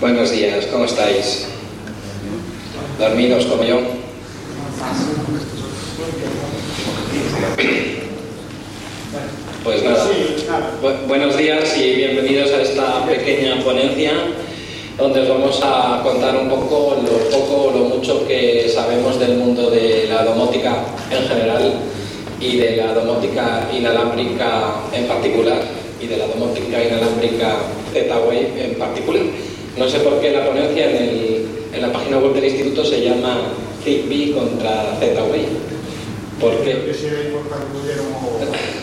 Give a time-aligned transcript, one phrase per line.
[0.00, 1.46] Buenos días, ¿cómo estáis?
[2.98, 3.78] ¿Dormidos como yo?
[9.64, 10.04] Pues nada,
[10.82, 14.12] bu- buenos días y bienvenidos a esta pequeña ponencia
[14.98, 19.36] donde os vamos a contar un poco lo poco o lo mucho que sabemos del
[19.36, 21.74] mundo de la domótica en general
[22.40, 25.58] y de la domótica inalámbrica en particular
[26.02, 27.56] y de la domótica inalámbrica
[27.92, 29.22] Z-Wave en particular.
[29.76, 33.02] No sé por qué la ponencia en, el- en la página web del instituto se
[33.04, 33.38] llama
[33.84, 35.46] Zigbee contra Z-Wave.
[36.40, 36.74] ¿Por qué?
[36.74, 38.02] Hubiera.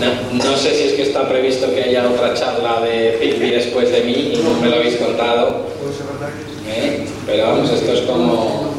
[0.00, 3.90] No, no sé si es que está previsto que haya otra charla de Zigbee después
[3.90, 7.06] de mí y no me lo habéis contado, Puede ser verdad que ¿eh?
[7.26, 8.74] pero vamos, esto es como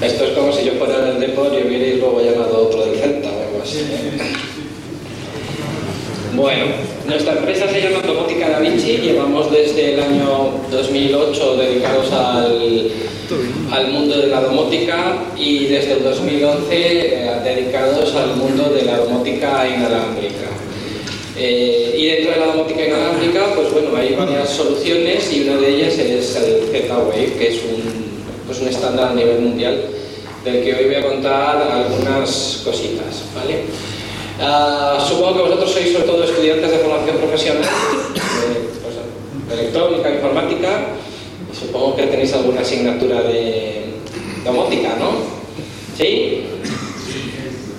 [0.00, 2.98] pues, esto es como si yo fuera del Depor y hubierais luego llamado otro del
[2.98, 3.11] Celta
[6.34, 6.64] Bueno,
[7.06, 12.90] nuestra empresa se llama Domótica Da Vinci, llevamos desde el año 2008 dedicados al,
[13.70, 18.96] al mundo de la domótica y desde el 2011 eh, dedicados al mundo de la
[18.96, 20.50] domótica inalámbrica.
[21.36, 25.68] Eh, y dentro de la domótica inalámbrica, pues bueno, hay varias soluciones y una de
[25.68, 27.82] ellas es el Z-Wave, que es un,
[28.44, 29.78] pues un estándar a nivel mundial
[30.44, 33.64] del que hoy voy a contar algunas cositas, ¿vale?
[34.40, 38.94] Ah, supongo que vosotros sois sobre todo estudiantes de formación profesional, de, pues,
[39.48, 40.68] de electrónica, informática,
[41.52, 43.84] y supongo que tenéis alguna asignatura de
[44.44, 45.12] domótica, ¿no?
[45.96, 46.44] ¿Sí?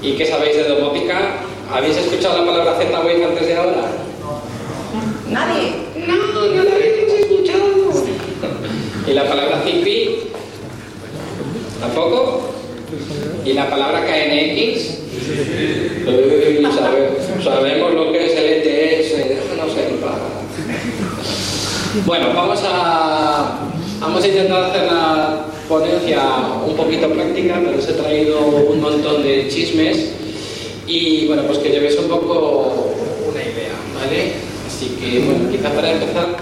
[0.01, 1.41] ¿Y qué sabéis de domótica?
[1.71, 3.91] ¿Habéis escuchado la palabra Z-Wave antes de ahora?
[5.29, 5.73] Nadie.
[6.07, 8.05] No, no la habéis escuchado.
[9.07, 10.31] ¿Y la palabra Zigbee?
[11.81, 12.52] ¿Tampoco?
[13.45, 14.99] ¿Y la palabra KNX?
[16.05, 19.93] Eh, sabe- sabemos lo que es el ETS, no sé.
[22.05, 23.59] Bueno, vamos a,
[23.99, 26.21] vamos a intentar hacer la ponencia
[26.65, 30.09] un poquito práctica, pero os he traído un montón de chismes
[30.87, 32.93] y bueno, pues que llevéis un poco
[33.31, 34.33] una idea, ¿vale?
[34.67, 36.35] Así que bueno, quizá para empezar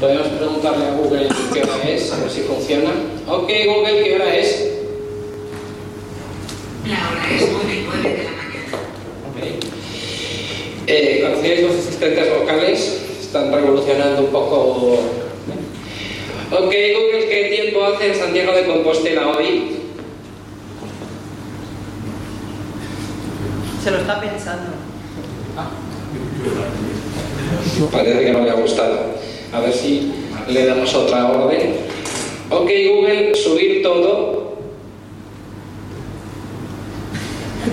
[0.00, 2.90] podemos preguntarle a Google qué hora es, a ver si funciona.
[3.28, 4.70] Ok, Google, ¿qué hora es?
[6.86, 8.76] La hora es 9 y 9 de la mañana.
[9.30, 9.64] Ok.
[10.86, 13.02] Eh, ¿Conocíais los asistentes vocales?
[13.22, 14.98] Están revolucionando un poco.
[16.50, 19.76] Ok, Google, ¿qué tiempo hace en Santiago de Compostela hoy?
[23.82, 24.72] Se lo está pensando.
[27.90, 29.14] Parece que no le ha gustado.
[29.52, 30.12] A ver si
[30.48, 31.76] le damos otra orden.
[32.50, 34.43] Ok, Google, subir todo.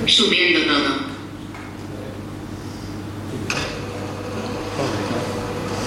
[0.07, 1.11] Subiendo todo.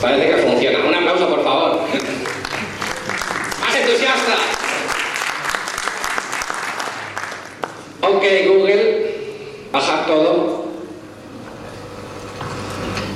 [0.01, 0.79] Parece que funciona.
[0.87, 1.81] Un aplauso, por favor.
[3.61, 4.37] ¡Más entusiasta!
[8.03, 9.15] Ok, Google,
[9.73, 10.67] bajar todo.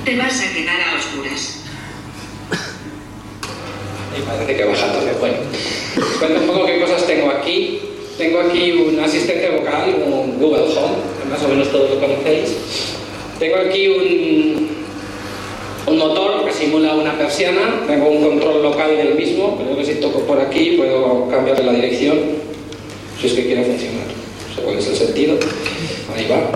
[0.04, 1.60] Te vas a quedar a oscuras.
[4.16, 5.18] Y parece que baja todo.
[5.20, 5.36] Bueno,
[5.96, 7.87] os cuento un poco qué cosas tengo aquí.
[8.18, 12.56] Tengo aquí un asistente vocal, un Google Home, que más o menos todos lo conocéis.
[13.38, 14.76] Tengo aquí un,
[15.96, 17.84] motor que simula una persiana.
[17.86, 19.56] Tengo un control local del mismo.
[19.56, 22.18] Creo que si toco por aquí puedo cambiarle la dirección,
[23.20, 24.06] si es que quiere funcionar.
[24.56, 25.38] No cuál es el sentido.
[26.16, 26.50] Ahí va.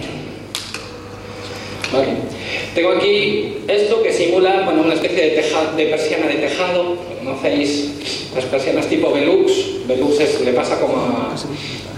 [1.92, 2.41] Vale.
[2.74, 6.96] Tengo aquí esto que simula bueno, una especie de, persiana de tejado.
[7.18, 7.90] ¿Conocéis
[8.34, 9.86] las persianas tipo Velux?
[9.86, 11.34] Velux es- le pasa como, a-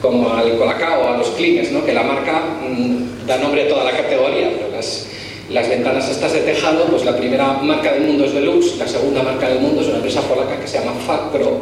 [0.00, 1.84] como al Colacao, a los clines, ¿no?
[1.84, 4.68] que la marca mm, da nombre a toda la categoría, pero
[5.50, 9.22] las, ventanas estas de tejado, pues la primera marca del mundo es Velux, la segunda
[9.22, 11.60] marca del mundo es una empresa polaca que se llama Facro.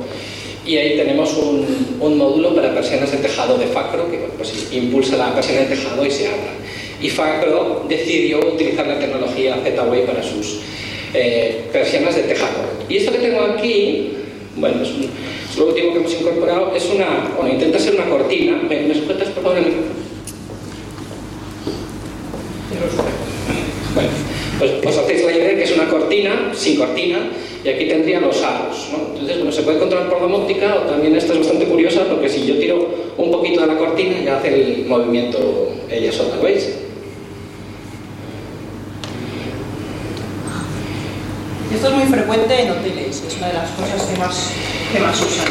[0.64, 5.34] Y ahí tenemos un, módulo para persianas de tejado de Facro que pues, impulsa la
[5.34, 6.52] persiana de tejado y se abra.
[7.02, 10.60] Y Facro decidió utilizar la tecnología Z-Wave para sus
[11.14, 12.60] eh, persianas de tejado.
[12.88, 14.12] Y esto que tengo aquí,
[14.56, 15.10] bueno, es, un-
[15.50, 18.56] es lo último que hemos incorporado, es una, bueno, intenta ser una cortina.
[18.68, 19.92] ¿Me, me sujetas por favor el micrófono?
[23.94, 24.10] Bueno,
[24.58, 27.18] pues os hacéis la idea de que es una cortina, sin cortina,
[27.64, 29.08] y aquí tendría los aros, ¿no?
[29.12, 32.46] Entonces, bueno, se puede controlar por domótica, o también esta es bastante curiosa, porque si
[32.46, 32.88] yo tiro
[33.18, 36.70] un poquito de la cortina, ya hace el movimiento ella sola, ¿veis?
[41.74, 44.50] Esto es muy frecuente en hoteles, es una de las cosas que más,
[44.92, 45.48] que más usan.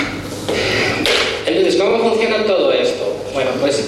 [1.47, 3.17] Entonces, ¿cómo funciona todo esto?
[3.33, 3.83] Bueno, pues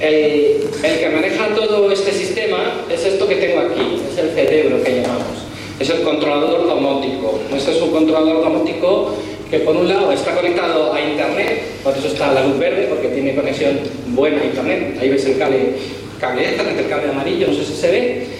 [0.00, 5.00] El, que maneja todo este sistema es esto que tengo aquí, es el cerebro que
[5.00, 5.38] llamamos.
[5.78, 7.40] Es el controlador domótico.
[7.56, 9.14] Este es un controlador domótico
[9.50, 13.08] que por un lado está conectado a internet, por eso está la luz verde, porque
[13.08, 13.78] tiene conexión
[14.08, 14.98] buena a internet.
[15.00, 15.74] Ahí ves el cable,
[16.20, 18.37] cable internet, el cable amarillo, no sé si se ve.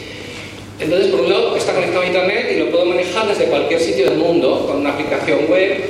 [0.81, 4.11] Entonces, por un lado, está conectado a internet y lo puedo manejar desde cualquier sitio
[4.11, 5.85] del mundo, con una aplicación web,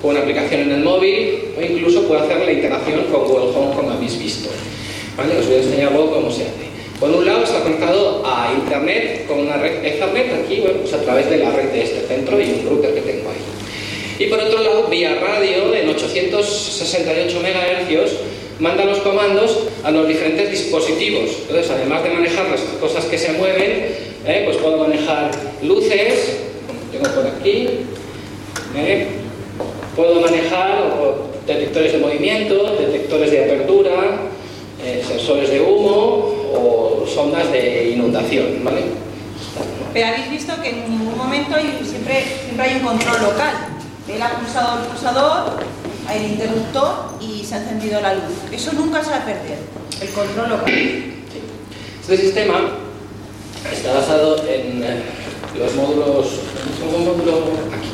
[0.00, 3.74] con una aplicación en el móvil, o incluso puedo hacer la integración con Google Home,
[3.74, 4.48] como habéis visto.
[5.16, 5.36] ¿Vale?
[5.38, 6.68] Os voy a enseñar luego cómo se hace.
[7.00, 11.02] Por un lado está conectado a internet con una red Ethernet aquí, bueno, pues a
[11.02, 14.24] través de la red de este centro y un router que tengo ahí.
[14.24, 18.12] Y por otro lado, vía radio en 868 MHz,
[18.58, 21.30] manda los comandos a los diferentes dispositivos.
[21.42, 25.30] Entonces, además de manejar las cosas que se mueven, eh, pues puedo manejar
[25.62, 26.36] luces,
[26.66, 27.68] como tengo por aquí,
[28.76, 29.06] eh,
[29.96, 30.84] puedo manejar
[31.46, 34.20] detectores de movimiento, detectores de apertura,
[34.84, 38.62] eh, sensores de humo o sondas de inundación.
[38.62, 38.82] ¿vale?
[39.94, 43.54] Pero habéis visto que en ningún momento hay- siempre, siempre hay un control local.
[44.08, 45.52] Él ha pulsado el pulsador,
[46.14, 48.24] el interruptor y se ha encendido la luz.
[48.52, 49.58] Eso nunca se va a perder,
[50.02, 50.74] el control local.
[52.02, 52.70] Este sistema
[53.72, 55.02] está basado en eh,
[55.58, 56.26] los módulos.
[56.84, 57.38] un módulo
[57.76, 57.90] aquí.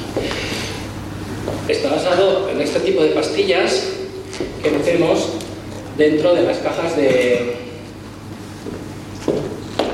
[1.69, 3.85] Está basado en este tipo de pastillas
[4.63, 5.31] que metemos
[5.97, 7.57] dentro de las cajas de.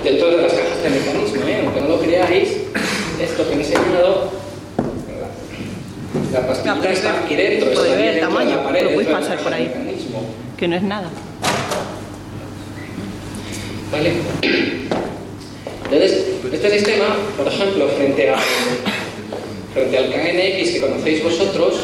[0.03, 1.63] dentro de las cajas de mecanismo, ¿eh?
[1.65, 2.49] aunque no lo creáis,
[3.21, 4.41] esto que he enseñado.
[6.33, 8.63] La pastilla No, está es aquí dentro, está aquí ver el dentro de la tamaño,
[8.65, 9.67] pared, lo puedes pasar por ahí.
[9.67, 10.23] mecanismo.
[10.57, 11.09] Que no es nada.
[13.93, 14.13] ¿Vale?
[15.91, 18.39] Entonces, este sistema, por ejemplo, frente, al
[20.09, 21.75] KNX que conocéis vosotros,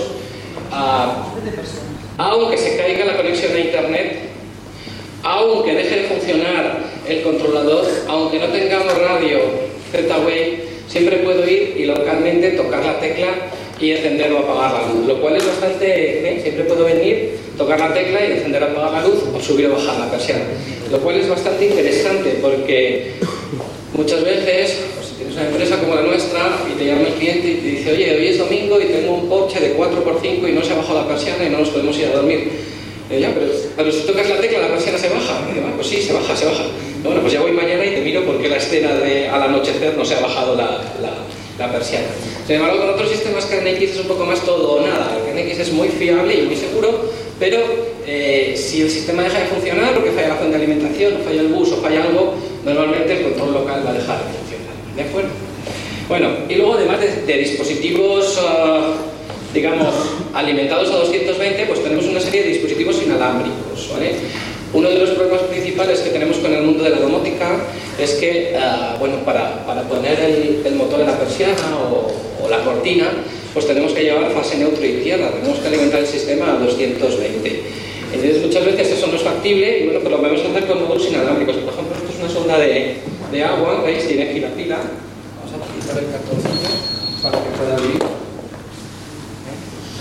[2.17, 4.17] aunque se caiga la conexión a Internet,
[5.25, 9.41] aunque deje de funcionar el controlador, aunque no tengamos radio
[9.91, 13.27] Z-Wave, siempre puedo ir y localmente tocar la tecla
[13.81, 17.93] y encender o apagar la luz, lo cual es bastante, siempre puedo venir, tocar la
[17.93, 20.45] tecla y encender o apagar la luz o subir o bajar la persiana,
[20.93, 23.15] lo cual es bastante interesante porque
[23.95, 27.49] muchas veces, pues, si tienes una empresa como la nuestra y te llama el cliente
[27.49, 30.63] y te dice, oye, hoy es domingo y tengo un Porsche de 4x5 y no
[30.63, 32.51] se ha bajado la persiana y no nos podemos ir a dormir.
[33.09, 33.33] Ya,
[33.77, 35.41] pero, si tocas la tecla la persiana se baja.
[35.55, 36.65] Y "Ah, pues sí, se baja, se baja.
[37.05, 40.05] Bueno, pues ya voy mañana y te miro porque la escena de al anochecer no
[40.05, 42.07] se ha bajado la, la, persiana.
[42.47, 45.17] Sin embargo, con otros sistemas KNX es un poco más todo o nada.
[45.31, 47.59] El es muy fiable y muy seguro, pero
[48.07, 51.41] eh, si el sistema deja de funcionar porque falla la fuente de alimentación, o falla
[51.41, 52.35] el bus o falla algo,
[52.75, 54.75] normalmente el control local va a dejar de funcionar.
[54.97, 55.31] ¿De acuerdo?
[56.09, 58.95] Bueno, y luego además de, dispositivos, ah,
[59.53, 59.95] digamos,
[60.35, 64.13] alimentados a 220, pues tenemos una serie de dispositivos inalámbricos, ¿vale?
[64.73, 67.57] Uno de los problemas principales que tenemos con el mundo de la domótica
[67.99, 72.49] es que, ah, bueno, para, para poner el, el motor en la persiana o, o
[72.49, 73.11] la cortina,
[73.53, 77.63] pues tenemos que llevar fase neutro y tierra, tenemos que alimentar el sistema a 220.
[78.17, 81.07] Entonces muchas veces eso no es factible y bueno, pues lo podemos hacer con módulos
[81.09, 81.57] inalámbricos.
[81.57, 82.97] Por ejemplo, esto es una sonda de,
[83.31, 84.09] de agua, ¿veis?
[84.09, 84.79] Tiene pila pila.
[84.79, 86.71] Vamos a quitar el cartoncillo
[87.23, 88.03] para que pueda abrir.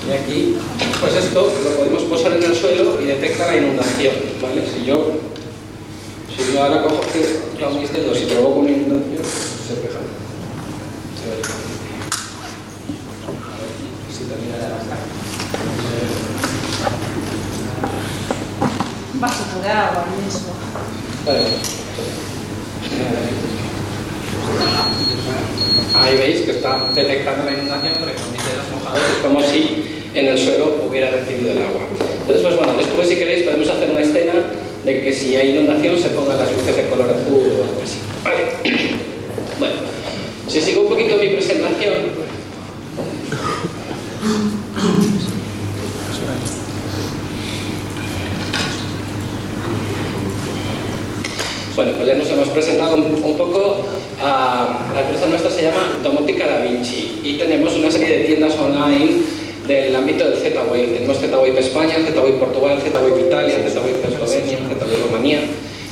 [0.08, 0.56] Y aquí,
[1.02, 4.62] pues esto lo podemos posar en el suelo y detecta la inundación, ¿vale?
[4.62, 5.14] Si yo,
[6.30, 7.20] si yo ahora cojo aquí
[7.80, 10.00] mis dedos y provoco una inundación, se fija.
[11.20, 11.42] Se ve.
[13.26, 13.70] A ver
[14.16, 15.00] si termina de arrastrar.
[18.62, 20.54] Un vasito de agua mismo.
[25.96, 30.38] Ahí veis que está detectando la inundación porque con dedos mojados como si en el
[30.38, 31.82] suelo hubiera recibido el agua.
[32.22, 34.34] Entonces, pues bueno, después si queréis podemos hacer una escena
[34.84, 38.00] de que si hay inundación se pongan las luces de color azul o algo así.
[39.58, 39.76] Bueno,
[40.50, 41.94] si sigo un poquito mi presentación,
[51.76, 53.86] Bueno, pues ya nos hemos presentado un, un poco.
[54.22, 58.56] a la empresa nuestra se llama Domótica Da Vinci y tenemos una serie de tiendas
[58.58, 59.18] online
[59.68, 60.88] del ámbito del Z-Wave.
[60.88, 65.40] Tenemos Z-Wave España, Z-Wave Portugal, Z-Wave Italia, Z-Wave Eslovenia, Z-Wave Rumanía.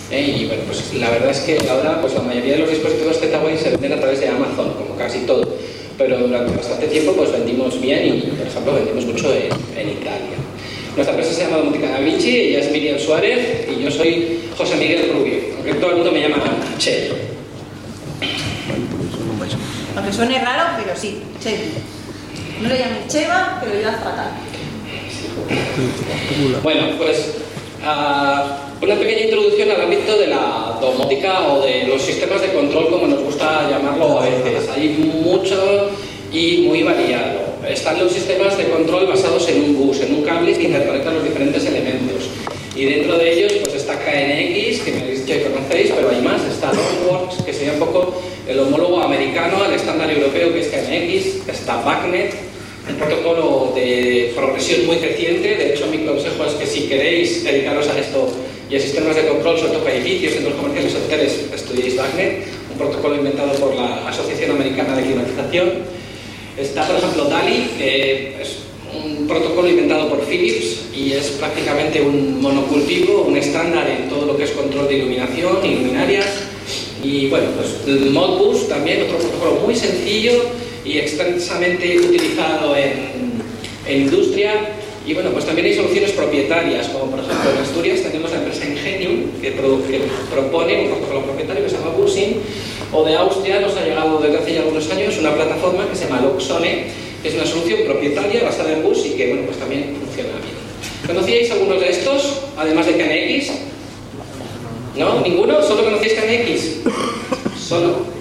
[0.10, 0.38] ¿eh?
[0.40, 3.58] Y bueno, pues la verdad es que ahora pues la mayoría de los dispositivos Z-Wave
[3.58, 5.46] se venden a través de Amazon, como casi todo.
[5.98, 10.40] Pero durante bastante tiempo pues vendimos bien y, por ejemplo, vendimos mucho en, en Italia.
[10.96, 14.76] Nuestra empresa se llama Domótica Da Vinci, ella es Miriam Suárez y yo soy José
[14.76, 16.44] Miguel Rubio, aunque todo el mundo me llama
[16.78, 17.10] Che.
[19.96, 21.58] Aunque suene raro, pero sí, Cheva.
[22.62, 24.32] No le llamen Cheva, pero es fatal.
[26.62, 27.36] Bueno, pues
[27.84, 32.90] ah, Una pequeña introducción al ámbito de la domótica o de los sistemas de control,
[32.90, 34.70] como nos gusta llamarlo a veces.
[34.76, 34.90] Hay
[35.24, 35.92] mucho
[36.32, 37.40] y muy variado.
[37.70, 41.24] Están los sistemas de control basados en un bus, en un cable que interconecta los
[41.24, 42.30] diferentes elementos.
[42.76, 46.42] Y dentro de ellos pues está KNX, que me que conocéis, pero hay más.
[46.44, 51.48] Está Rockworks, que sería un poco el homólogo americano al estándar europeo que es KNX.
[51.50, 52.34] Está BACnet,
[52.90, 55.56] un protocolo de progresión muy creciente.
[55.56, 58.30] De hecho, mi consejo es que si queréis dedicaros a esto
[58.70, 62.78] y a sistemas de control, sobre todo para edificios, centros comerciales, hoteles, estudiéis BACnet, un
[62.78, 65.72] protocolo inventado por la Asociación Americana de Climatización.
[66.58, 68.63] Está, por ejemplo, DALI, que es
[69.04, 74.38] un protocolo inventado por Philips y es prácticamente un monocultivo, un estándar en todo lo
[74.38, 76.26] que es control de iluminación y luminarias.
[77.04, 80.34] Y bueno, pues Modbus también, otro protocolo muy sencillo
[80.86, 83.34] y extensamente utilizado en,
[83.90, 84.54] industria.
[85.06, 88.66] Y bueno, pues también hay soluciones propietarias, como por ejemplo en Asturias tenemos la empresa
[88.66, 90.00] Ingenium, que, pro, que
[90.34, 92.38] propone un protocolo propietario que se llama Busing,
[92.94, 96.06] o de Austria nos ha llegado desde hace ya algunos años una plataforma que se
[96.06, 96.86] llama Luxone,
[97.24, 100.64] es una solución propietaria basada en bus y que bueno, pues también funciona bien.
[101.08, 103.52] ¿Conocíais algunos de estos, además de KNX?
[104.98, 105.22] ¿No?
[105.22, 105.62] ¿Ninguno?
[105.62, 107.68] ¿Solo conocéis KNX?
[107.68, 108.14] ¿Solo?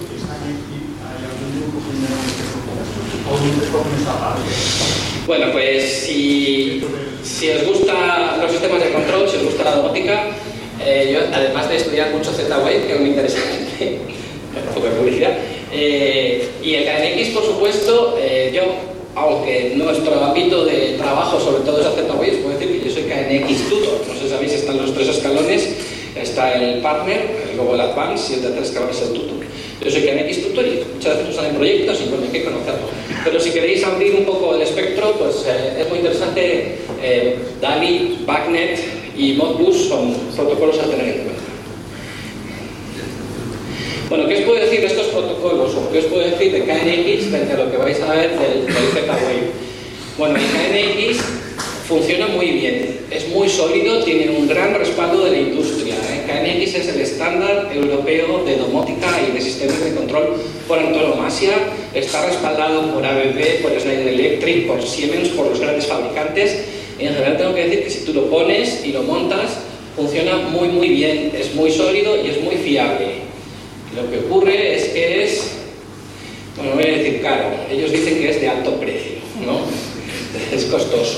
[5.27, 6.83] Bueno, pues si,
[7.23, 10.27] si os gustan los sistemas de control, si os gusta la domótica,
[10.85, 13.79] eh, yo además de estudiar mucho Z-Wave, que es muy interesante,
[14.67, 15.37] un poco de publicidad,
[15.71, 21.79] eh, y el KNX, por supuesto, eh, yo, aunque nuestro ámbito de trabajo sobre todo
[21.79, 24.77] es hacer Z-Wave, puedo decir que yo soy KNX tutor, no sé si sabéis, están
[24.77, 25.69] los tres escalones,
[26.15, 29.37] está el partner, luego el advance y el tercer escalón es el tutor.
[29.83, 32.89] Yo soy KNX tutor y muchas veces nos salen proyectos y bueno, hay que conocerlos.
[33.23, 36.77] Pero si queréis abrir un poco el espectro, pues eh, es muy interesante.
[37.01, 38.79] Eh, DALI, BACnet
[39.17, 41.32] y Modbus son protocolos a tener en cuenta.
[44.13, 45.73] Bueno, ¿qué os puedo decir de estos protocolos?
[45.73, 48.63] ¿O qué os puedo decir de KNX frente a lo que vais a ver del,
[48.67, 49.49] del Z-Wave?
[50.19, 51.19] Bueno, el KNX
[51.87, 55.95] funciona muy bien, es muy sólido, tiene un gran respaldo de la industria.
[55.95, 56.25] ¿eh?
[56.27, 60.35] KNX es el estándar europeo de domótica y de sistemas de control
[60.67, 61.53] por antonomasia,
[61.95, 66.65] está respaldado por ABB, por Schneider Electric, por Siemens, por los grandes fabricantes.
[66.99, 69.57] En general tengo que decir que si tú lo pones y lo montas,
[69.95, 73.12] funciona muy muy bien, es muy sólido y es muy fiable.
[73.95, 75.51] Lo que ocurre es que es,
[76.57, 79.59] bueno, voy a decir caro, ellos dicen que es de alto precio, ¿no?
[80.55, 81.17] Es costoso.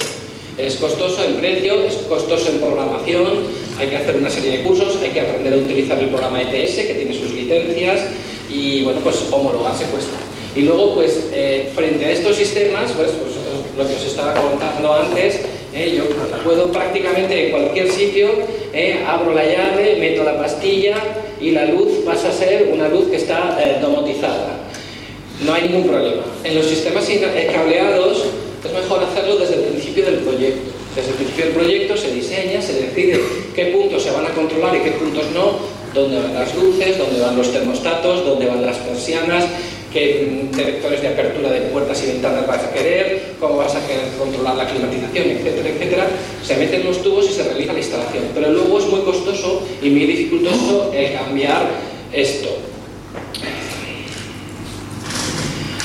[0.57, 3.43] Es costoso en precio, es costoso en programación,
[3.79, 6.75] hay que hacer una serie de cursos, hay que aprender a utilizar el programa ETS
[6.75, 8.07] que tiene sus licencias
[8.49, 10.17] y bueno, pues homologarse cuesta.
[10.53, 13.35] Y luego, pues eh, frente a estos sistemas, pues, pues,
[13.77, 15.41] lo que os estaba contando antes,
[15.73, 16.05] eh, yo
[16.43, 18.29] puedo prácticamente en cualquier sitio,
[18.73, 20.95] eh, abro la llave, meto la pastilla
[21.39, 24.59] y la luz pasa a ser una luz que está domotizada.
[25.45, 26.23] No hay ningún problema.
[26.43, 27.05] En los sistemas
[27.51, 28.25] cableados,
[28.63, 30.71] es mejor hacerlo desde el principio del proyecto.
[30.95, 33.21] Desde el principio del proyecto se diseña, se decide
[33.53, 35.59] qué puntos se van a controlar y qué puntos no,
[35.93, 39.43] dónde van las luces, dónde van los termostatos, dónde van las persianas,
[39.95, 44.11] qué directores de apertura de puertas y ventanas vas a querer, cómo vas a querer
[44.19, 46.07] controlar la climatización, etcétera, etcétera.
[46.43, 48.25] Se meten los tubos y se realiza la instalación.
[48.35, 51.69] Pero luego es muy costoso y muy dificultoso el cambiar
[52.11, 52.49] esto.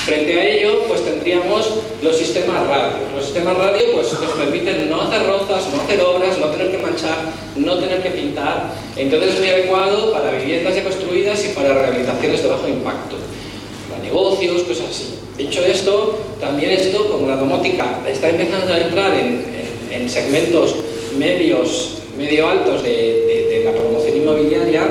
[0.04, 1.70] Frente a ello, pues tendríamos
[2.02, 2.96] los sistemas radio.
[3.14, 6.78] Los sistemas radio pues, nos permiten no hacer rozas, no hacer obras, no tener que
[6.78, 7.16] manchar,
[7.54, 8.72] no tener que pintar.
[8.96, 13.16] Entonces es muy adecuado para viviendas ya construidas y para rehabilitaciones de bajo impacto,
[14.02, 15.14] negocios, cosas así.
[15.36, 19.44] Dicho esto, también esto, como la domótica está empezando a entrar en,
[19.90, 20.74] en, en segmentos
[21.18, 24.82] medios, medio altos de, la promoción inmobiliaria,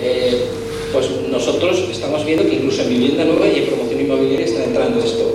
[0.00, 0.44] eh,
[0.92, 5.02] pues nosotros estamos viendo que incluso en vivienda nueva y en promoción inmobiliaria está entrando
[5.02, 5.34] esto.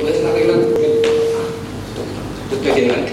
[0.00, 0.58] ¿Puedes arreglar?
[2.52, 3.12] Estoy haciendo antes.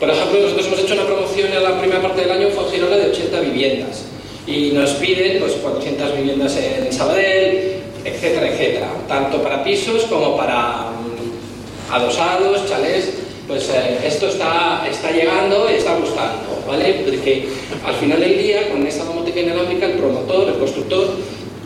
[0.00, 2.96] Por ejemplo, nosotros hemos hecho una promoción en la primera parte del año, fue Girola
[2.96, 4.04] de 80 viviendas.
[4.46, 8.88] Y nos piden pues, 400 viviendas en Sabadell, etcétera, etcétera.
[9.08, 13.10] Tanto para pisos como para um, adosados, chalés.
[13.46, 17.02] Pues eh, esto está, está llegando y está gustando, ¿vale?
[17.04, 17.48] Porque
[17.84, 21.08] al final del día, con esta domótica inalámbrica, el promotor, el constructor,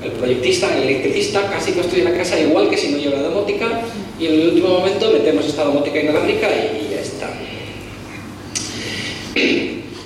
[0.02, 3.82] el proyectista, el electricista casi construye la casa igual que si no lleva la domótica
[4.18, 7.30] y en el último momento metemos esta domótica inalámbrica y ya está.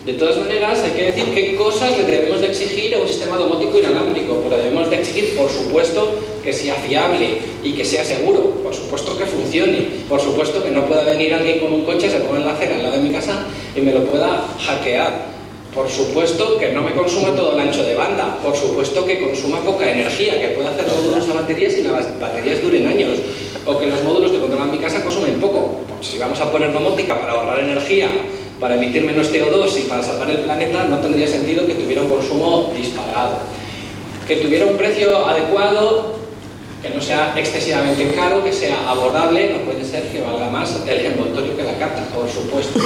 [0.04, 3.36] De todas maneras, hay que decir qué cosas le debemos de exigir a un sistema
[3.36, 4.40] domótico inalámbrico.
[4.44, 8.50] Pero debemos de exigir, por supuesto, que sea fiable y que sea seguro.
[8.62, 9.88] Por supuesto que funcione.
[10.08, 12.76] Por supuesto que no pueda venir alguien con un coche, se ponga en la acera
[12.76, 13.44] al lado de mi casa
[13.76, 15.30] y me lo pueda hackear.
[15.74, 19.60] Por supuesto que no me consuma todo el ancho de banda, por supuesto que consuma
[19.60, 23.18] poca energía, que pueda hacer módulos a baterías y las baterías duren años,
[23.64, 25.78] o que los módulos que controlan mi casa consumen poco.
[25.88, 28.08] Porque si vamos a poner domótica para ahorrar energía,
[28.60, 32.10] para emitir menos CO2 y para salvar el planeta, no tendría sentido que tuviera un
[32.10, 33.38] consumo disparado.
[34.28, 36.20] Que tuviera un precio adecuado,
[36.82, 41.06] que no sea excesivamente caro, que sea abordable, no puede ser que valga más el
[41.06, 42.78] envoltorio que la carta, por supuesto.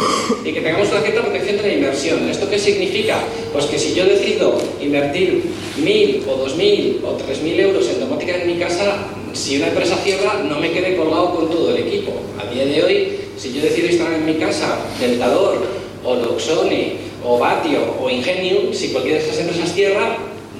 [0.45, 2.28] Y que tengamos una cierta protección de la inversión.
[2.28, 3.19] ¿Esto qué significa?
[3.52, 5.45] Pues que si yo decido invertir
[5.76, 9.69] mil o dos mil o tres mil euros en domótica en mi casa, si una
[9.69, 12.12] empresa cierra, no me quede colgado con todo el equipo.
[12.40, 15.67] A día de hoy, si yo decido instalar en mi casa Deltador
[16.05, 20.17] o Luxone o Batio o Ingenium, si cualquiera de esas empresas cierra,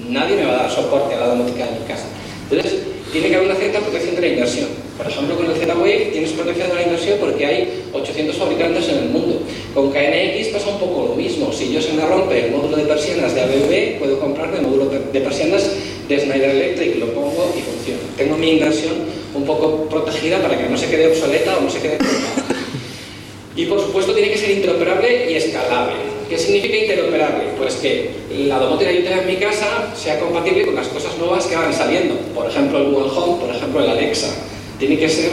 [0.09, 2.07] nadie me va a dar soporte a la domótica en mi casa.
[2.51, 2.81] Entonces,
[3.13, 4.69] tiene que haber una cierta protección de la inversión.
[4.97, 8.99] Por ejemplo, con el Z-Wave tienes protección de la inversión porque hay 800 fabricantes en
[8.99, 9.41] el mundo.
[9.73, 11.53] Con KNX pasa un poco lo mismo.
[11.53, 14.87] Si yo se me rompe el módulo de persianas de ABB, puedo comprarme el módulo
[14.87, 15.71] de persianas
[16.09, 18.01] de Schneider Electric, lo pongo y funciona.
[18.17, 18.95] Tengo mi inversión
[19.35, 21.99] un poco protegida para que no se quede obsoleta o no se quede
[23.57, 25.95] Y por supuesto tiene que ser interoperable y escalable.
[26.29, 27.45] ¿Qué significa interoperable?
[27.57, 28.11] Pues que
[28.49, 31.55] la domótica que yo tenga en mi casa sea compatible con las cosas nuevas que
[31.55, 32.17] van saliendo.
[32.35, 34.35] Por ejemplo, el Google Home, por ejemplo, el Alexa.
[34.79, 35.31] Tiene que, ser,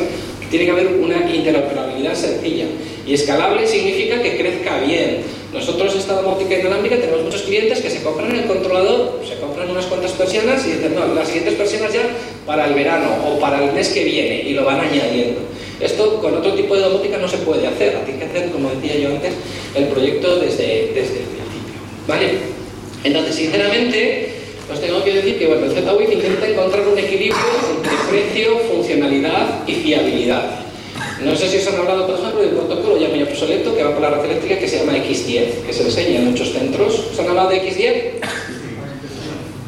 [0.52, 2.66] tiene que haber una interoperabilidad sencilla.
[3.08, 5.24] Y escalable significa que crezca bien.
[5.52, 9.86] Nosotros, esta domótica inalámbrica, tenemos muchos clientes que se compran el controlador, se compran unas
[9.86, 12.04] cuantas persianas y dicen, no, las siguientes persianas ya
[12.46, 15.51] para el verano o para el mes que viene y lo van añadiendo.
[15.82, 18.98] Esto con otro tipo de domótica no se puede hacer, tiene que hacer, como decía
[18.98, 19.34] yo antes,
[19.76, 21.80] el proyecto desde, desde el principio.
[22.08, 22.30] ¿Vale?
[23.04, 24.30] Entonces, sinceramente,
[24.72, 27.36] os tengo que decir que bueno, el Z-Wave intenta encontrar un equilibrio
[27.76, 30.60] entre precio, funcionalidad y fiabilidad.
[31.24, 33.92] No sé si os han hablado, por ejemplo, del protocolo ya muy obsoleto que va
[33.92, 37.08] por la red eléctrica que se llama X10, que se enseña en muchos centros.
[37.12, 37.94] ¿Os han hablado de X10?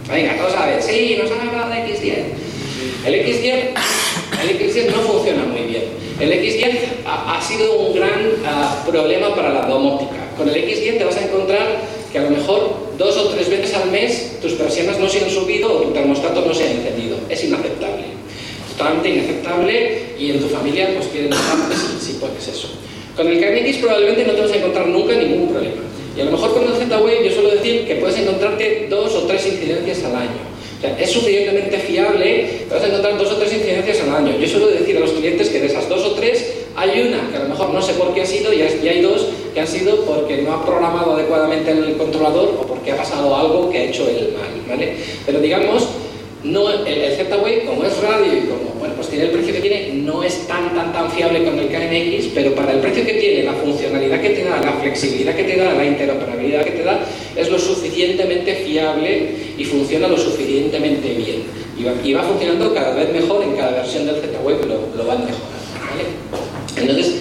[0.09, 0.81] Venga, todos a ver.
[0.81, 2.23] Sí, nos han hablado de X10.
[3.05, 3.69] El X10,
[4.43, 5.83] el X10 no funciona muy bien.
[6.19, 6.71] El X10
[7.05, 10.29] ha, sido un gran ah, problema para la domótica.
[10.37, 13.73] Con el X10 te vas a encontrar que a lo mejor dos o tres veces
[13.73, 17.17] al mes tus persianas no se han subido o tu termostato no se ha encendido.
[17.29, 18.03] Es inaceptable.
[18.71, 22.69] Totalmente inaceptable y en tu familia pues quieren saber si, si eso.
[23.15, 25.81] Con el KNX probablemente no te vas a encontrar nunca ningún problema.
[26.15, 29.21] Y a lo mejor con el Z-Wave yo suelo decir que puedes encontrarte dos o
[29.23, 30.52] tres incidencias al año
[30.87, 34.37] es suficientemente fiable, te vas a encontrar dos o tres incidencias al año.
[34.37, 37.37] Yo suelo decir a los clientes que de esas dos o tres hay una que
[37.37, 40.03] a lo mejor no sé por qué ha sido y hay dos que han sido
[40.05, 44.07] porque no ha programado adecuadamente el controlador o porque ha pasado algo que ha hecho
[44.09, 44.49] el mal.
[44.67, 44.95] ¿vale?
[45.25, 45.87] Pero digamos,
[46.43, 49.61] no, el, el Z-Wave, como es radio y como bueno, pues tiene el precio que
[49.61, 53.13] tiene, no es tan tan tan fiable con el KNX, pero para el precio que
[53.13, 56.83] tiene, la funcionalidad que te da, la flexibilidad que te da, la interoperabilidad que te
[56.83, 56.99] da,
[57.35, 61.43] es lo suficientemente fiable y funciona lo suficientemente bien.
[62.05, 65.53] Y va, funcionando cada vez mejor en cada versión del Z-Wave, lo, van mejorando.
[66.75, 67.15] Entonces,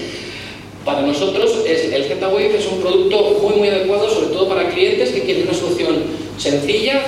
[0.84, 5.20] para nosotros el Z-Wave es un producto muy muy adecuado, sobre todo para clientes que
[5.20, 6.02] quieren una solución
[6.38, 7.02] sencilla,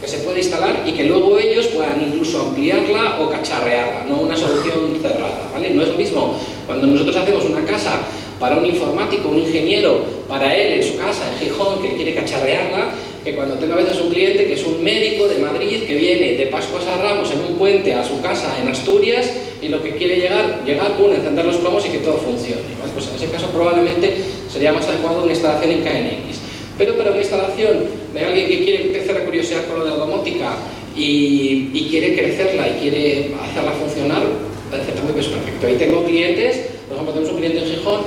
[0.00, 4.36] que se puede instalar y que luego ellos puedan incluso ampliarla o cacharrearla, no una
[4.36, 5.70] solución cerrada, ¿vale?
[5.70, 6.34] No es lo mismo
[6.66, 8.00] cuando nosotros hacemos una casa
[8.38, 12.94] para un informático, un ingeniero, para él en su casa, en Gijón, que quiere cacharrearla,
[13.22, 16.32] que cuando tenga a veces un cliente que es un médico de Madrid que viene
[16.36, 19.94] de Pascuas a Ramos en un puente a su casa en Asturias y lo que
[19.96, 22.62] quiere llegar, llegar, pum, encender los plomos y que todo funcione.
[22.94, 24.16] Pues en ese caso probablemente
[24.50, 26.39] sería más adecuado una instalación en KNX.
[26.80, 29.96] Pero para una instalación de alguien que quiere empezar a curiosear con lo de la
[29.98, 30.56] domótica
[30.96, 35.66] y, quiere crecerla y quiere hacerla funcionar, es perfecto.
[35.66, 36.56] Ahí tengo clientes,
[36.88, 38.00] por ejemplo, tenemos un cliente en Gijón,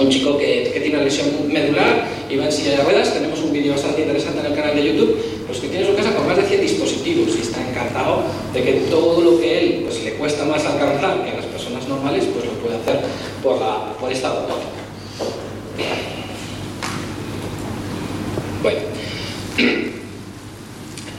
[0.00, 3.52] un chico que, tiene una lesión medular y va en silla de ruedas, tenemos un
[3.52, 6.36] vídeo bastante interesante en el canal de YouTube, pues que tiene su casa con más
[6.36, 10.44] de 100 dispositivos y está encantado de que todo lo que él pues, le cuesta
[10.46, 13.06] más alcanzar que a las personas normales, pues lo puede hacer
[13.40, 14.77] por, la, por esta domótica.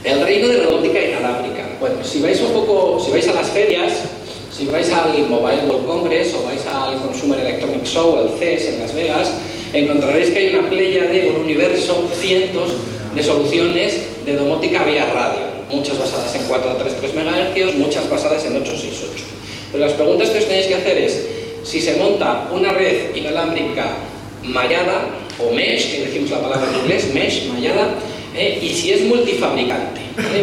[0.04, 1.76] El reino de robótica inalámbrica.
[1.78, 3.92] Bueno, si vais un poco, si vais a las ferias,
[4.50, 8.80] si vais al Mobile World Congress o vais al Consumer Electronic Show, al CES en
[8.80, 9.32] Las Vegas,
[9.72, 12.72] encontraréis que hay una playa de un universo, cientos
[13.14, 19.24] de soluciones de domótica vía radio, muchas basadas en 433 MHz, muchas basadas en 868.
[19.72, 21.26] Pero las preguntas que os tenéis que hacer es,
[21.62, 23.96] si se monta una red inalámbrica
[24.42, 25.06] mallada,
[25.38, 27.94] o mesh, que decimos la palabra en inglés, mesh, mallada,
[28.34, 30.00] eh, y si es multifabricante,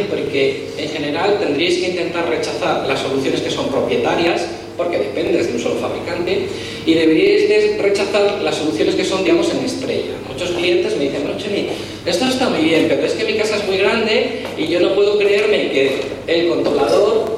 [0.10, 4.46] porque en general tendríais que intentar rechazar las soluciones que son propietarias,
[4.76, 6.48] porque dependes de un solo fabricante,
[6.86, 10.14] y deberíais de rechazar las soluciones que son, digamos, en estrella.
[10.28, 11.68] Muchos clientes me dicen, no, Chemi,
[12.06, 14.94] esto está muy bien, pero es que mi casa es muy grande y yo no
[14.94, 15.92] puedo creerme que
[16.28, 17.38] el controlador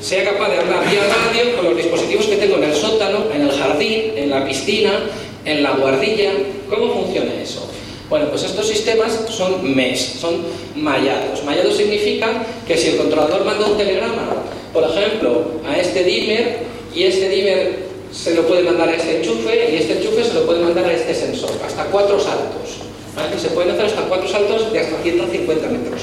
[0.00, 3.42] sea capaz de hablar vía radio con los dispositivos que tengo en el sótano, en
[3.42, 4.92] el jardín, en la piscina,
[5.44, 6.32] en la guardilla.
[6.68, 7.68] ¿Cómo funciona eso?
[8.12, 10.44] Bueno, pues estos sistemas son MES, son
[10.76, 11.42] mallados.
[11.44, 14.34] Mallado significa que si el controlador manda un telegrama,
[14.70, 16.58] por ejemplo, a este dimmer,
[16.94, 20.44] y este dimmer se lo puede mandar a este enchufe, y este enchufe se lo
[20.44, 22.84] puede mandar a este sensor, hasta cuatro saltos.
[23.16, 23.40] ¿vale?
[23.40, 26.02] Se pueden hacer hasta cuatro saltos de hasta 150 metros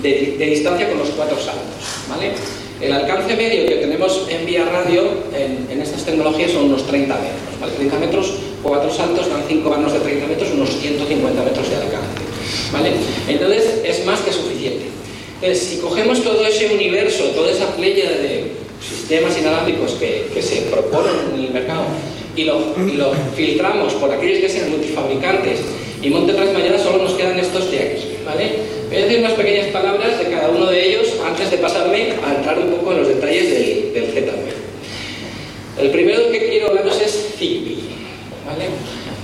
[0.00, 2.06] de, de distancia con los cuatro saltos.
[2.08, 2.34] ¿vale?
[2.80, 7.12] El alcance medio que tenemos en vía radio en, en estas tecnologías son unos 30
[7.14, 7.60] metros.
[7.60, 7.72] ¿vale?
[7.72, 12.22] 30 metros, cuatro saltos dan 5 vanos de 30 metros, unos 150 metros de alcance.
[12.72, 12.92] ¿vale?
[13.26, 14.86] Entonces es más que suficiente.
[15.40, 20.62] Entonces, si cogemos todo ese universo, toda esa playa de sistemas inalámbricos que, que, se
[20.62, 21.84] proponen en el mercado
[22.36, 25.60] y lo, y lo, filtramos por aquellos que sean multifabricantes
[26.02, 28.04] y monte mañana solo nos quedan estos de aquí.
[28.24, 28.52] ¿vale?
[28.88, 32.34] Voy a decir unas pequeñas palabras de cada uno de ellos antes de pasarme a
[32.36, 34.58] entrar un poco en los detalles del, del Z-Wave.
[35.80, 37.78] El primero que quiero hablaros es Zigbee.
[38.46, 38.66] ¿vale?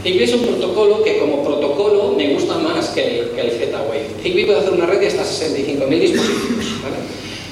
[0.02, 4.06] Zigbee es un protocolo que como protocolo me gusta más que el, que el Z-Wave.
[4.22, 6.82] Zigbee puede hacer una red de hasta 65.000 dispositivos.
[6.82, 6.96] ¿vale?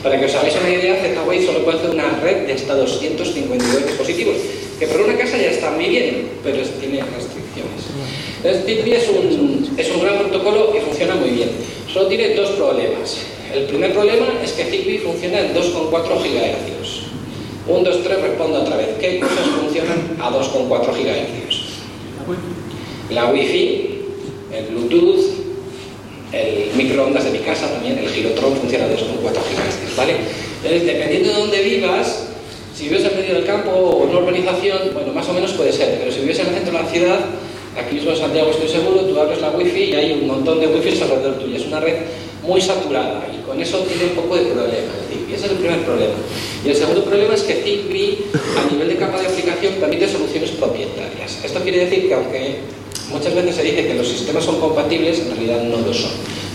[0.03, 3.87] Para que os hagáis una idea, Z-Wave solo puede hacer una red de hasta 252
[3.87, 4.37] dispositivos,
[4.83, 7.87] que por una casa ya está muy bien, pero tiene restricciones.
[8.39, 11.51] Entonces, Zigbee es un, es un gran protocolo y funciona muy bien.
[11.87, 13.19] Solo tiene dos problemas.
[13.55, 17.03] El primer problema es que Zigbee funciona en 2,4 GHz.
[17.69, 18.89] 1, 2, 3, respondo otra vez.
[18.99, 21.61] ¿Qué cosas funcionan a 2,4 GHz?
[23.11, 24.01] La Wi-Fi,
[24.53, 25.27] el Bluetooth,
[26.33, 30.17] el microondas de mi casa también, el girotron funciona a 2,4 GHz, ¿vale?
[30.57, 32.32] Entonces, dependiendo de dónde vivas,
[32.75, 35.73] si vives en medio del campo o en una urbanización, bueno, más o menos puede
[35.73, 37.21] ser, pero si vives en el centro de la ciudad,
[37.77, 40.69] aquí mismo en Santiago estoy seguro, tú abres la wifi y hay un montón de
[40.69, 41.57] wifi alrededor tuyo.
[41.57, 41.97] Es una red
[42.43, 45.35] muy saturada y con eso tiene un poco de problema Zigbee.
[45.35, 46.15] Ese es el primer problema.
[46.65, 48.19] Y el segundo problema es que Zigbee,
[48.57, 51.45] a nivel de capa de aplicación, permite soluciones propietarias.
[51.45, 52.57] Esto quiere decir que aunque
[53.11, 56.11] muchas veces se dice que los sistemas son compatibles, en realidad no lo son.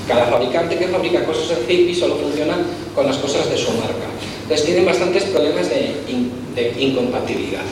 [0.08, 2.58] Cada fabricante que fabrica cosas en Zigbee solo funciona
[2.95, 4.08] con las cosas de su marca.
[4.47, 7.63] Entonces tienen bastantes problemas de, in, de incompatibilidad.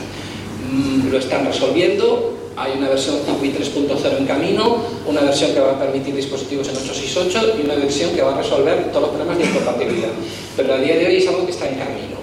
[0.70, 5.72] Mm, lo están resolviendo, hay una versión Zigbee 3.0 en camino, una versión que va
[5.72, 9.38] a permitir dispositivos en 868 y una versión que va a resolver todos los problemas
[9.38, 10.10] de incompatibilidad.
[10.54, 12.16] Pero a día de hoy es algo que está en camino.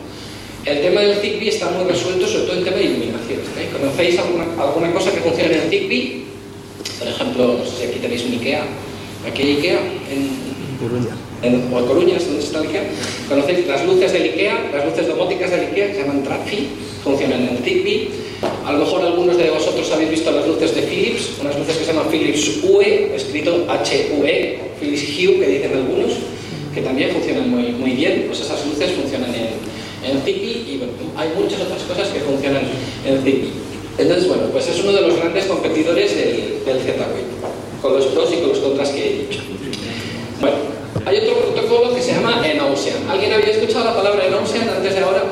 [0.65, 3.39] El tema del Zigbee está muy resuelto, sobre todo en tema de iluminación.
[3.57, 3.69] ¿eh?
[3.73, 6.25] ¿Conocéis alguna, cosa que funcione en Zigbee?
[6.99, 8.65] Por ejemplo, si aquí tenéis un IKEA.
[9.27, 9.79] ¿Aquí hay IKEA?
[9.79, 11.22] En.
[11.43, 12.83] En, o Coruña, ¿dónde está el IKEA?
[13.27, 14.71] ¿Conocéis las luces del IKEA?
[14.73, 16.69] Las luces domóticas del IKEA, que se llaman Trafi,
[17.03, 18.09] funcionan en Zigbee.
[18.65, 21.83] A lo mejor algunos de vosotros habéis visto las luces de Philips, unas luces que
[21.83, 26.13] se llaman Philips UE, escrito H-UE, Philips Hue, que dicen algunos,
[26.73, 28.23] que también funcionan muy, muy bien.
[28.27, 29.51] Pues esas luces funcionan en,
[30.09, 32.63] en Zigbee y bueno, hay muchas otras cosas que funcionan
[33.05, 33.51] en Zigbee.
[33.97, 37.51] Entonces, bueno, pues es uno de los grandes competidores del, del Z-Wave,
[37.81, 39.52] con los pros y con los contras que he dicho.
[41.05, 43.09] Hay otro protocolo que se llama EnOcean.
[43.09, 45.23] ¿Alguien había escuchado la palabra EnOcean antes de ahora?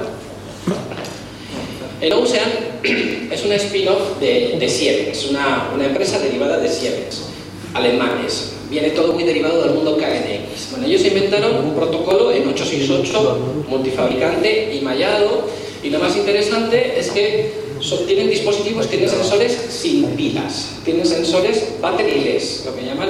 [2.02, 2.50] EnOcean
[3.32, 7.28] es un spin-off de, de, Siemens, una, una, empresa derivada de Siemens,
[7.74, 8.54] alemanes.
[8.70, 10.72] Viene todo muy derivado del mundo KNX.
[10.72, 15.48] Bueno, ellos inventaron un protocolo en 868, multifabricante y mallado,
[15.84, 21.76] y lo más interesante es que son, tienen dispositivos, tienen sensores sin pilas, tienen sensores
[21.82, 23.10] batteryless, lo que llaman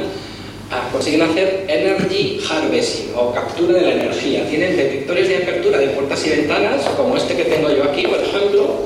[0.92, 4.48] consiguen hacer energy harvesting o captura de la energía.
[4.48, 8.20] Tienen detectores de apertura de puertas y ventanas, como este que tengo yo aquí, por
[8.20, 8.80] ejemplo,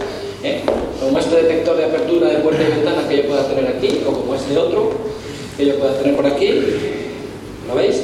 [0.43, 0.61] ¿eh?
[0.99, 4.11] como este detector de apertura de puerta y ventana que yo pueda tener aquí, o
[4.11, 4.91] como este otro
[5.57, 6.61] que yo pueda tener por aquí.
[7.67, 8.03] ¿Lo veis?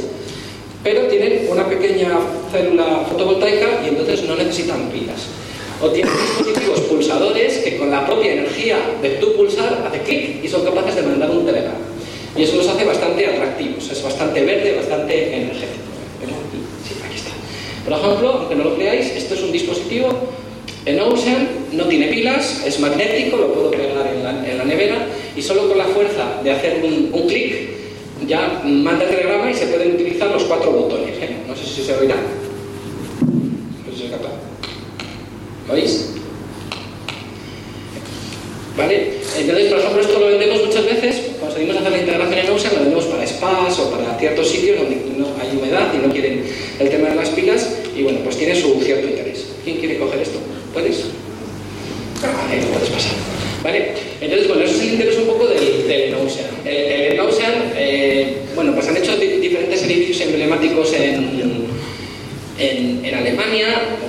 [0.84, 2.10] Pero tienen una pequeña
[2.52, 5.28] célula fotovoltaica y entonces no necesitan pilas.
[5.82, 10.48] O tienen dispositivos pulsadores que con la propia energía de tu pulsar hace clic y
[10.48, 11.91] son capaces de mandar un telegrama.
[12.38, 15.92] Y eso los hace bastante atractivos, es bastante verde, bastante energético.
[16.88, 17.32] Sí, aquí está.
[17.84, 20.08] Por ejemplo, aunque no lo creáis, esto es un dispositivo
[20.86, 25.68] en Ocean, no tiene pilas, es magnético, lo puedo pegar en la, nevera y solo
[25.68, 27.70] con la fuerza de hacer un, clic
[28.28, 31.18] ya manda el telegrama y se pueden utilizar los cuatro botones.
[31.20, 31.38] ¿eh?
[31.48, 32.16] No sé si se oirá.
[32.16, 34.32] No sé si capaz.
[35.68, 36.21] ¿Lo oís?
[38.82, 39.14] ¿Vale?
[39.38, 42.80] Entonces, por ejemplo, esto lo vendemos muchas veces, conseguimos hacer la integración en Ocean, lo
[42.80, 46.44] vendemos para spas o para ciertos sitios donde no hay humedad y no quieren
[46.80, 49.46] el tema de las pilas, y bueno, pues tiene su cierto interés.
[49.64, 50.40] ¿Quién quiere coger esto?
[50.74, 51.06] ¿Puedes?
[52.22, 53.12] Vale, lo puedes pasar.
[53.64, 53.90] ¿Vale?
[54.20, 56.50] Entonces, bueno, eso es el interés un poco del, del Ocean.
[56.66, 57.20] El, el
[57.78, 61.40] eh, bueno, pues han hecho di- diferentes edificios emblemáticos en,
[62.62, 63.68] en, Alemania.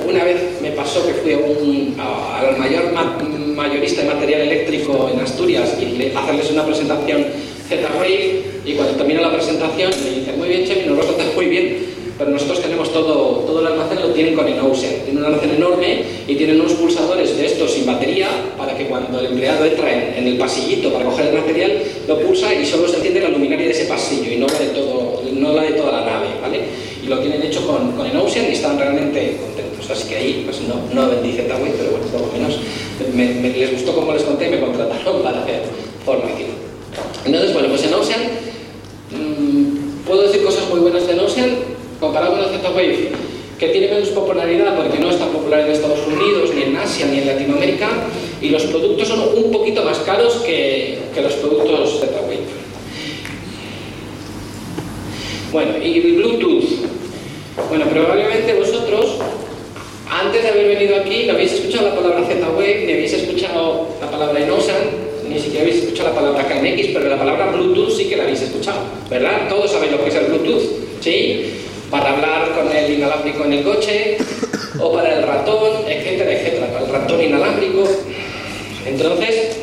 [0.09, 3.19] Una vez me pasó que fui a un, al mayor ma-
[3.55, 7.25] mayorista de material eléctrico en Asturias y le, hacerles una presentación
[7.69, 11.47] Z-Wave y cuando termina la presentación me dicen, muy bien, Chemi, nos lo tratas muy
[11.47, 11.77] bien,
[12.23, 15.03] pero nosotros tenemos todo, todo el almacén, lo tienen con Enoxen.
[15.05, 19.19] Tienen un almacén enorme y tienen unos pulsadores de estos sin batería para que cuando
[19.19, 22.87] el empleado entra en, en el pasillito para coger el material, lo pulsa y solo
[22.87, 25.73] se enciende la luminaria de ese pasillo y no la de, todo, no la de
[25.73, 26.61] toda la nave, ¿vale?
[27.05, 29.91] Y lo tienen hecho con, con Enoxen y están realmente contentos.
[29.91, 32.57] Así que ahí, pues no, no vendí Z-Wave, pero bueno, por lo menos
[33.15, 35.63] me- me- les gustó como les conté y me contrataron para hacer
[36.07, 36.51] formación.
[37.25, 38.21] Entonces, bueno, pues en Ocean,
[39.11, 41.15] mm, puedo decir cosas muy buenas de
[42.13, 43.09] comparado con el Z-Wave,
[43.59, 47.07] que tiene menos popularidad porque no es tan popular en Estados Unidos, ni en Asia,
[47.07, 47.89] ni en Latinoamérica,
[48.43, 52.61] y los productos son un poquito más caros que, que los productos Z-Wave.
[55.53, 56.65] Bueno, y Bluetooth.
[57.71, 59.17] Bueno, probablemente vosotros,
[60.11, 64.11] antes de haber venido aquí, no habéis escuchado la palabra Z-Wave, ni habéis escuchado la
[64.11, 68.17] palabra Enosan, ni siquiera habéis escuchado la palabra KNX, pero la palabra Bluetooth sí que
[68.17, 69.49] la habéis escuchado, ¿verdad?
[69.49, 70.63] Todos sabéis lo que es el Bluetooth,
[71.01, 71.63] ¿sí?
[71.93, 74.17] Para hablar con el inalámbrico en el coche,
[74.81, 77.85] o para el ratón, etcétera, etcétera, para el ratón inalámbrico.
[78.85, 79.63] Entonces,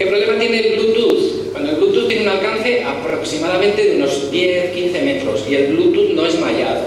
[0.00, 1.52] ¿Qué problema tiene el Bluetooth?
[1.52, 6.24] Bueno, el Bluetooth tiene un alcance aproximadamente de unos 10-15 metros y el Bluetooth no
[6.24, 6.86] es mallado.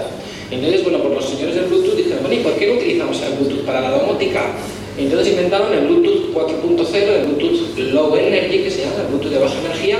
[0.50, 3.34] Entonces, bueno, pues los señores del Bluetooth dijeron, bueno, ¿y por qué no utilizamos el
[3.34, 4.46] Bluetooth para la domótica?
[4.98, 9.38] Entonces inventaron el Bluetooth 4.0, el Bluetooth Low Energy, que se llama, el Bluetooth de
[9.38, 9.98] baja energía,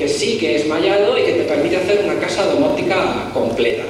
[0.00, 3.82] que sí que es mallado y que te permite hacer una casa domótica completa.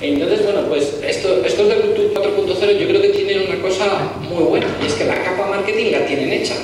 [0.00, 4.42] Entonces, bueno, pues esto, estos del Bluetooth 4.0 yo creo que tienen una cosa muy
[4.42, 6.56] buena, y es que la capa marketing la tienen hecha.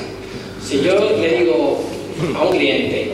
[0.61, 1.81] Si yo le digo
[2.37, 3.13] a un cliente,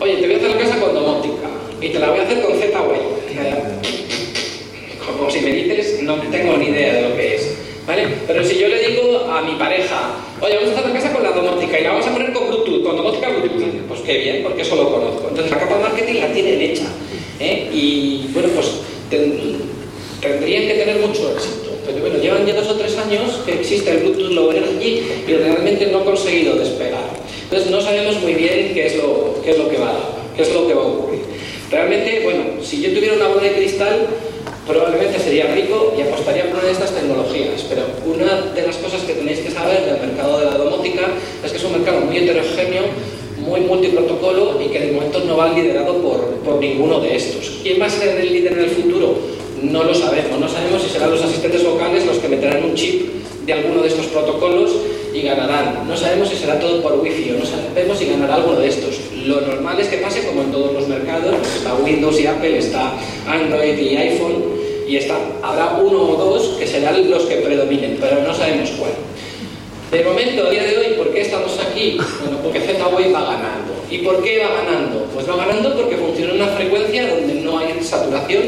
[0.00, 1.48] oye, te voy a hacer la casa con domótica
[1.80, 2.98] y te la voy a hacer con Z-Wave,
[5.06, 7.56] como si me dices, no tengo ni idea de lo que es.
[7.86, 8.06] ¿Vale?
[8.26, 11.22] Pero si yo le digo a mi pareja, oye, vamos a hacer la casa con
[11.22, 14.42] la domótica y la vamos a poner con Bluetooth, con domótica Bluetooth, pues qué bien,
[14.42, 15.28] porque eso lo conozco.
[15.28, 16.84] Entonces la capa marketing la tienen hecha.
[17.40, 17.68] ¿eh?
[17.72, 18.66] Y bueno, pues
[19.10, 19.60] ten-
[20.20, 21.70] tendrían que tener mucho éxito.
[21.84, 25.32] Pero bueno, llevan ya dos o tres años que existe el Bluetooth Low Energy y
[25.32, 27.10] realmente no ha conseguido despegar.
[27.44, 29.98] Entonces no sabemos muy bien qué es lo, qué es lo, que, va,
[30.36, 31.20] qué es lo que va a ocurrir.
[31.70, 34.06] Realmente, bueno, si yo tuviera una bola de cristal,
[34.66, 37.62] probablemente sería rico y apostaría por una de estas tecnologías.
[37.68, 41.02] Pero una de las cosas que tenéis que saber del mercado de la domótica
[41.44, 42.84] es que es un mercado muy heterogéneo,
[43.38, 47.58] muy multiprotocolo y que de momento no va liderado por, por ninguno de estos.
[47.62, 49.16] ¿Quién va a ser el líder en el futuro?
[49.62, 50.38] No lo sabemos.
[50.38, 53.10] No sabemos si serán los asistentes vocales los que meterán un chip
[53.44, 54.70] de alguno de estos protocolos
[55.12, 55.86] y ganarán.
[55.86, 59.00] No sabemos si será todo por wifi o no sabemos si ganará alguno de estos.
[59.26, 62.94] Lo normal es que pase como en todos los mercados, está Windows y Apple, está
[63.26, 64.51] Android y iPhone
[64.92, 68.92] y está, habrá uno o dos que serán los que predominen, pero no sabemos cuál.
[69.90, 71.96] De momento, a día de hoy, ¿por qué estamos aquí?
[72.20, 73.72] Bueno, porque Z-Wave va ganando.
[73.90, 75.06] ¿Y por qué va ganando?
[75.14, 78.42] Pues va ganando porque funciona en una frecuencia donde no hay saturación,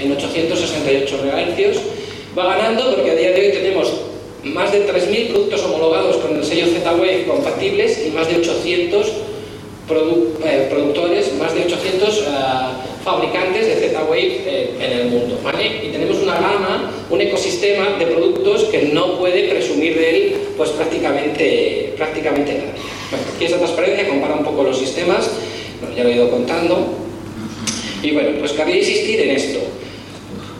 [0.00, 1.78] en 868 MHz.
[2.38, 3.92] Va ganando porque a día de hoy tenemos
[4.44, 9.06] más de 3.000 productos homologados con el sello Z-Wave compatibles y más de 800
[9.88, 12.72] produ- eh, productores, más de 800 ah,
[13.06, 15.38] fabricantes de Z-Wave eh, en el mundo.
[15.42, 15.64] ¿vale?
[15.84, 20.70] Y tenemos una gama, un ecosistema de productos que no puede presumir de él pues
[20.70, 22.82] prácticamente, prácticamente nadie.
[23.10, 25.30] Bueno, aquí esa transparencia compara un poco los sistemas,
[25.80, 26.94] bueno, ya lo he ido contando.
[28.02, 29.60] Y bueno, pues quería insistir en esto.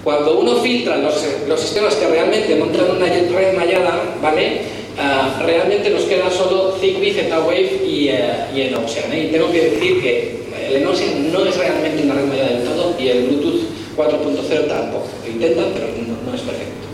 [0.05, 1.15] Cuando uno filtra los,
[1.49, 4.61] los sistemas que realmente montan una red mallada, ¿vale?
[4.97, 8.61] Ah, realmente nos queda solo Zigbee, Z-Wave y, eh, y.
[8.61, 9.27] ¿eh?
[9.29, 10.37] Y tengo que decir que
[10.69, 13.61] el Enoxian no es realmente una red mallada del todo y el Bluetooth
[13.97, 15.07] 4.0 tampoco.
[15.25, 16.87] Lo intentan, pero no, no es perfecto.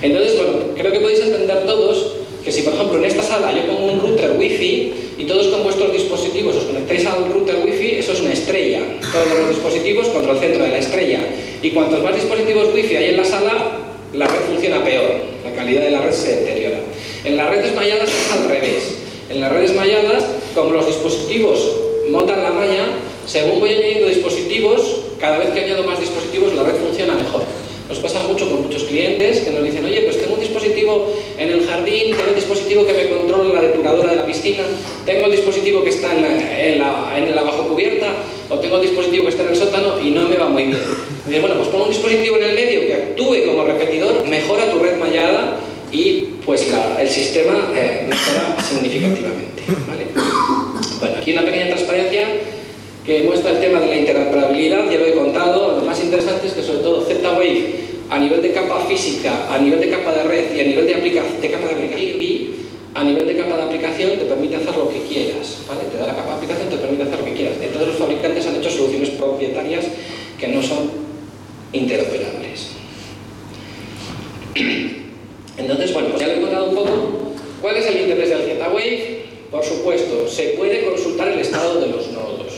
[0.00, 2.12] Entonces, bueno, creo que podéis entender todos
[2.44, 5.62] que si, por ejemplo, en esta sala yo pongo un router Wi-Fi y todos con
[5.62, 8.80] vuestros dispositivos os conectáis al router Wi-Fi, eso es una estrella.
[9.12, 11.20] Todos los dispositivos contra el centro de la estrella.
[11.62, 13.52] Y cuantos más dispositivos Wi-Fi hay en la sala,
[14.14, 15.16] la red funciona peor.
[15.44, 16.78] La calidad de la red se deteriora.
[17.24, 18.94] En las redes malladas es al revés.
[19.28, 21.60] En las redes malladas, como los dispositivos
[22.10, 22.86] montan la malla,
[23.30, 27.42] según voy añadiendo dispositivos, cada vez que añado más dispositivos, la red funciona mejor.
[27.88, 31.48] Nos pasa mucho con muchos clientes que nos dicen, oye, pues tengo un dispositivo en
[31.48, 34.64] el jardín, tengo un dispositivo que me controla la depuradora de la piscina,
[35.06, 38.08] tengo el dispositivo que está en la, en cubierta,
[38.48, 40.78] o tengo el dispositivo que está en el sótano y no me va muy bien.
[41.26, 44.80] Dice, bueno, pues pon un dispositivo en el medio que actúe como repetidor, mejora tu
[44.80, 45.56] red mallada
[45.92, 46.66] y pues
[46.98, 49.62] el sistema eh, mejora significativamente.
[49.86, 50.06] ¿vale?
[50.98, 52.26] Bueno, aquí una pequeña transparencia
[53.04, 56.52] que muestra el tema de la interoperabilidad, ya lo he contado, lo más interesante es
[56.52, 57.74] que sobre todo Z-Wave
[58.10, 60.94] a nivel de capa física, a nivel de capa de red y a nivel de,
[60.94, 62.50] aplica de capa de aplicación y
[62.94, 65.82] a nivel de capa de aplicación te permite hacer lo que quieras, ¿vale?
[65.92, 67.54] Te da la capa de aplicación, te permite hacer lo que quieras.
[67.62, 69.84] Entonces los fabricantes han hecho soluciones propietarias
[70.38, 70.90] que no son
[71.72, 72.70] interoperables.
[75.56, 76.90] Entonces, bueno, pues ya le he contado un poco
[77.60, 79.20] cuál es el interés del Z-Wave.
[79.50, 82.54] Por supuesto, se puede consultar el estado de los nodos.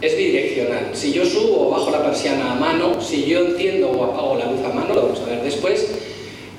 [0.00, 0.90] Es bidireccional.
[0.92, 4.50] Si yo subo o bajo la persiana a mano, si yo enciendo o apago la
[4.50, 5.86] luz a mano, lo vamos a ver después,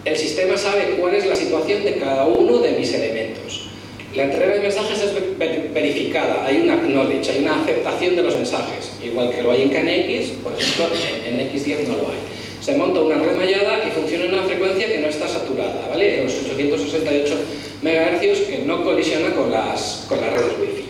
[0.06, 3.69] el sistema sabe cuál es la situación de cada uno de mis elementos.
[4.15, 8.36] La entrega de mensajes es ver- verificada, hay una acknowledge, hay una aceptación de los
[8.36, 8.93] mensajes,
[9.76, 10.86] en KNX, por ejemplo,
[11.28, 12.20] en en X10 no lo hay.
[12.62, 16.20] Se monta una red mallada y funciona en una frecuencia que no está saturada, ¿vale?
[16.20, 17.36] En los 868
[17.84, 20.86] MHz que no colisiona con las, con las redes Wi-Fi.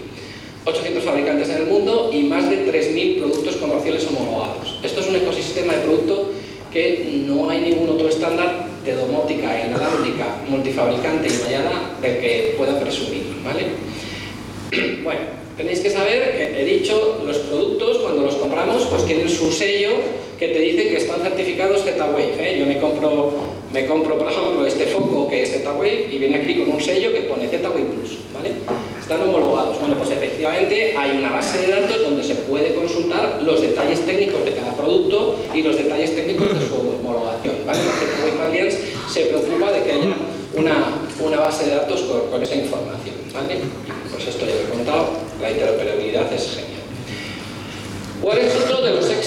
[0.65, 4.79] 800 fabricantes en el mundo y más de 3.000 productos comerciales homologados.
[4.83, 6.31] Esto es un ecosistema de producto
[6.71, 12.79] que no hay ningún otro estándar de domótica inalámbrica, multifabricante y mallada del que pueda
[12.79, 13.65] presumir, ¿vale?
[15.03, 15.21] Bueno,
[15.55, 17.74] tenéis que saber, he dicho, los productos
[19.05, 19.91] tienen su sello
[20.39, 22.35] que te dice que están certificados Z-Wave.
[22.39, 22.59] ¿eh?
[22.59, 23.31] Yo me compro,
[23.71, 27.13] me compro, por ejemplo, este foco que es Z-Wave y viene aquí con un sello
[27.13, 28.51] que pone Z-Wave Plus, ¿vale?
[28.99, 29.79] Están homologados.
[29.79, 34.43] Bueno, pues efectivamente hay una base de datos donde se puede consultar los detalles técnicos
[34.43, 37.79] de cada producto y los detalles técnicos de su homologación, ¿vale?
[37.79, 38.77] La Z-Wave Alliance
[39.11, 40.15] se preocupa de que haya
[40.55, 43.59] una, una base de datos con, con esa información, ¿vale?
[44.11, 45.09] Pues esto ya lo he contado,
[45.41, 46.75] la interoperabilidad es genial.
[48.21, 48.81] ¿Cuál es otro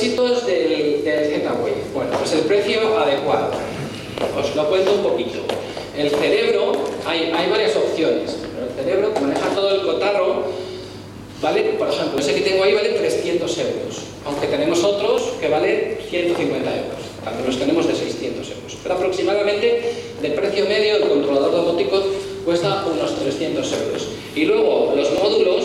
[0.08, 1.84] éxitos del, del Z-Wave?
[1.94, 3.50] Bueno, pues el precio adecuado.
[4.38, 5.38] Os lo cuento un poquito.
[5.96, 6.72] El cerebro,
[7.06, 10.44] hay, hay varias opciones, pero el cerebro que maneja todo el cotarro,
[11.42, 15.98] vale, por ejemplo, ese que tengo ahí vale 300 euros, aunque tenemos otros que valen
[16.08, 18.76] 150 euros, también los tenemos de 600 euros.
[18.82, 19.92] Pero aproximadamente
[20.22, 22.02] de precio medio el controlador domótico
[22.44, 24.08] cuesta unos 300 euros.
[24.36, 25.64] Y luego los módulos,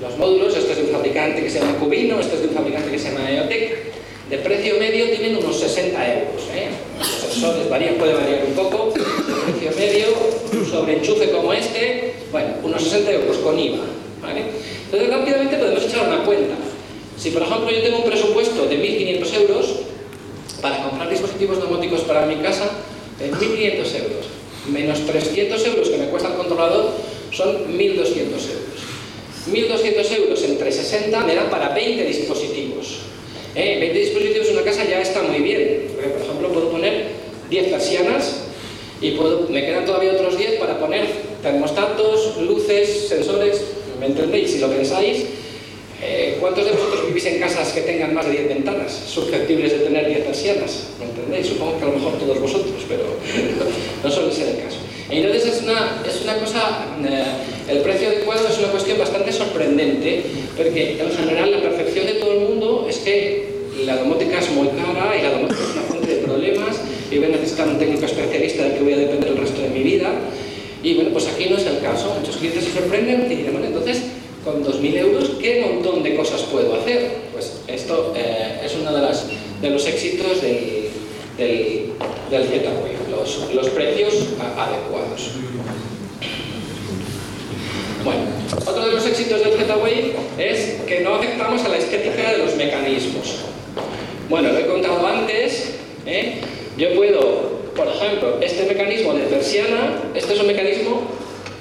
[0.00, 2.54] los módulos, este es de un fabricante que se llama Cubino, este es de un
[2.54, 3.92] fabricante que se llama EOTech,
[4.30, 6.42] de precio medio tienen unos 60 euros.
[6.54, 6.68] ¿eh?
[6.98, 10.06] Los sensores varían, puede variar un poco, de precio medio,
[10.52, 13.84] un sobreenchufe como este, bueno, unos 60 euros con IVA.
[14.22, 14.42] ¿vale?
[14.86, 16.54] Entonces rápidamente podemos echar una cuenta.
[17.18, 19.74] Si por ejemplo yo tengo un presupuesto de 1.500 euros
[20.62, 22.70] para comprar dispositivos domóticos para mi casa,
[23.18, 23.38] de 1.500
[23.78, 24.26] euros,
[24.68, 26.90] menos 300 euros que me cuesta el controlador,
[27.32, 28.80] son 1.200 euros.
[29.50, 33.00] 1.200 euros entre 60 me da para 20 dispositivos.
[33.54, 33.76] ¿Eh?
[33.80, 37.06] 20 dispositivos en una casa ya está muy bien, porque por ejemplo puedo poner
[37.50, 38.36] 10 persianas
[39.00, 41.06] y puedo, me quedan todavía otros 10 para poner
[41.42, 43.60] termostatos, luces, sensores,
[44.00, 44.52] ¿me entendéis?
[44.52, 45.24] Si lo pensáis,
[46.00, 49.78] eh, ¿cuántos de vosotros vivís en casas que tengan más de 10 ventanas susceptibles de
[49.80, 50.84] tener 10 persianas?
[50.98, 51.48] ¿Me entendéis?
[51.48, 53.02] Supongo que a lo mejor todos vosotros, pero
[54.02, 54.78] no suele ser el caso.
[55.10, 57.24] Entonces es una, es una cosa, eh,
[57.70, 60.22] el precio adecuado es una cuestión bastante sorprendente,
[60.56, 63.52] porque en general la percepción de todo el mundo es que
[63.84, 66.76] la domótica es muy cara y la domótica es una fuente de problemas
[67.10, 69.68] y voy a necesitar un técnico especialista del que voy a depender el resto de
[69.68, 70.08] mi vida.
[70.82, 72.14] Y bueno, pues aquí no es el caso.
[72.18, 74.02] Muchos clientes se sorprenden y dicen, bueno, entonces
[74.44, 77.10] con 2.000 euros, ¿qué montón de cosas puedo hacer?
[77.34, 79.26] Pues esto eh, es uno de, las,
[79.60, 80.88] de los éxitos del,
[81.36, 81.92] del,
[82.30, 85.30] del Z-Wave, los, los precios a- adecuados.
[88.04, 88.22] Bueno,
[88.66, 92.56] otro de los éxitos del Z-Wave es que no afectamos a la estética de los
[92.56, 93.36] mecanismos.
[94.28, 95.74] Bueno, lo he contado antes,
[96.06, 96.40] ¿eh?
[96.76, 101.02] yo puedo, por ejemplo, este mecanismo de persiana, este es un mecanismo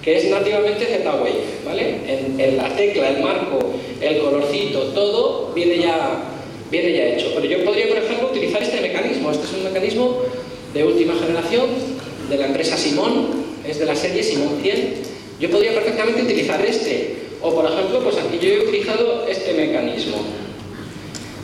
[0.01, 1.97] que es nativamente Z-Wave, ¿vale?
[2.07, 3.59] En, en la tecla, el marco,
[4.01, 6.23] el colorcito, todo viene ya,
[6.71, 7.33] viene ya hecho.
[7.35, 9.29] Pero yo podría, por ejemplo, utilizar este mecanismo.
[9.29, 10.17] Este es un mecanismo
[10.73, 11.67] de última generación
[12.31, 13.27] de la empresa Simón,
[13.67, 14.93] es de la serie Simón 100.
[15.39, 17.15] Yo podría perfectamente utilizar este.
[17.41, 20.17] O, por ejemplo, pues aquí yo he utilizado este mecanismo.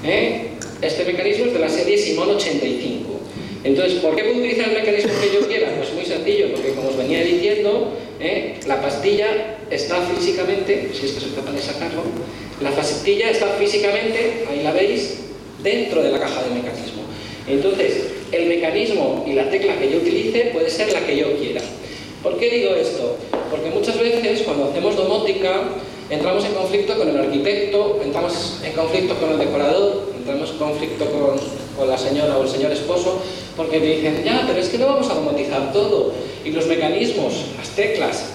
[0.04, 0.52] ¿Eh?
[0.82, 3.20] Este mecanismo es de la serie Simón 85.
[3.64, 5.76] Entonces, ¿por qué puedo utilizar el mecanismo que yo quiera?
[5.76, 8.60] Pues muy sencillo, porque como os venía diciendo, ¿eh?
[8.66, 12.04] la pastilla está físicamente, si es que soy capaz de sacarlo,
[12.62, 15.18] la pastilla está físicamente, ahí la veis,
[15.62, 17.02] dentro de la caja del mecanismo.
[17.48, 21.62] Entonces, el mecanismo y la tecla que yo utilice puede ser la que yo quiera.
[22.24, 23.16] ¿Por qué digo esto?
[23.50, 25.64] Porque muchas veces cuando hacemos domótica
[26.10, 31.06] entramos en conflicto con el arquitecto, entramos en conflicto con el decorador, entramos en conflicto
[31.06, 33.22] con, la señora o el señor esposo,
[33.56, 36.12] porque me dicen, ya, pero es que no vamos a domotizar todo.
[36.44, 38.26] y los mecanismos, las teclas,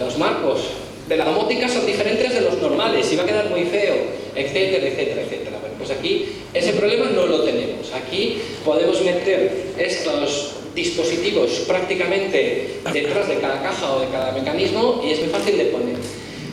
[0.00, 0.60] los marcos
[1.08, 3.94] de la domótica son diferentes de los normales y va a quedar muy feo,
[4.34, 5.51] etcétera, etcétera, etcétera.
[5.82, 7.90] Pues aquí ese problema no lo tenemos.
[7.92, 15.10] Aquí podemos meter estos dispositivos prácticamente detrás de cada caja o de cada mecanismo y
[15.10, 15.96] es muy fácil de poner.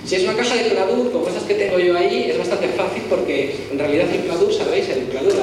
[0.03, 3.03] Si es una caja de pladur, como estas que tengo yo ahí, es bastante fácil
[3.07, 4.89] porque en realidad el pladur, ¿sabéis?
[4.89, 5.35] El pladur,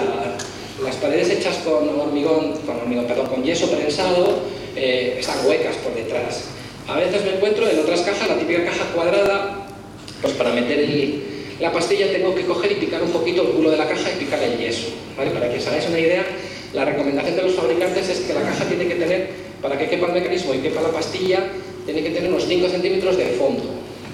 [0.83, 4.41] las paredes hechas con hormigón, con hormigón, perdón, con yeso prensado,
[4.75, 6.47] eh, están huecas por detrás.
[6.89, 9.69] A veces me encuentro en otras cajas, la típica caja cuadrada,
[10.21, 10.81] pues para meter
[11.61, 14.25] la pastilla tengo que coger y picar un poquito el culo de la caja y
[14.25, 14.89] picar el yeso.
[15.17, 15.31] ¿vale?
[15.31, 16.25] Para que os hagáis una idea,
[16.75, 19.31] la recomendación de los fabricantes es que la caja tiene que tener,
[19.63, 21.45] para que quepa el mecanismo y quepa la pastilla,
[21.87, 23.65] tiene que tener unos 5 centímetros de fondo.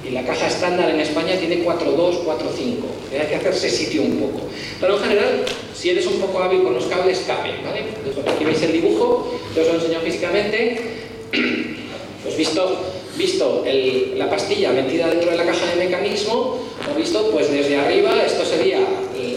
[0.06, 3.20] Y la caja estándar en España tiene 4,2, 4,5.
[3.20, 4.46] Hay que hacerse sitio un poco.
[4.80, 7.54] Pero en general, si eres un poco hábil con los cables, cabe.
[7.64, 7.84] ¿vale?
[8.30, 10.80] aquí veis el dibujo, yo os lo enseño físicamente.
[12.22, 12.78] Pues visto,
[13.22, 13.64] visto
[14.16, 16.58] la pastilla metida dentro de la caja de mecanismo,
[16.90, 18.80] o visto pues desde arriba, esto sería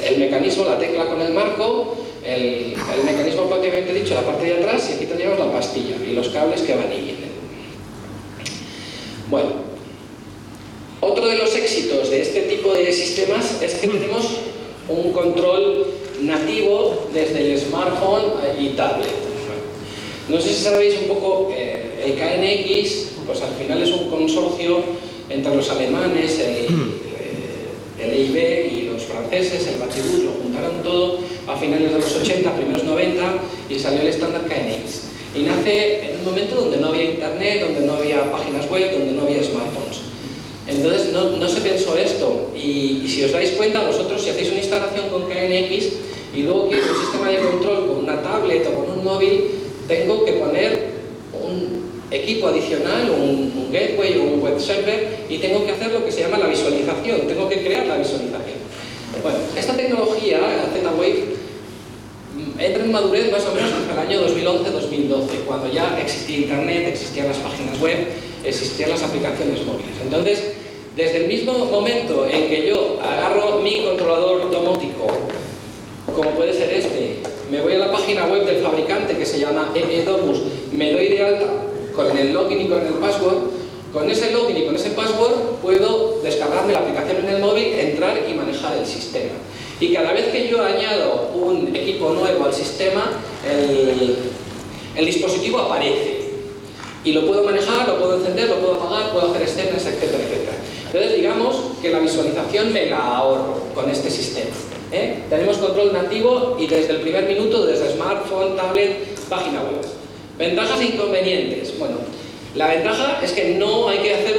[0.04, 4.54] el, mecanismo, la tecla con el marco, el, el, mecanismo propiamente dicho, la parte de
[4.56, 7.36] atrás, y aquí tendríamos la pastilla y los cables que van y vienen.
[9.30, 9.50] Bueno,
[11.02, 14.26] otro de los éxitos de este tipo de sistemas es que tenemos
[14.90, 15.86] un control
[16.22, 19.10] nativo desde el smartphone y tablet.
[20.28, 24.80] No sé si sabéis un poco, eh, el KNX, pues al final es un consorcio
[25.30, 26.68] entre los alemanes, el,
[28.00, 32.56] el EIB y los franceses, el Batibus, lo juntaron todo a finales de los 80,
[32.56, 33.22] primeros 90
[33.70, 35.06] y salió el estándar KNX.
[35.36, 39.14] Y nace en un momento donde no había internet, donde no había páginas web, donde
[39.14, 40.00] no había smartphones.
[40.68, 44.50] Entonces no, no se pensó esto y, y, si os dais cuenta, vosotros si hacéis
[44.50, 45.86] una instalación con KNX
[46.36, 49.44] y luego quieres un sistema de control con una tablet o con un móvil,
[49.88, 50.95] tengo que poner
[52.16, 56.12] equipo adicional, un, un gateway o un web server y tengo que hacer lo que
[56.12, 58.66] se llama la visualización, tengo que crear la visualización.
[59.22, 60.40] Bueno, esta tecnología,
[60.74, 61.36] Z-Wave,
[62.60, 67.28] entra en madurez más o menos hasta el año 2011-2012, cuando ya existía Internet, existían
[67.28, 67.98] las páginas web,
[68.44, 69.96] existían las aplicaciones móviles.
[70.04, 70.54] Entonces,
[70.96, 75.08] desde el mismo momento en que yo agarro mi controlador domótico,
[76.16, 77.18] como puede ser este,
[77.52, 80.42] me voy a la página web del fabricante que se llama EEDomus,
[80.72, 81.46] me doy de alta
[81.96, 83.38] con el login y con el password,
[83.94, 88.18] con ese login y con ese password puedo descargarme la aplicación en el móvil, entrar
[88.30, 89.34] y manejar el sistema.
[89.80, 93.12] Y cada vez que yo añado un equipo nuevo al sistema,
[93.50, 94.18] el,
[94.96, 96.26] el dispositivo aparece.
[97.04, 100.58] Y lo puedo manejar, lo puedo encender, lo puedo apagar, puedo hacer escenas, etcétera, etcétera.
[100.88, 104.56] Entonces digamos que la visualización me la ahorro con este sistema.
[104.92, 105.24] ¿eh?
[105.30, 110.05] Tenemos control nativo y desde el primer minuto, desde smartphone, tablet, página web.
[110.38, 111.78] Ventajas e inconvenientes.
[111.80, 111.96] Bueno,
[112.56, 114.36] la ventaja es que no hay que hacer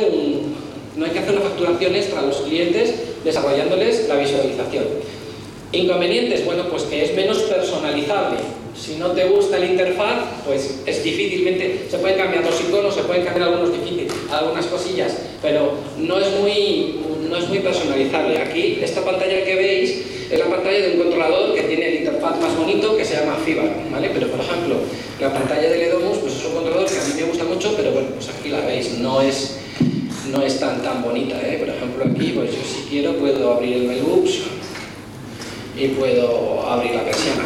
[0.97, 4.85] no hay que hacer una facturación extra a los clientes desarrollándoles la visualización.
[5.73, 8.39] Inconvenientes, bueno, pues que es menos personalizable.
[8.79, 13.03] Si no te gusta la interfaz, pues es difícilmente, se pueden cambiar los iconos, se
[13.03, 18.39] pueden cambiar algunos difíciles, algunas cosillas, pero no es muy, no es muy personalizable.
[18.39, 22.41] Aquí, esta pantalla que veis, es la pantalla de un controlador que tiene el interfaz
[22.41, 23.63] más bonito que se llama FIBA,
[23.93, 24.11] ¿vale?
[24.13, 24.77] Pero por ejemplo,
[25.21, 27.93] la pantalla del Edomus pues es un controlador que a mí me gusta mucho, pero
[27.93, 29.59] bueno, pues aquí la veis, no es,
[30.33, 31.59] no es tan, tan bonita, ¿eh?
[31.59, 34.41] Por ejemplo aquí, pues yo si quiero puedo abrir el Mailbooks
[35.79, 37.45] y puedo abrir la persiana,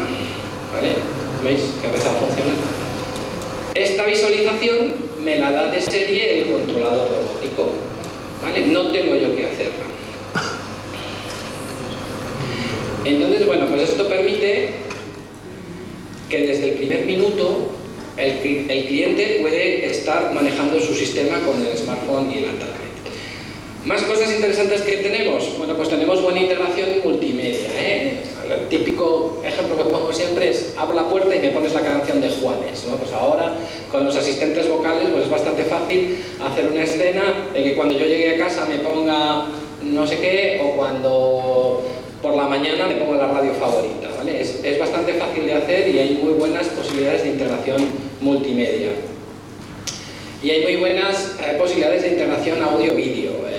[0.72, 0.95] ¿vale?
[1.45, 2.55] ¿Veis que empezado a funcionar?
[3.74, 7.72] Esta visualización me la da de serie el controlador robótico,
[8.43, 9.84] No tengo yo que hacerla.
[13.05, 14.70] Entonces, bueno, pues esto permite
[16.28, 17.72] que desde el primer minuto
[18.16, 22.80] el, el, cliente puede estar manejando su sistema con el smartphone y la tablet.
[23.85, 25.57] Más cosas interesantes que tenemos.
[25.57, 27.70] Bueno, pues tenemos buena integración multimedia.
[27.78, 28.18] ¿eh?
[28.53, 32.20] El típico ejemplo que pongo siempre es abro la puerta y me pones la canción
[32.20, 32.85] de Juanes.
[32.87, 32.97] ¿no?
[32.97, 33.55] Pues ahora
[33.91, 37.22] con los asistentes vocales pues es bastante fácil hacer una escena
[37.55, 39.47] de que cuando yo llegue a casa me ponga
[39.83, 41.83] no sé qué o cuando
[42.20, 44.11] por la mañana me pongo la radio favorita.
[44.18, 44.43] ¿vale?
[44.43, 47.83] Es, es, bastante fácil de hacer y hay muy buenas posibilidades de integración
[48.20, 48.91] multimedia.
[50.43, 53.49] Y hay muy buenas eh, posibilidades de integración audio-vídeo.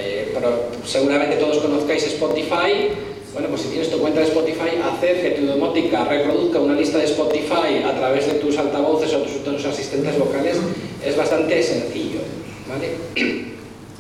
[0.42, 2.90] Eh, seguramente todos conozcáis Spotify.
[3.34, 6.98] Bueno, pues si tienes tu cuenta de Spotify, hacer que tu domótica reproduzca una lista
[6.98, 10.58] de Spotify a través de tus altavoces o tus, tus asistentes vocales
[11.06, 12.20] es bastante sencillo.
[12.68, 13.46] ¿vale?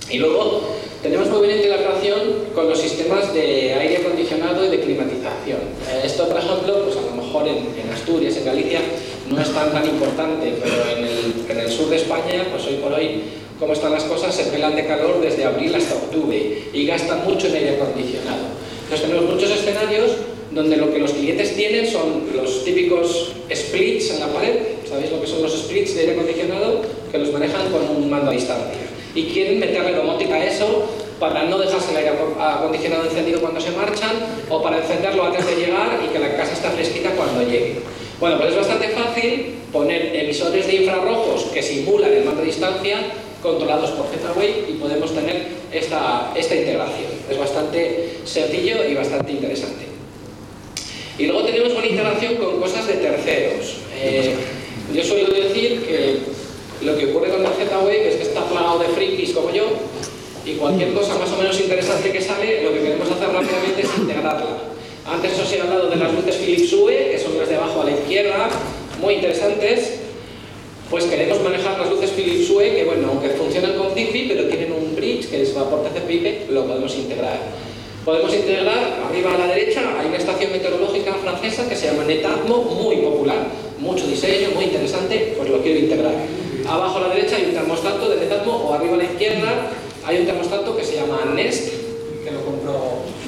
[0.10, 0.62] Y luego
[1.02, 2.20] tenemos muy buena integración
[2.54, 5.60] con los sistemas de aire acondicionado y de climatización.
[5.90, 8.82] Eh, esto, por ejemplo, pues a lo mejor en, en, Asturias, en Galicia,
[9.30, 12.76] no es tan tan importante, pero en el, en el sur de España, pues hoy
[12.76, 13.24] por hoy,
[13.62, 17.46] como están las cosas, se pelan de calor desde abril hasta octubre y gastan mucho
[17.46, 18.48] en aire acondicionado.
[18.86, 20.14] Entonces tenemos muchos escenarios
[20.50, 24.56] donde lo que los clientes tienen son los típicos splits en la pared,
[24.90, 26.82] ¿sabéis lo que son los splits de aire acondicionado?
[27.12, 28.82] Que los manejan con un mando a distancia.
[29.14, 30.90] Y quieren meterle domótica a eso
[31.20, 35.56] para no dejarse el aire acondicionado encendido cuando se marchan o para encenderlo antes de
[35.56, 37.76] llegar y que la casa esté fresquita cuando llegue.
[38.20, 42.98] Bueno, pues es bastante fácil poner emisores de infrarrojos que simulan el mando a distancia
[43.42, 47.12] controlados por Z-Wave y podemos tener esta, esta integración.
[47.30, 49.86] Es bastante sencillo y bastante interesante.
[51.18, 53.78] Y luego tenemos una integración con cosas de terceros.
[53.96, 54.36] Eh,
[54.94, 56.20] yo suelo decir que
[56.86, 59.66] lo que ocurre con la Z-Wave es que está plagado de frikis como yo
[60.46, 63.98] y cualquier cosa más o menos interesante que sale, lo que queremos hacer rápidamente es
[63.98, 64.58] integrarla.
[65.06, 67.86] Antes os he hablado de las luces Philips Hue, que son las de abajo a
[67.86, 68.50] la izquierda,
[69.00, 70.01] muy interesantes.
[70.92, 74.74] Pues queremos manejar las luces Philips Hue, que bueno, aunque funcionan con Zigbee, pero tienen
[74.74, 77.40] un bridge que es vapor TCP/IP, lo podemos integrar.
[78.04, 82.58] Podemos integrar, arriba a la derecha, hay una estación meteorológica francesa que se llama Netatmo,
[82.64, 83.48] muy popular,
[83.80, 86.14] mucho diseño, muy interesante, pues lo quiero integrar.
[86.68, 89.72] Abajo a la derecha hay un termostato de Netatmo, o arriba a la izquierda
[90.04, 91.70] hay un termostato que se llama Nest,
[92.26, 92.74] que lo compró,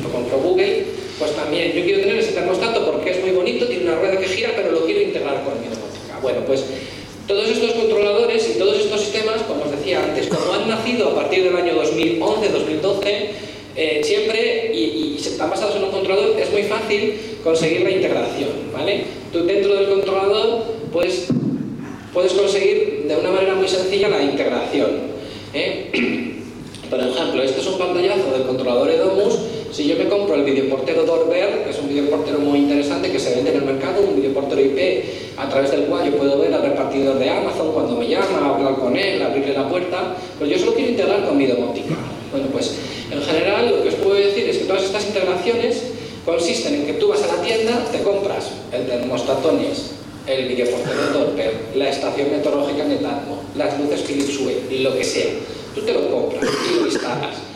[0.03, 0.83] lo compró Google.
[1.17, 4.27] Pues también, yo quiero tener ese termostato porque es muy bonito, tiene una rueda que
[4.27, 6.19] gira, pero lo quiero integrar con mi domótica.
[6.21, 6.65] Bueno, pues
[7.27, 11.15] todos estos controladores y todos estos sistemas, como os decía antes, como han nacido a
[11.15, 13.27] partir del año 2011-2012,
[13.75, 17.13] eh, siempre, y, están basados en un controlador, es muy fácil
[17.43, 19.05] conseguir la integración, ¿vale?
[19.31, 21.27] Tú dentro del controlador puedes,
[22.13, 24.91] puedes conseguir de una manera muy sencilla la integración.
[25.53, 25.89] ¿eh?
[26.89, 29.39] Por ejemplo, este es un pantallazo del controlador Edomus.
[29.73, 33.33] Si yo me compro el videoportero Dorber, que es un videoportero muy interesante que se
[33.33, 35.03] vende en el mercado, un videoportero IP
[35.35, 38.75] a través del cual yo puedo ver al repartidor de Amazon cuando me llama, hablar
[38.75, 41.95] con él, abrirle la puerta, pues yo solo quiero integrar con mi domótica.
[42.31, 42.75] Bueno, pues
[43.09, 45.81] en general lo que os puedo decir es que todas estas integraciones
[46.23, 49.93] consisten en que tú vas a la tienda, te compras el termostatones,
[50.27, 55.31] el videoportero Doppler, la estación meteorológica Netatmo, las luces Philips Hue, lo que sea.
[55.73, 57.52] Tú te lo compras y lo instalas.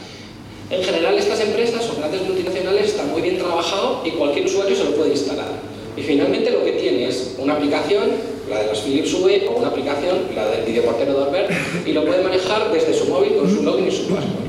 [0.69, 4.83] En general estas empresas o grandes multinacionales están muy bien trabajados y cualquier usuario se
[4.83, 5.47] lo puede instalar.
[5.95, 8.11] Y finalmente lo que tiene es una aplicación,
[8.49, 11.47] la de las Philips Hue, o una aplicación, la del videoportero Doppler,
[11.85, 14.47] y lo puede manejar desde su móvil con su login y su password.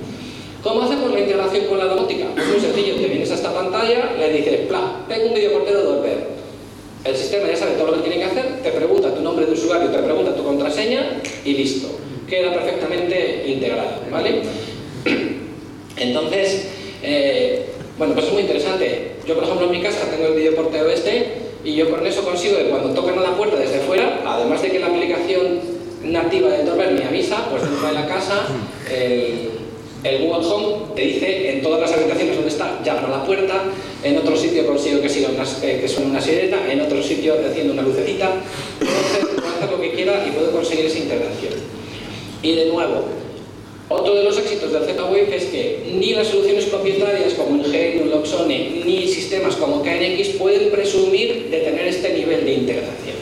[0.62, 2.26] ¿Cómo hacemos la integración con la domótica?
[2.34, 5.04] Pues muy sencillo, te vienes a esta pantalla, le dices, ¡pla!
[5.08, 6.38] Tengo un videoportero Doppler.
[7.04, 9.52] El sistema ya sabe todo lo que tiene que hacer, te pregunta tu nombre de
[9.52, 11.88] usuario, te pregunta tu contraseña y listo.
[12.28, 14.42] Queda perfectamente integrado, ¿vale?
[15.98, 16.68] Entonces,
[17.02, 17.66] eh,
[17.98, 19.12] bueno, pues es muy interesante.
[19.26, 22.56] Yo, por ejemplo, en mi casa tengo el videoportero este y yo con eso consigo
[22.56, 25.60] que cuando tocan a la puerta desde fuera, además de que la aplicación
[26.04, 28.46] nativa de Doppler me avisa, pues dentro de la casa,
[28.90, 29.50] el,
[30.04, 33.64] el Google Home te dice en todas las habitaciones donde está, llama a la puerta,
[34.04, 37.34] en otro sitio consigo que, siga una, eh, que suene una sirena, en otro sitio
[37.34, 38.30] haciendo una lucecita,
[38.78, 41.54] puedo hacer, lo que quiera y puedo conseguir esa integración.
[42.42, 43.06] Y de nuevo,
[43.88, 48.82] otro de los éxitos del Z-Wave es que ni las soluciones propietarias como Ingenium, Loxone,
[48.84, 53.16] ni sistemas como KNX pueden presumir de tener este nivel de integración.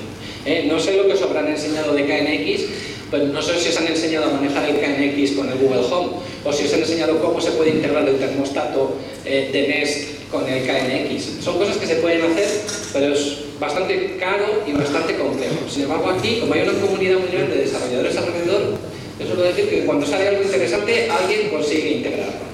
[0.45, 0.67] ¿Eh?
[0.69, 2.65] No sé lo que os habrán enseñado de KNX,
[3.11, 6.09] pues no sé si os han enseñado a manejar el KNX con el Google Home
[6.45, 10.49] o si os han enseñado cómo se puede integrar el termostato eh, de Nest con
[10.49, 11.45] el KNX.
[11.45, 12.49] Son cosas que se pueden hacer,
[12.93, 15.57] pero es bastante caro y bastante complejo.
[15.71, 19.69] Sin embargo, aquí, como hay una comunidad muy grande de desarrolladores alrededor, yo suelo decir
[19.69, 22.47] que cuando sale algo interesante, alguien consigue integrarlo.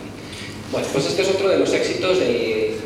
[0.70, 2.76] Bueno, pues este es otro de los éxitos del,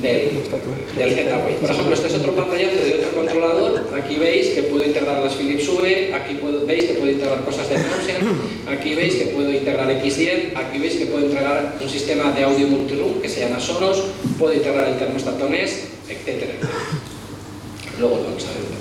[0.00, 1.58] del, Z-Wave.
[1.60, 3.88] Por ejemplo, este es otro pantallazo de otro controlador.
[3.94, 7.76] Aquí veis que puedo integrar las Philips Hue, aquí veis que puedo integrar cosas de
[7.76, 12.42] Gaussian, aquí veis que puedo integrar X10, aquí veis que puedo integrar un sistema de
[12.42, 14.02] audio multiroom que se llama Sonos,
[14.38, 16.54] puedo integrar el termostato Nest, etcétera,
[17.98, 18.79] Luego lo vamos a ver.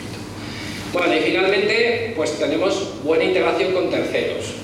[0.93, 4.55] Bueno, y finalmente, pues tenemos buena integración con terceros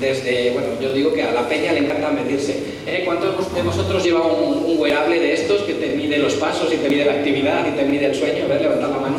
[0.00, 2.56] desde, bueno, yo digo que a la peña le encanta medirse.
[2.86, 3.02] ¿Eh?
[3.04, 6.78] ¿Cuántos de vosotros lleva un, un, wearable de estos que te mide los pasos y
[6.78, 8.46] te mide la actividad y te mide el sueño?
[8.46, 9.18] A ver, levantad la mano.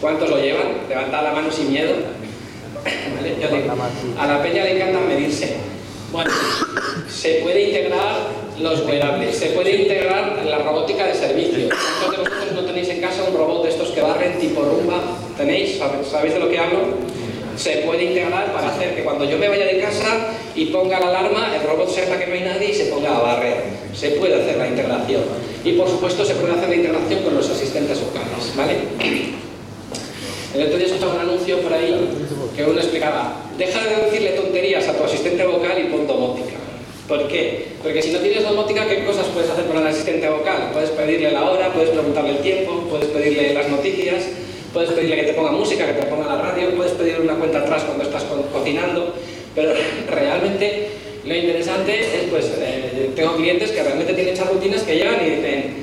[0.00, 0.66] ¿Cuántos lo llevan?
[0.88, 1.92] Levantad la mano sin miedo.
[3.16, 3.36] ¿Vale?
[3.40, 3.74] Yo digo,
[4.18, 5.56] a la peña le encanta medirse.
[6.12, 6.30] Bueno,
[7.08, 8.16] se puede integrar
[8.60, 11.68] los wearables, se puede integrar la robótica de servicio.
[12.00, 15.00] ¿Cuántos de vosotros no tenéis en casa un robot de estos que barren tipo rumba?
[15.36, 15.78] ¿Tenéis?
[16.10, 17.12] ¿Sabéis de lo que hablo?
[17.56, 21.08] se puede integrar para hacer que cuando yo me vaya de casa y ponga la
[21.08, 23.62] alarma, el robot sepa que no hay nadie y se ponga a barrer.
[23.94, 25.22] Se puede hacer la integración.
[25.64, 28.76] Y por supuesto se puede hacer la integración con los asistentes vocales, ¿vale?
[30.54, 30.86] El otro día
[31.20, 32.08] anuncio por ahí
[32.54, 36.56] que uno explicaba, deja de decirle tonterías a tu asistente vocal y pon domótica.
[37.08, 37.68] ¿Por qué?
[37.82, 40.70] Porque si no tienes domótica, ¿qué cosas puedes hacer con el asistente vocal?
[40.72, 44.24] Puedes pedirle la hora, puedes preguntarle el tiempo, puedes pedirle las noticias,
[44.72, 47.60] puedes pedirle que te ponga música, que te ponga la radio, puedes pedirle una cuenta
[47.60, 49.14] atrás cuando estás co- cocinando,
[49.54, 49.72] pero
[50.10, 50.88] realmente
[51.24, 55.30] lo interesante es, pues, eh, tengo clientes que realmente tienen esas rutinas que llegan y
[55.30, 55.74] dicen,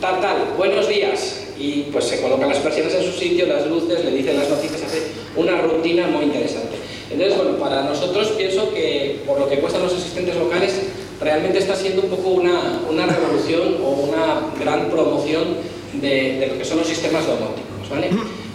[0.00, 1.40] tal, tal, buenos días.
[1.58, 4.82] Y pues se colocan las persianas en su sitio, las luces, le dicen las noticias,
[4.82, 5.02] hace
[5.36, 6.76] una rutina muy interesante.
[7.10, 10.72] Entonces, bueno, para nosotros pienso que por lo que cuestan los asistentes locales,
[11.20, 15.44] realmente está siendo un poco una, una revolución o una gran promoción
[16.00, 18.10] de, de lo que son los sistemas domóticos, ¿vale?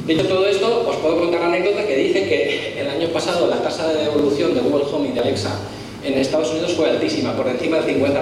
[0.05, 3.61] Dicho todo esto, os puedo contar la anécdota que dice que el año pasado la
[3.61, 5.59] tasa de devolución de Google Home y de Alexa
[6.03, 8.13] en Estados Unidos fue altísima, por encima del 50%,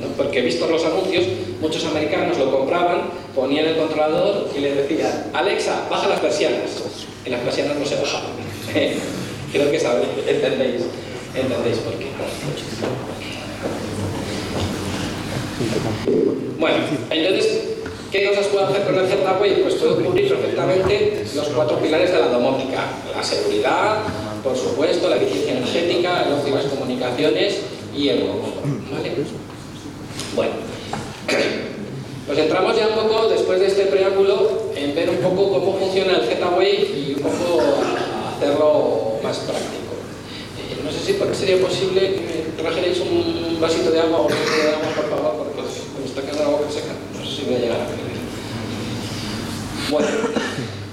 [0.00, 0.08] ¿no?
[0.16, 1.24] porque vistos los anuncios,
[1.60, 3.02] muchos americanos lo compraban,
[3.34, 6.82] ponían el controlador y le decían, Alexa, baja las persianas,
[7.24, 8.30] y las persianas no se bajaban.
[9.52, 10.82] Creo que sabéis, entendéis,
[11.34, 12.06] entendéis por qué.
[16.58, 16.76] Bueno,
[17.10, 17.77] entonces,
[18.10, 19.60] ¿qué cosas puedo hacer con el Z-Wave?
[19.62, 22.84] Pues puedo cubrir perfectamente los cuatro pilares de la domótica.
[23.14, 23.98] La seguridad,
[24.42, 27.58] por supuesto, la eficiencia energética, el ocio y las comunicaciones
[27.96, 28.56] y el confort.
[28.92, 29.12] ¿vale?
[30.34, 30.52] Bueno,
[32.26, 36.18] pues entramos ya un poco, después de este preámbulo, en ver un poco cómo funciona
[36.18, 37.62] el Z-Wave y un poco
[38.36, 39.96] hacerlo más práctico.
[40.58, 44.28] Eh, No sé si sería posible que me trajerais un vasito de agua o un
[44.28, 45.62] vasito de agua, por favor, porque
[46.00, 46.87] me está quedando la boca seca.
[47.48, 47.86] Voy a llegar a.
[49.90, 50.08] Bueno,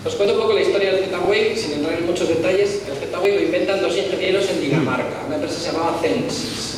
[0.06, 2.84] os cuento un poco la historia del Z-Wave, sin entrar en muchos detalles.
[2.88, 6.78] El Z-Wave lo inventan dos ingenieros en Dinamarca, una empresa se llamaba Censis,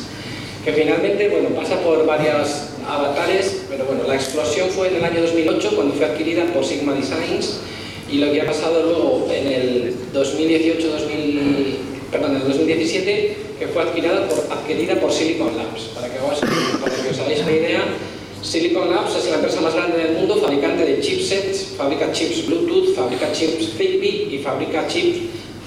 [0.64, 5.20] que finalmente, bueno, pasa por varios avatares, pero bueno, la explosión fue en el año
[5.20, 7.60] 2008, cuando fue adquirida por Sigma Designs,
[8.10, 11.78] y lo que ha pasado luego en el 2018, 2000,
[12.10, 15.82] perdón, en el 2017, que fue adquirida por, adquirida por Silicon Labs.
[15.94, 16.40] Para que, os,
[16.80, 17.84] para que os hagáis una idea,
[18.42, 22.94] Silicon Labs es la empresa más grande del mundo, fabricante de chipsets, fabrica chips Bluetooth,
[22.94, 25.18] fabrica chips Zigbee y fabrica chips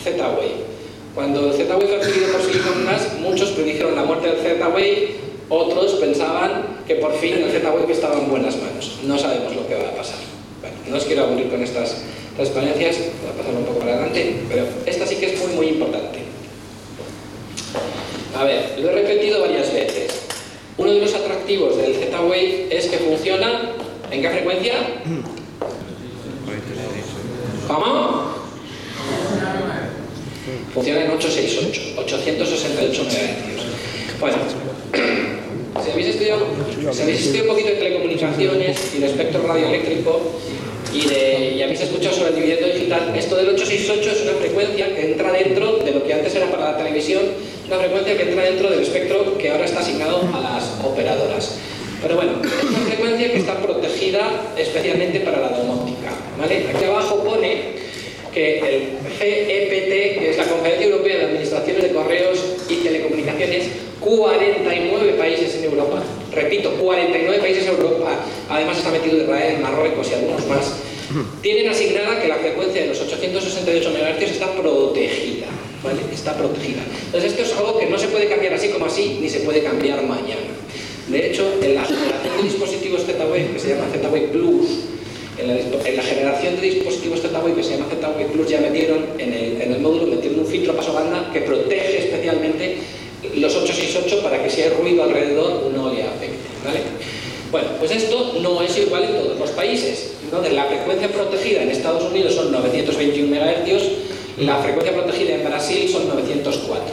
[0.04, 0.72] Z-Wave.
[1.14, 5.16] Cuando Z-Wave fue adquirido por Silicon Labs, muchos predijeron la muerte del Z-Wave,
[5.50, 9.00] otros pensaban que por fin el Z-Wave estaba en buenas manos.
[9.04, 10.20] No sabemos lo que va a pasar.
[10.90, 11.98] No os quiero aburrir con estas
[12.36, 15.68] transparencias, voy a pasar un poco para adelante, pero esta sí que es muy, muy
[15.68, 16.20] importante.
[18.38, 20.21] A ver, lo he repetido varias veces.
[20.78, 23.72] Uno de los atractivos del Z-Wave es que funciona
[24.12, 24.74] ¿en qué frecuencia?
[27.68, 28.32] ¿Cómo?
[30.74, 34.20] Funciona en 868, 868 MHz.
[34.20, 34.38] Bueno,
[35.84, 40.22] si habéis estudiado, un poquito de telecomunicaciones y de espectro radioeléctrico
[40.94, 41.00] y,
[41.58, 45.32] y habéis escuchado sobre el dividendo digital, esto del 868 es una frecuencia que entra
[45.32, 47.22] dentro de lo que antes era para la televisión,
[47.72, 51.58] una frecuencia que entra dentro del espectro que ahora está asignado a las operadoras.
[52.02, 56.12] Pero bueno, es una frecuencia que está protegida especialmente para la domótica.
[56.38, 56.66] ¿vale?
[56.68, 57.80] Aquí abajo pone
[58.34, 63.68] que el CEPT, que es la Conferencia Europea de Administraciones de Correos y Telecomunicaciones,
[64.02, 66.02] 49 países en Europa,
[66.34, 68.16] repito, 49 países en Europa,
[68.50, 70.74] además está metido Israel, Marruecos y algunos más,
[71.42, 75.48] tienen asignada que la frecuencia de los 868 MHz está protegida,
[75.84, 76.02] ¿vale?
[76.14, 76.82] Está protegida.
[77.06, 79.64] Entonces esto es algo que no se puede cambiar así como así, ni se puede
[79.64, 80.42] cambiar mañana.
[81.08, 84.68] De hecho, en la generación de dispositivos Z-Wave, que se llama Z-Wave Plus,
[85.38, 89.06] en la, en la, generación de dispositivos Z-Wave que se llama Z-Wave Plus ya metieron
[89.18, 92.78] en el, en el, módulo metieron un filtro paso banda que protege especialmente
[93.36, 96.38] los 868 para que si hay ruido alrededor no le afecte.
[96.64, 96.80] ¿vale?
[97.52, 100.14] Bueno, pues esto no es igual en todos los países.
[100.24, 104.11] Entonces, la frecuencia protegida en Estados Unidos son 921 MHz,
[104.42, 106.84] la frecuencia protegida en Brasil son 904.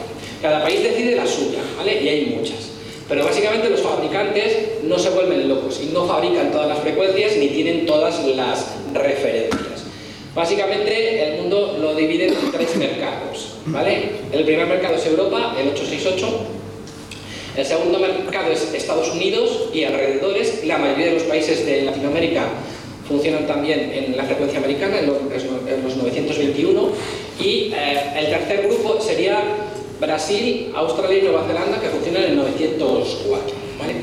[0.41, 2.01] Cada país decide la suya, ¿vale?
[2.01, 2.69] Y hay muchas.
[3.07, 7.47] Pero básicamente los fabricantes no se vuelven locos y no fabrican todas las frecuencias ni
[7.47, 9.83] tienen todas las referencias.
[10.35, 14.11] Básicamente el mundo lo divide en tres mercados, ¿vale?
[14.31, 16.27] El primer mercado es Europa, el 868.
[17.57, 20.63] El segundo mercado es Estados Unidos y alrededores.
[20.65, 22.47] La mayoría de los países de Latinoamérica
[23.07, 26.89] funcionan también en la frecuencia americana, en los, en los 921.
[27.39, 29.41] Y eh, el tercer grupo sería
[29.99, 33.55] Brasil, Australia y Nueva Zelanda, que funcionan en 904.
[33.79, 33.95] ¿vale?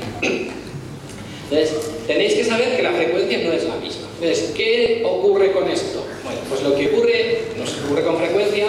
[1.50, 1.76] Entonces,
[2.06, 4.06] tenéis que saber que la frecuencia no es la misma.
[4.20, 6.04] Entonces, ¿qué ocurre con esto?
[6.24, 8.66] Bueno, pues lo que ocurre, nos ocurre con frecuencia,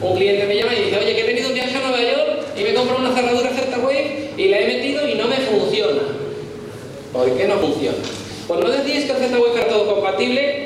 [0.00, 2.44] un cliente me llama y dice, oye, que he venido un viaje a Nueva York
[2.56, 6.02] y me he comprado una cerradura Z-Wave y la he metido y no me funciona.
[7.12, 7.98] ¿Por qué no funciona?
[8.46, 10.61] Pues no decís que el Z-Wave era todo compatible,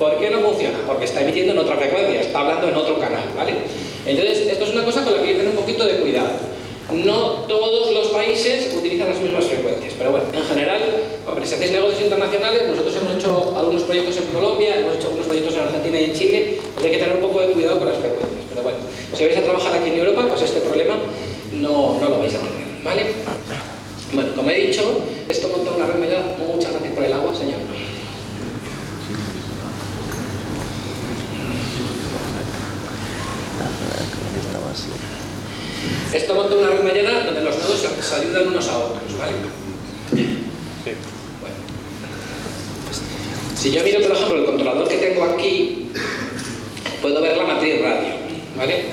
[0.00, 0.78] ¿por qué no funciona?
[0.86, 3.52] Porque está emitiendo en otra frecuencia, está hablando en otro canal, ¿vale?
[4.06, 6.30] Entonces, esto es una cosa con la que hay que tener un poquito de cuidado.
[6.90, 10.80] No todos los países utilizan las mismas frecuencias, pero bueno, en general,
[11.28, 15.26] hombre, si hacéis negocios internacionales, nosotros hemos hecho algunos proyectos en Colombia, hemos hecho algunos
[15.26, 17.88] proyectos en Argentina y en Chile, pues hay que tener un poco de cuidado con
[17.88, 18.42] las frecuencias.
[18.48, 18.78] Pero bueno,
[19.14, 20.96] si vais a trabajar aquí en Europa, pues este problema
[21.52, 23.06] no, no lo vais a tener, ¿vale?
[24.12, 24.82] Bueno, como he dicho,
[25.28, 27.60] esto monta una red media, muchas gracias por el agua, señor.
[36.12, 39.32] Esto monta una red mediana donde los nodos se, ayudan unos a otros, ¿vale?
[41.40, 41.56] Bueno.
[43.56, 45.90] Si yo miro, por ejemplo, el controlador que tengo aquí,
[47.00, 48.14] puedo ver la matriz radio,
[48.56, 48.84] ¿vale?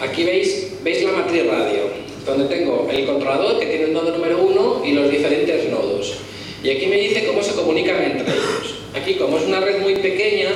[0.00, 1.84] Aquí veis, veis la matriz radio,
[2.26, 6.14] donde tengo el controlador que tiene el nodo número uno y los diferentes nodos.
[6.62, 8.74] Y aquí me dice cómo se comunican entre ellos.
[8.94, 10.50] Aquí, como es una red muy pequeña,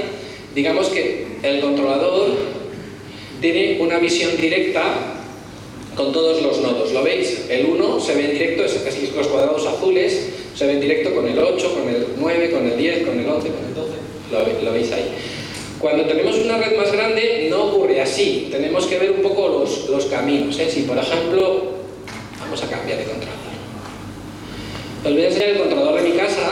[0.55, 2.37] digamos que el controlador
[3.41, 5.10] tiene una visión directa
[6.01, 6.93] con todos los nodos.
[6.93, 7.47] ¿Lo veis?
[7.49, 11.15] El 1 se ve en directo, es, es los cuadrados azules, se ve en directo
[11.15, 13.91] con el 8, con el 9, con el 10, con el 11, con el 12.
[14.33, 15.11] Lo, lo veis ahí.
[15.79, 18.49] Cuando tenemos una red más grande no ocurre así.
[18.51, 20.59] Tenemos que ver un poco los, los caminos.
[20.59, 20.71] ¿eh?
[20.71, 21.73] Si por ejemplo,
[22.39, 23.41] vamos a cambiar de controlador.
[25.05, 26.49] Os voy a enseñar el controlador de mi casa.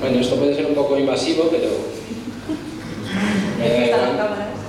[0.00, 1.68] Bueno, esto puede ser un poco invasivo, pero
[3.58, 4.61] me da igual.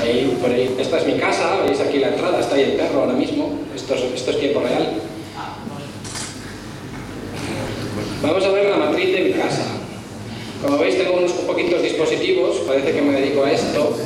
[0.00, 0.38] Ahí.
[0.78, 3.58] Esta es mi casa, veis aquí la entrada, está ahí el perro ahora mismo.
[3.74, 4.94] Esto es, esto es tiempo real.
[8.22, 9.64] Vamos a ver la matriz de mi casa.
[10.62, 13.96] Como veis tengo unos poquitos dispositivos, parece que me dedico a esto.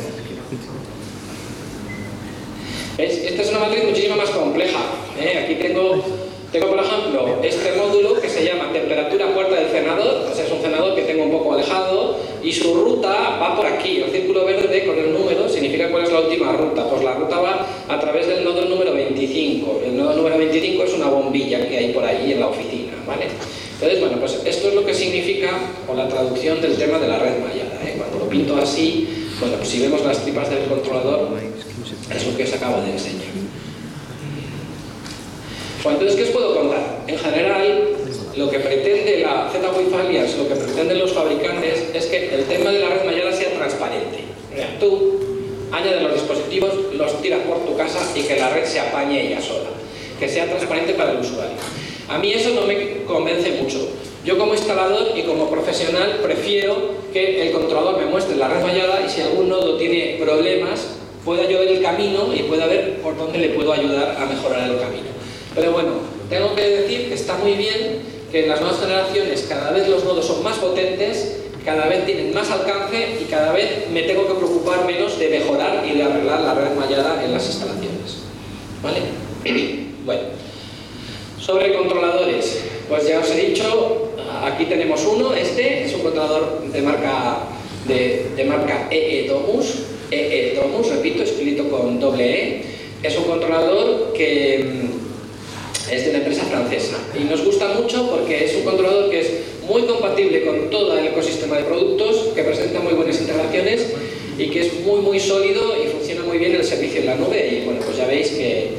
[2.98, 4.78] Esta es una matriz muchísimo más compleja.
[5.18, 5.44] ¿eh?
[5.44, 6.04] Aquí tengo,
[6.52, 10.30] tengo, por ejemplo, este módulo que se llama temperatura puerta del cenador.
[10.34, 14.02] Sea, es un cenador que tengo un poco alejado y su ruta va por aquí.
[14.02, 16.86] El círculo verde con el número significa cuál es la última ruta.
[16.90, 19.80] Pues la ruta va a través del nodo número 25.
[19.86, 22.92] El nodo número 25 es una bombilla que hay por ahí en la oficina.
[23.06, 23.28] ¿vale?
[23.74, 27.18] Entonces, bueno, pues esto es lo que significa o la traducción del tema de la
[27.18, 27.80] red mallada.
[27.82, 27.94] ¿eh?
[27.96, 31.30] Cuando lo pinto así, bueno, pues si vemos las tripas del controlador,
[32.14, 33.41] es lo que os acabo de enseñar.
[35.82, 37.02] Bueno, entonces, ¿qué os puedo contar?
[37.08, 37.88] En general,
[38.36, 42.70] lo que pretende la Z-Wi-Fi Alliance, lo que pretenden los fabricantes, es que el tema
[42.70, 44.18] de la red mallada sea transparente.
[44.78, 45.18] Tú
[45.72, 49.40] añades los dispositivos, los tiras por tu casa y que la red se apañe ella
[49.40, 49.70] sola.
[50.20, 51.56] Que sea transparente para el usuario.
[52.08, 53.88] A mí eso no me convence mucho.
[54.24, 56.76] Yo como instalador y como profesional prefiero
[57.12, 60.90] que el controlador me muestre la red mallada y si algún nodo tiene problemas,
[61.24, 64.70] pueda yo ver el camino y pueda ver por dónde le puedo ayudar a mejorar
[64.70, 65.11] el camino.
[65.54, 65.90] Pero bueno,
[66.30, 68.00] tengo que decir que está muy bien
[68.30, 72.34] que en las nuevas generaciones cada vez los nodos son más potentes, cada vez tienen
[72.34, 76.40] más alcance y cada vez me tengo que preocupar menos de mejorar y de arreglar
[76.40, 78.22] la red mallada en las instalaciones.
[78.82, 79.00] ¿Vale?
[80.04, 80.22] Bueno,
[81.38, 84.10] sobre controladores, pues ya os he dicho,
[84.42, 87.38] aquí tenemos uno, este es un controlador de marca
[87.86, 92.64] de, de marca EE Domus, EE Domus, repito, escrito con doble E.
[93.02, 95.01] Es un controlador que mm,
[95.92, 99.28] es de una empresa francesa y nos gusta mucho porque es un controlador que es
[99.68, 103.92] muy compatible con todo el ecosistema de productos, que presenta muy buenas integraciones
[104.38, 107.46] y que es muy muy sólido y funciona muy bien el servicio en la nube
[107.46, 108.70] y bueno, pues ya veis que,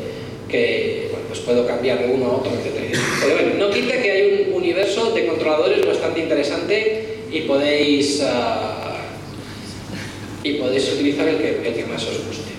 [0.50, 2.98] que bueno, pues puedo cambiar de uno a otro, etc.
[3.22, 9.06] Pero bueno, no quita que hay un universo de controladores bastante interesante y podéis, ah,
[10.44, 12.54] y podéis utilizar el que, el que más os guste.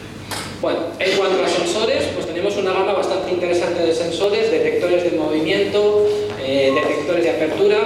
[0.60, 5.16] Bueno, en cuanto a sensores, pues tenemos una gama bastante interesante de sensores, detectores de
[5.16, 6.06] movimiento,
[6.44, 7.78] eh, detectores de apertura.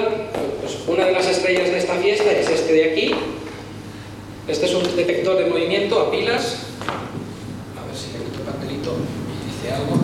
[0.61, 3.15] Pues una de las estrellas de esta fiesta es este de aquí.
[4.49, 6.57] Este es un detector de movimiento a pilas.
[7.77, 8.97] A ver si el papelito
[9.47, 9.97] dice algo.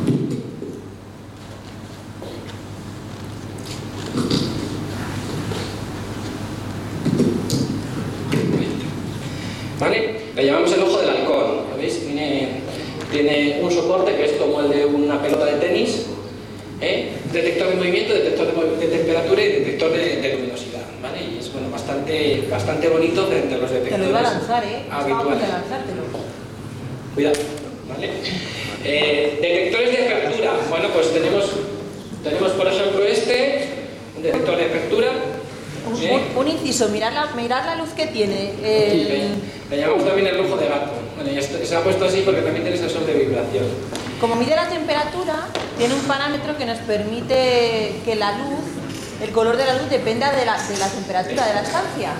[9.80, 10.20] ¿Vale?
[10.36, 11.56] Le llamamos el ojo del halcón.
[11.72, 11.98] ¿Lo veis?
[12.06, 12.63] Tiene,
[13.14, 16.06] tiene un soporte que es como el de una pelota de tenis.
[16.80, 17.10] ¿eh?
[17.32, 20.82] Detector de movimiento, detector de, de temperatura y detector de, de luminosidad.
[21.00, 21.18] ¿vale?
[21.22, 24.64] Y es bueno, bastante, bastante bonito frente a los Te detectores lo iba a lanzar,
[24.64, 24.82] ¿eh?
[24.90, 25.48] A habituales.
[25.48, 26.02] lanzártelo.
[27.14, 27.36] Cuidado,
[27.88, 28.10] ¿vale?
[28.84, 30.52] Eh, detectores de apertura.
[30.68, 31.44] Bueno, pues tenemos,
[32.24, 33.68] tenemos por ejemplo este,
[34.16, 35.08] un detector de apertura.
[35.86, 36.20] Un, ¿eh?
[36.36, 38.50] un- inciso, mirad la, mirad la luz que tiene.
[38.64, 39.22] El- ¿veis?
[39.70, 40.90] Le llamamos también el ojo de gato.
[41.16, 43.64] Bueno, y esto- se ha puesto así porque también tiene sensor de vibración.
[44.20, 48.64] como mide la temperatura, tiene un parámetro que nos permite que la luz,
[49.22, 52.12] el color de la luz dependa de la, de la temperatura de la estancia.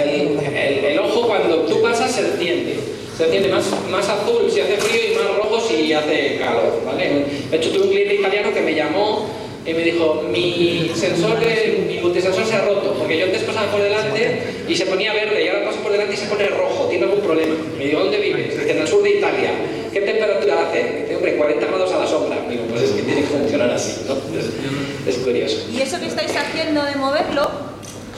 [0.00, 2.78] El, el- el ojo cuando tú pasas se enciende.
[3.16, 6.82] Se enciende más, más azul si hace frío y más rojo si hace calor.
[6.84, 7.24] ¿vale?
[7.50, 9.26] De hecho, tuve un cliente italiano que me llamó
[9.66, 13.70] y me dijo, mi sensor, de, mi multisensor se ha roto, porque yo antes pasaba
[13.70, 16.86] por delante y se ponía verde y ahora paso por delante y se pone rojo,
[16.88, 17.54] tiene algún problema.
[17.78, 18.50] Me digo, ¿dónde vives?
[18.50, 19.52] Dice, en el sur de Italia.
[19.92, 21.02] ¿Qué temperatura hace?
[21.02, 22.36] Dice, hombre, 40 grados a la sombra.
[22.48, 24.14] Digo, pues es que tiene que funcionar así, ¿no?
[24.38, 25.66] Es, es curioso.
[25.72, 27.48] Y eso que estáis haciendo de moverlo,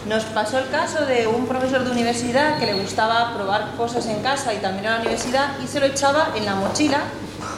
[0.08, 4.20] nos pasó el caso de un profesor de universidad que le gustaba probar cosas en
[4.22, 7.02] casa y también en la universidad y se lo echaba en la mochila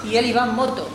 [0.04, 0.88] y él iba en moto.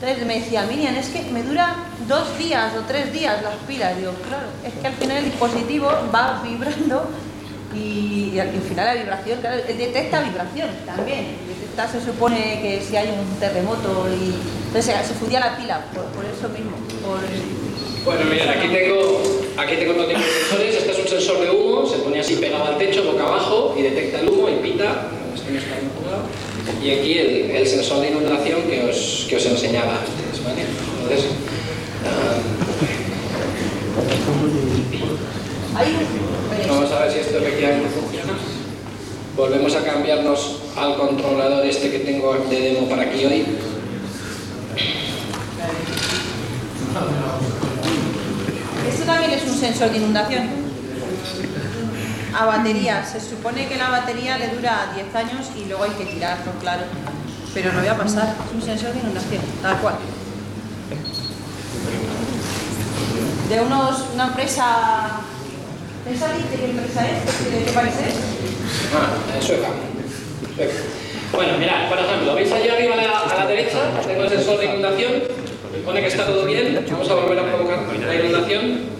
[0.00, 1.74] Entonces me decía, Miriam, es que me dura
[2.06, 3.96] dos días o tres días las pilas.
[3.96, 7.10] Digo, claro, es que al final el dispositivo va vibrando
[7.74, 11.38] y, al final la vibración, claro, detecta vibración también.
[11.48, 14.34] Detecta, se supone que si hay un terremoto y
[14.68, 16.76] entonces se fundía la pila por, eso mismo.
[18.04, 19.20] Bueno, mirad, aquí tengo,
[19.56, 20.76] aquí tengo otro tipo de sensores.
[20.76, 23.82] Este es un sensor de humo, se pone así pegado al techo, boca abajo, y
[23.82, 25.08] detecta el humo y pita.
[25.34, 25.74] Esto no está.
[26.82, 30.62] Y aquí el, el sensor de inundación que os, que os enseñaba antes, ¿vale?
[31.02, 31.30] Entonces,
[32.06, 32.38] ah,
[36.68, 38.32] vamos a ver si esto efectivamente funciona.
[39.36, 43.44] Volvemos a cambiarnos al controlador este que tengo de demo para aquí hoy.
[48.88, 50.57] Esto también es un sensor de inundación.
[52.38, 53.04] A batería.
[53.04, 56.82] Se supone que la batería le dura 10 años y luego hay que tirarlo, claro.
[57.52, 58.36] Pero no voy a pasar.
[58.46, 59.94] Es un sensor de inundación, tal cual.
[63.48, 65.20] De unos, una empresa...
[66.04, 67.52] ¿Pensáis de qué empresa es?
[67.52, 68.14] ¿De qué país es?
[68.94, 69.68] Ah, Sueca.
[70.54, 70.72] Sueca.
[71.32, 73.78] Bueno, mirad, por ejemplo, ¿veis allá arriba a la, a la derecha?
[74.06, 75.12] Tengo el sensor de inundación.
[75.84, 76.86] Pone que está todo bien.
[76.88, 78.98] Vamos a volver a provocar la inundación.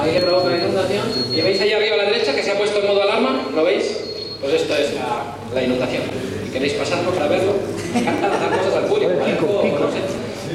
[0.00, 1.04] Ahí he provocado la inundación.
[1.32, 3.48] ¿Y veis allá arriba a la derecha que se ha puesto en modo alarma?
[3.54, 3.98] ¿Lo veis?
[4.40, 6.02] Pues esto es la, la inundación.
[6.46, 7.54] ¿Y queréis pasarlo para verlo?
[7.92, 9.12] Me encanta dar cosas al público.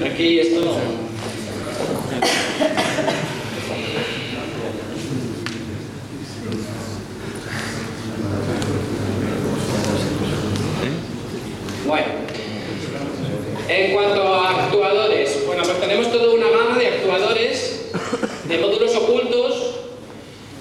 [0.06, 1.04] Aquí esto no...
[11.86, 12.06] Bueno,
[13.68, 16.43] en cuanto a actuadores, bueno, pues tenemos una de actuadores,
[18.54, 19.54] de módulos ocultos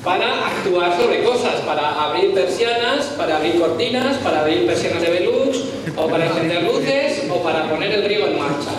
[0.02, 5.58] para actuar sobre cosas, para abrir persianas, para abrir cortinas, para abrir persianas de velux,
[5.94, 8.70] o para encender luces, o para poner el río en marcha.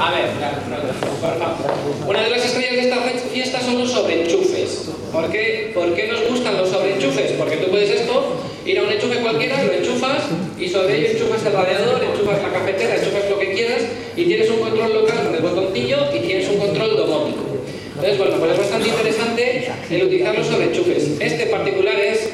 [0.00, 0.26] A ver.
[2.06, 2.96] Una de las estrellas de esta
[3.32, 4.90] fiesta son los sobreenchufes.
[5.12, 7.32] ¿Por qué, ¿Por qué nos gustan los sobreenchufes?
[7.32, 10.24] Porque tú puedes esto, ir a un enchufe cualquiera, lo enchufas
[10.58, 13.82] y sobre ello enchufas el radiador, enchufas la cafetera, enchufas lo quieras
[14.16, 17.42] y tienes un control local con el botoncillo y tienes un control domótico.
[17.96, 21.02] Entonces, bueno, pues es bastante interesante el utilizar los sobreenchufes.
[21.18, 22.28] Este particular es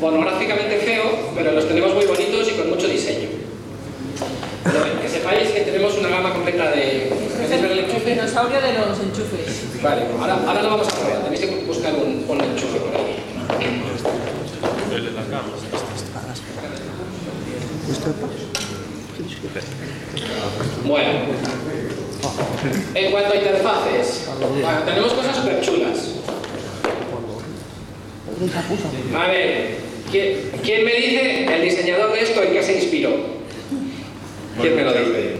[0.00, 1.04] pornográficamente feo,
[1.36, 3.28] pero los tenemos muy bonitos y con mucho diseño.
[4.64, 7.10] Bueno, que sepáis que tenemos una gama completa de...
[7.40, 8.10] ¿Queréis ver el El enchufe?
[8.10, 9.80] dinosaurio de los enchufes.
[9.80, 11.22] Vale, ahora, ahora lo vamos a probar.
[11.22, 13.14] Tenéis que buscar un, un enchufe por ahí.
[20.84, 21.10] Bueno,
[22.94, 25.98] en cuanto a interfaces, bueno, tenemos cosas súper chulas.
[29.16, 29.76] A ver,
[30.10, 33.10] ¿quién, quién me dice el diseñador de esto en qué se inspiró?
[34.60, 35.36] ¿Quién me lo dice?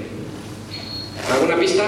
[1.32, 1.84] ¿Alguna pista?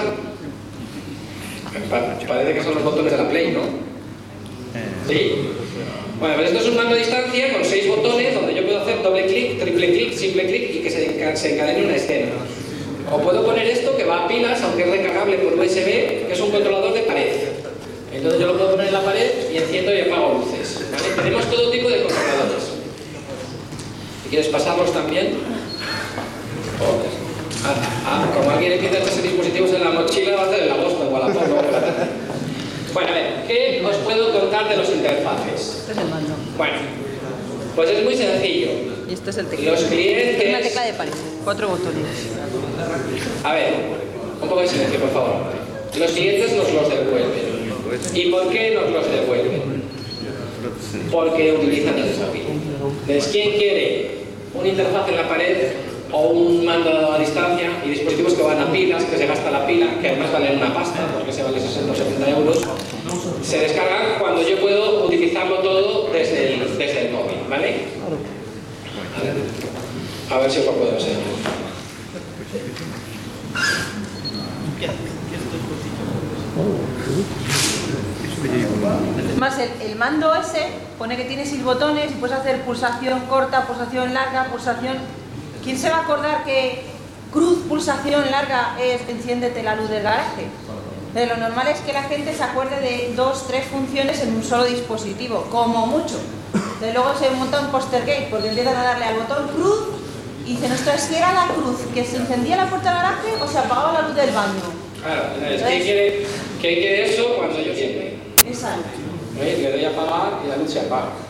[1.89, 3.61] Pa- parece que son los botones de la Play, ¿no?
[5.07, 5.31] ¿Sí?
[6.19, 9.01] Bueno, pues esto es un mando a distancia con seis botones donde yo puedo hacer
[9.01, 12.31] doble clic, triple clic, simple clic y que se, enca- se encadene una escena.
[13.11, 16.39] O puedo poner esto que va a pilas, aunque es recargable por USB, que es
[16.41, 17.27] un controlador de pared.
[18.13, 20.81] Entonces yo lo puedo poner en la pared y enciendo y apago luces.
[21.15, 22.63] Tenemos todo tipo de controladores.
[24.23, 25.37] Si quieres pasarlos también.
[27.65, 30.71] Ah, ah, como alguien empieza a echarse dispositivos en la mochila, va a hacer el
[30.71, 31.47] agosto en Wallapop.
[31.47, 32.28] ¿no?
[32.93, 35.77] Bueno, a ver, ¿qué os puedo contar de los interfaces?
[35.79, 36.33] Este es el mando.
[36.57, 36.77] Bueno,
[37.75, 38.69] pues es muy sencillo.
[39.09, 39.71] Y este es el teclado.
[39.79, 41.11] Los clientes- Una tecla de pared.
[41.43, 42.05] Cuatro botones.
[43.43, 43.73] A ver,
[44.41, 45.35] un poco de silencio, por favor.
[45.97, 47.59] Los clientes nos los devuelven.
[48.13, 49.83] ¿Y por qué nos los devuelven?
[51.11, 52.43] Porque utilizan el móvil.
[53.07, 54.11] Entonces, ¿quién quiere
[54.53, 55.57] una interfaz en la pared
[56.11, 59.67] o un mando a distancia y dispositivos que van a pilas, que se gasta la
[59.67, 62.61] pila, que además valen una pasta, porque se vale 60 o 70 euros?
[63.43, 67.85] Se descargan cuando yo puedo utilizarlo todo desde el, desde el móvil, ¿vale?
[70.29, 70.51] A ver.
[70.51, 71.19] Si os lo puedo enseñar.
[79.37, 84.13] Más el, mando ese pone que tiene seis botones y puedes hacer pulsación corta, pulsación
[84.13, 84.97] larga, pulsación.
[85.69, 86.81] ¿Quién se va a acordar que
[87.31, 90.47] cruz, pulsación larga es enciéndete la luz del garaje?
[91.13, 94.43] De lo normal es que la gente se acuerde de dos, tres funciones en un
[94.43, 96.15] solo dispositivo, como mucho.
[96.81, 99.79] De luego se monta un poster gate porque empiezan a darle al botón cruz
[100.43, 103.47] y dicen, ostras, si era la cruz que se encendía la puerta del garaje o
[103.47, 104.73] se apagaba la luz del baño.
[105.03, 106.25] Claro, entonces, ¿quién quiere,
[106.59, 108.07] ¿quién quiere eso cuando yo quiero?
[108.43, 108.89] Exacto.
[109.39, 109.59] ¿Veis?
[109.59, 111.28] Le doy a apagar y la luz se apaga.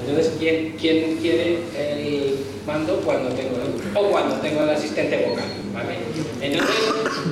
[0.00, 0.76] Entonces, ¿quién,
[1.20, 2.36] quiere el
[2.66, 3.82] mando cuando tengo luz?
[3.94, 5.98] O cuando tengo el asistente vocal, ¿vale?
[6.40, 6.76] Entonces,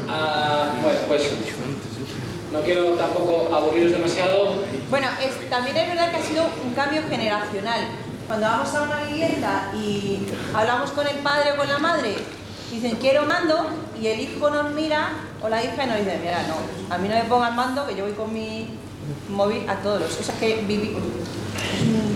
[0.08, 1.22] ah, bueno, pues
[2.52, 4.54] no quiero tampoco aburriros demasiado.
[4.90, 7.80] Bueno, es- también es verdad que ha sido un cambio generacional.
[8.26, 10.18] Cuando vamos a una vivienda y
[10.54, 12.14] hablamos con el padre o con la madre,
[12.70, 13.66] dicen quiero mando
[14.00, 15.10] y el hijo nos mira
[15.42, 18.04] o la hija nos dice, mira, no, a mí no me pongan mando que yo
[18.04, 18.68] voy con mi
[19.28, 20.20] móvil a todos los...
[20.20, 20.94] O sea, que vivi-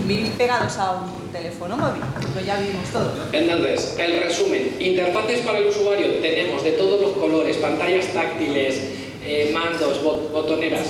[0.07, 2.01] vivir pegados a un teléfono móvil,
[2.33, 3.11] pues ya vivimos todos.
[3.31, 4.75] Entonces, el resumen.
[4.79, 8.81] Interfaces para el usuario tenemos de todos los colores, pantallas táctiles,
[9.25, 10.87] eh, mandos, bot- botoneras.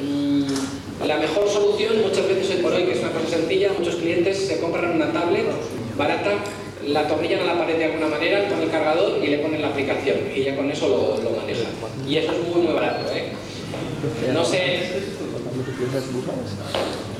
[0.00, 3.96] Mm, la mejor solución, muchas veces hoy por hoy, que es una cosa sencilla, muchos
[3.96, 5.46] clientes se compran una tablet
[5.96, 6.32] barata,
[6.86, 9.68] la atornillan a la pared de alguna manera con el cargador y le ponen la
[9.68, 11.66] aplicación y ya con eso lo, lo manejan.
[12.08, 13.10] Y eso es muy, muy barato.
[13.12, 13.32] ¿eh?
[14.32, 14.80] No sé,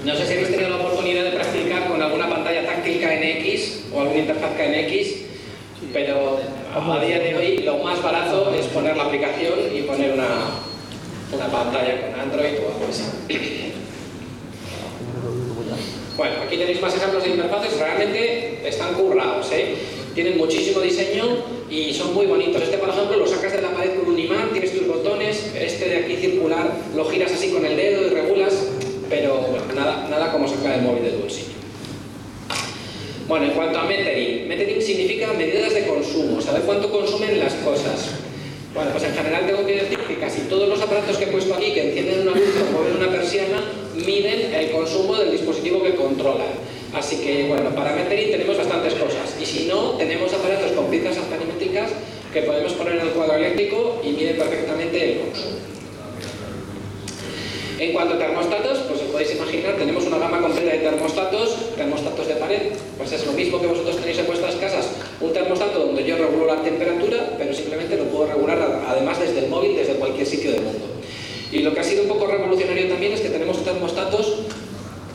[0.04, 4.00] no sé si habéis tenido la oportunidad de practicar con alguna pantalla táctil KNX o
[4.00, 5.28] alguna interfaz KNX,
[5.92, 6.38] pero
[6.74, 10.28] a día de hoy lo más barato es poner la aplicación y poner una,
[11.32, 13.02] una pantalla con Android o algo así.
[16.16, 19.74] Bueno, aquí tenéis más ejemplos de interfaces, realmente están currados, ¿eh?
[20.14, 22.60] Tienen muchísimo diseño y son muy bonitos.
[22.62, 25.88] Este, por ejemplo, lo sacas de la pared con un imán, tienes tus botones, este
[25.88, 28.66] de aquí circular lo giras así con el dedo y regulas,
[29.08, 29.40] pero
[29.74, 31.58] nada, nada como sacar el móvil del bolsillo.
[33.28, 38.12] Bueno, en cuanto a metering, metering significa medidas de consumo, saber cuánto consumen las cosas.
[38.72, 41.54] Bueno, pues en general tengo que decir que casi todos los aparatos que he puesto
[41.54, 43.62] aquí, que encienden una luz o mueven una persiana,
[43.94, 46.48] miden el consumo del dispositivo que controlan.
[46.94, 49.36] Así que, bueno, para metering tenemos bastantes cosas.
[49.40, 51.90] Y si no, tenemos aparatos con piezas alfanimétricas
[52.32, 55.77] que podemos poner en el cuadro eléctrico y miden perfectamente el consumo.
[57.78, 62.26] En cuanto a termostatos, pues os podéis imaginar, tenemos una gama completa de termostatos, termostatos
[62.26, 64.88] de pared, pues es lo mismo que vosotros tenéis en vuestras casas,
[65.20, 69.48] un termostato donde yo regulo la temperatura, pero simplemente lo puedo regular además desde el
[69.48, 70.86] móvil, desde cualquier sitio del mundo.
[71.52, 74.40] Y lo que ha sido un poco revolucionario también es que tenemos termostatos,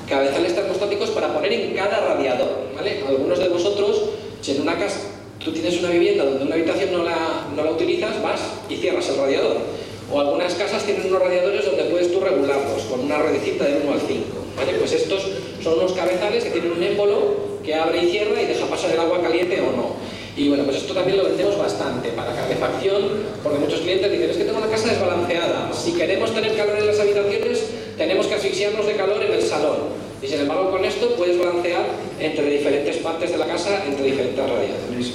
[0.08, 3.04] cabezales termostáticos para poner en cada radiador, ¿vale?
[3.06, 4.04] Algunos de vosotros,
[4.40, 5.02] si en una casa
[5.44, 8.40] tú tienes una vivienda donde una habitación no la, no la utilizas, vas
[8.70, 9.83] y cierras el radiador.
[10.14, 13.94] O algunas casas tienen unos radiadores donde puedes tú regularlos con una ruedecita del 1
[13.94, 14.24] al 5.
[14.56, 14.74] ¿vale?
[14.78, 15.28] Pues estos
[15.64, 17.18] son unos cabezales que tienen un émbolo
[17.66, 19.96] que abre y cierra y deja pasar el agua caliente o no.
[20.38, 23.02] Y bueno, pues esto también lo vendemos bastante para calefacción,
[23.42, 25.72] porque muchos clientes dicen, es que tengo la casa desbalanceada.
[25.74, 27.64] Si queremos tener calor en las habitaciones,
[27.98, 29.78] tenemos que asfixiarnos de calor en el salón.
[30.22, 31.86] Y sin embargo, con esto puedes balancear
[32.20, 35.12] entre diferentes partes de la casa, entre diferentes radiadores.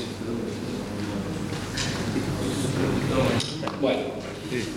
[3.80, 4.00] Bueno,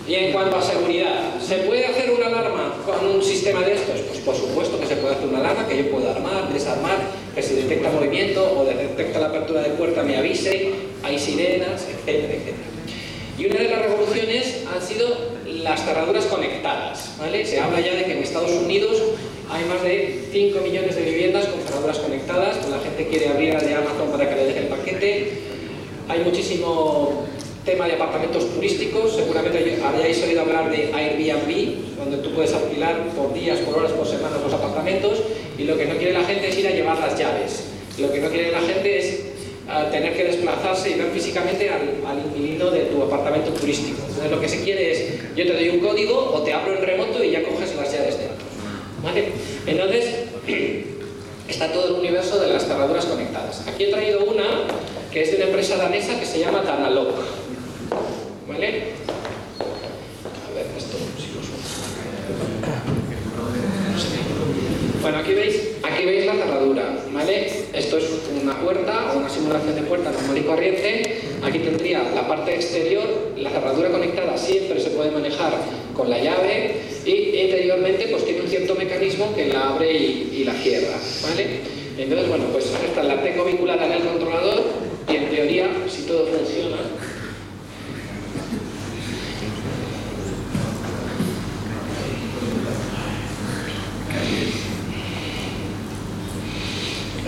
[0.06, 4.00] y en cuanto a seguridad, ¿se puede hacer una alarma con un sistema de estos?
[4.00, 6.98] Pues por supuesto que se puede hacer una alarma que yo pueda armar, desarmar,
[7.34, 12.34] que si detecta movimiento o detecta la apertura de puerta me avise, hay sirenas, etcétera,
[12.34, 12.72] etcétera.
[13.38, 15.08] Y una de las revoluciones han sido
[15.46, 17.14] las cerraduras conectadas.
[17.18, 17.46] ¿vale?
[17.46, 19.02] Se habla ya de que en Estados Unidos
[19.50, 23.74] hay más de 5 millones de viviendas con cerraduras conectadas, la gente quiere abrir de
[23.74, 25.32] Amazon para que le deje el paquete.
[26.08, 27.26] Hay muchísimo
[27.64, 33.32] tema de apartamentos turísticos, seguramente hayáis oído hablar de Airbnb, donde tú puedes alquilar por
[33.32, 35.22] días, por horas, por semanas los apartamentos,
[35.56, 37.64] y lo que no quiere la gente es ir a llevar las llaves.
[37.98, 39.20] Lo que no quiere la gente es
[39.68, 43.98] uh, tener que desplazarse y ver físicamente al, al inquilino de tu apartamento turístico.
[44.08, 46.82] Entonces lo que se quiere es, yo te doy un código o te abro en
[46.82, 48.46] remoto y ya coges las llaves dentro.
[49.04, 49.28] ¿Vale?
[49.66, 50.14] Entonces,
[51.48, 53.66] está todo el universo de las cerraduras conectadas.
[53.68, 54.66] Aquí he traído una
[55.12, 57.08] que es de una empresa danesa que se llama Danalog.
[58.52, 58.66] ¿Vale?
[58.68, 61.40] A ver, esto si lo.
[65.00, 67.46] Bueno, aquí veis, aquí veis la cerradura, ¿vale?
[67.72, 68.04] Esto es
[68.42, 71.20] una puerta o una simulación de puerta normal y corriente.
[71.42, 75.54] Aquí tendría la parte exterior, la cerradura conectada siempre se puede manejar
[75.94, 76.76] con la llave
[77.06, 81.60] y interiormente pues tiene un cierto mecanismo que la abre y, y la cierra, ¿vale?
[81.96, 84.62] Entonces, bueno, pues esta la tengo vinculada en el controlador
[85.10, 86.76] y en teoría, si todo funciona,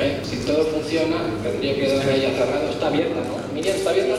[0.01, 0.21] ¿Eh?
[0.25, 0.65] Si todo
[0.95, 2.71] funciona, tendría que darle ya cerrado.
[2.71, 3.55] Está abierta, ¿no?
[3.55, 4.17] Miriam, ¿está abierta?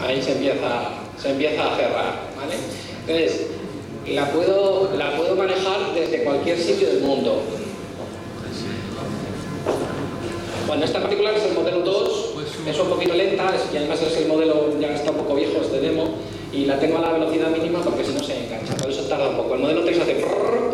[0.00, 2.56] Ahí se empieza, se empieza a cerrar, ¿vale?
[3.06, 3.46] Entonces,
[4.08, 7.42] la puedo, la puedo manejar desde cualquier sitio del mundo.
[10.66, 12.34] Bueno, esta particular es el modelo 2,
[12.68, 15.80] es un poquito lenta y además es el modelo, ya está un poco viejo este
[15.80, 16.16] demo,
[16.52, 19.30] y la tengo a la velocidad mínima porque si no se engancha, por eso tarda
[19.30, 19.54] un poco.
[19.54, 20.24] El modelo 3 hace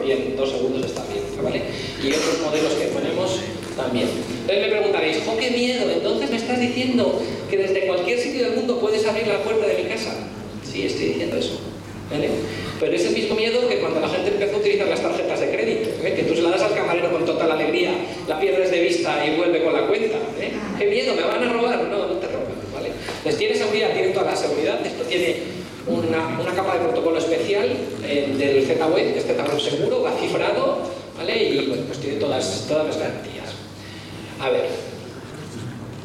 [0.05, 1.63] y en dos segundos está bien, ¿vale?
[2.03, 3.39] Y otros modelos que ponemos
[3.77, 4.09] también.
[4.43, 5.91] Entonces me preguntaréis, ¡oh, qué miedo!
[5.91, 7.21] Entonces me estás diciendo
[7.51, 10.15] que desde cualquier sitio del mundo puedes abrir la puerta de mi casa.
[10.71, 11.61] Sí, estoy diciendo eso.
[12.11, 12.29] ¿Vale?
[12.81, 15.51] Pero es el mismo miedo que cuando la gente empezó a utilizar las tarjetas de
[15.51, 16.15] crédito, ¿eh?
[16.15, 17.93] que tú se la das al camarero con total alegría,
[18.29, 20.17] la pierdes de vista y vuelve con la cuenta.
[20.41, 20.53] ¿eh?
[20.79, 21.15] ¡Qué miedo!
[21.15, 21.85] ¿Me van a robar?
[21.85, 22.53] No, no te roban.
[22.75, 22.91] ¿vale?
[23.25, 24.85] Les tiene seguridad, tiene toda la seguridad.
[24.85, 25.37] Esto tiene
[25.87, 27.69] una, una capa de protocolo especial
[28.05, 30.79] eh, del Z-Web, que es Z-Web seguro, va cifrado,
[31.17, 31.43] ¿vale?
[31.43, 33.32] Y bueno, pues tiene todas, todas las garantías.
[34.43, 34.67] A ver,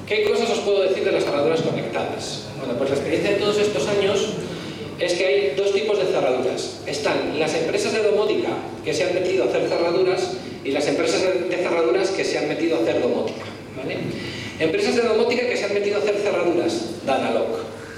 [0.07, 2.43] ¿qué cosas os puedo decir de las cerraduras conectadas?
[2.59, 4.27] Bueno, pues la experiencia de todos estos años
[4.99, 6.81] es que hay dos tipos de cerraduras.
[6.85, 8.49] Están las empresas de domótica
[8.85, 10.33] que se han metido a hacer cerraduras
[10.63, 13.43] y las empresas de cerraduras que se han metido a hacer domótica.
[13.75, 13.97] ¿vale?
[14.59, 17.47] Empresas de domótica que se han metido a hacer cerraduras de analog.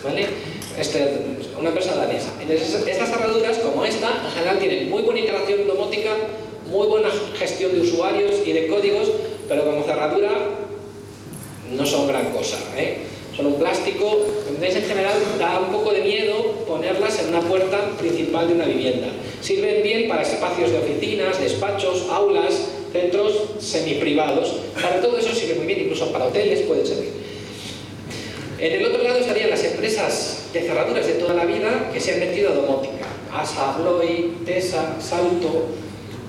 [0.06, 0.26] ¿vale?
[0.80, 1.06] Este,
[1.60, 2.32] una empresa danesa.
[2.40, 6.12] Entonces, estas cerraduras, como esta, en general tienen muy buena integración domótica,
[6.72, 9.12] muy buena gestión de usuarios y de códigos,
[9.50, 10.30] pero como cerradura
[11.76, 12.58] no son gran cosa.
[12.78, 13.00] ¿eh?
[13.36, 14.26] Son un plástico,
[14.62, 19.08] en general da un poco de miedo ponerlas en una puerta principal de una vivienda.
[19.42, 22.54] Sirven bien para espacios de oficinas, despachos, aulas,
[22.92, 24.58] centros semiprivados.
[24.80, 27.12] Para todo eso sirve muy bien, incluso para hoteles pueden servir.
[28.60, 32.14] En el otro lado estarían las empresas de cerraduras de toda la vida que se
[32.14, 33.08] han metido a domótica.
[33.34, 35.68] ASA, Bloy, TESA, Salto,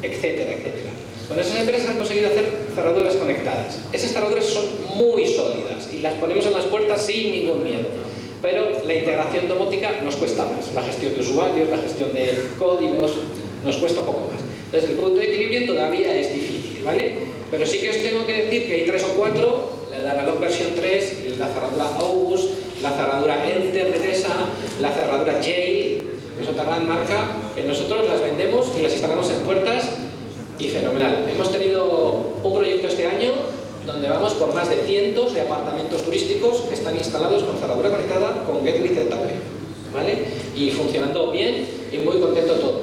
[0.01, 0.91] etcétera, etcétera.
[1.31, 3.79] Con esas empresas han conseguido hacer cerraduras conectadas.
[3.93, 4.65] Esas cerraduras son
[4.97, 7.87] muy sólidas y las ponemos en las puertas sin ningún miedo.
[8.43, 10.75] Pero la integración domótica nos cuesta más.
[10.75, 13.13] La gestión de usuarios, la gestión de códigos,
[13.65, 14.41] nos cuesta un poco más.
[14.65, 17.15] Entonces el punto de equilibrio todavía es difícil, ¿vale?
[17.49, 19.71] Pero sí que os tengo que decir que hay tres o cuatro
[20.03, 22.49] la versión 3, la cerradura August,
[22.83, 24.35] la cerradura Enter de Tesa,
[24.81, 26.03] la cerradura Jail,
[26.37, 30.10] que es otra gran marca, que nosotros las vendemos y las instalamos en puertas
[30.61, 31.27] y fenomenal.
[31.33, 33.33] Hemos tenido un proyecto este año
[33.87, 38.45] donde vamos por más de cientos de apartamentos turísticos que están instalados con cerradura conectada
[38.45, 39.15] con Gateway ZP,
[39.95, 40.25] ¿vale?
[40.55, 42.83] Y funcionando bien y muy contento todo.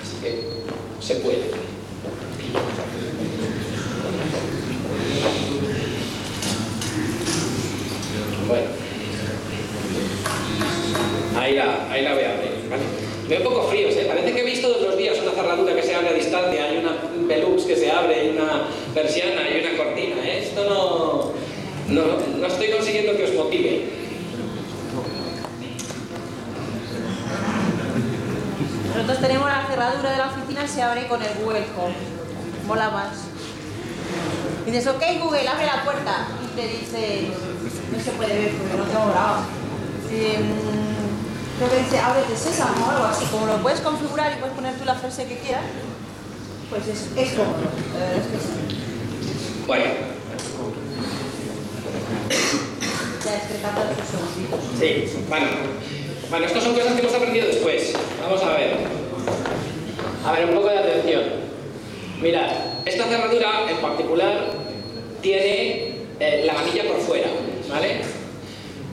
[0.00, 0.42] Así que
[1.00, 1.50] se puede.
[8.48, 8.66] Bueno.
[11.38, 12.82] Ahí la, ahí la voy a abrir, ¿vale?
[13.28, 14.04] Veo un poco fríos, ¿eh?
[14.06, 16.78] Parece que he visto todos los días una cerradura que se abre a distancia, hay
[16.78, 20.40] una Velux que se abre, hay una persiana, hay una cortina, ¿eh?
[20.42, 21.32] Esto no,
[21.94, 24.02] no, no estoy consiguiendo que os motive.
[28.94, 31.94] Nosotros tenemos la cerradura de la oficina se abre con el Google Home.
[32.66, 33.18] Mola más.
[34.66, 36.28] Y dices, ok Google, abre la puerta.
[36.44, 37.28] Y te dice,
[37.90, 39.42] no se puede ver porque no tengo grabado.
[40.12, 40.38] Eh,
[41.58, 43.24] creo que dice, ábrete sésamo o algo así.
[43.26, 45.64] Como lo puedes configurar y puedes poner tú la frase que quieras,
[46.70, 47.72] pues es, es cómodo.
[48.16, 48.52] es que sí.
[49.66, 49.84] Bueno.
[49.84, 50.72] De sus.
[54.78, 55.46] Sí, bueno.
[56.30, 57.92] Bueno, estas son cosas que hemos aprendido después.
[58.22, 58.76] Vamos a ver.
[60.24, 61.22] A ver, un poco de atención.
[62.20, 62.50] Mirad,
[62.84, 64.50] esta cerradura en particular
[65.20, 67.28] tiene eh, la manilla por fuera,
[67.68, 68.00] ¿vale?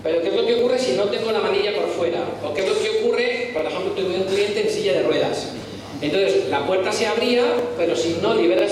[0.03, 2.23] Pero ¿qué es lo que ocurre si no tengo la manilla por fuera?
[2.43, 5.49] ¿O qué es lo que ocurre, por ejemplo, tuve un cliente en silla de ruedas?
[6.01, 7.38] Entonces, la puerta se abría,
[7.79, 8.68] pero si no liberas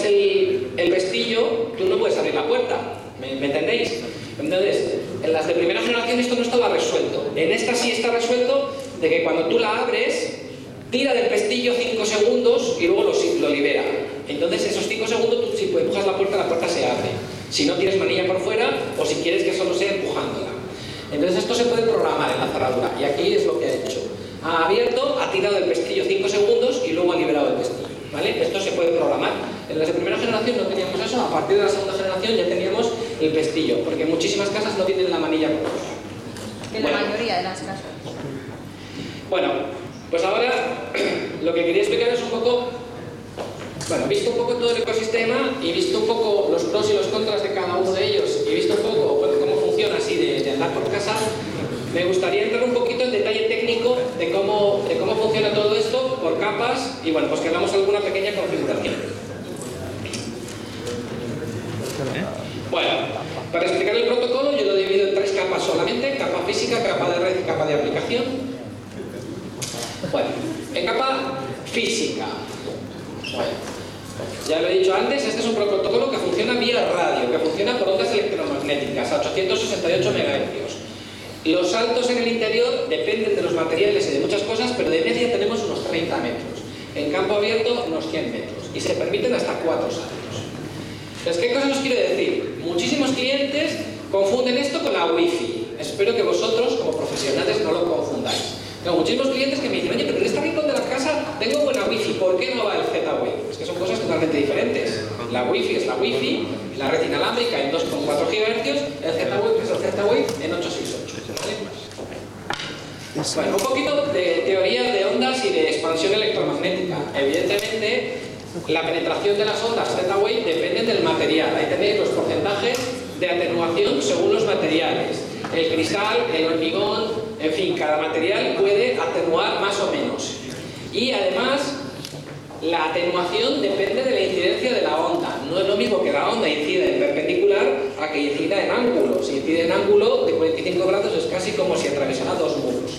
[136.18, 137.66] la onda incida en perpendicular
[138.02, 139.24] a que incida en ángulo.
[139.24, 142.92] Si incide en ángulo de 45 grados es casi como si atravesara dos muros.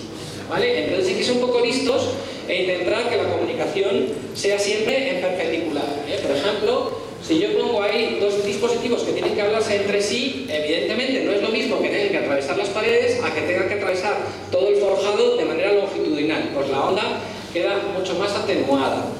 [0.49, 0.85] ¿Vale?
[0.85, 2.09] Entonces hay que ser un poco listos
[2.47, 5.85] e intentar que la comunicación sea siempre en perpendicular.
[6.07, 6.19] ¿eh?
[6.25, 6.91] Por ejemplo,
[7.21, 11.41] si yo pongo ahí dos dispositivos que tienen que hablarse entre sí, evidentemente no es
[11.41, 14.17] lo mismo que tengan que atravesar las paredes a que tengan que atravesar
[14.49, 17.21] todo el forjado de manera longitudinal, pues la onda
[17.53, 19.18] queda mucho más atenuada.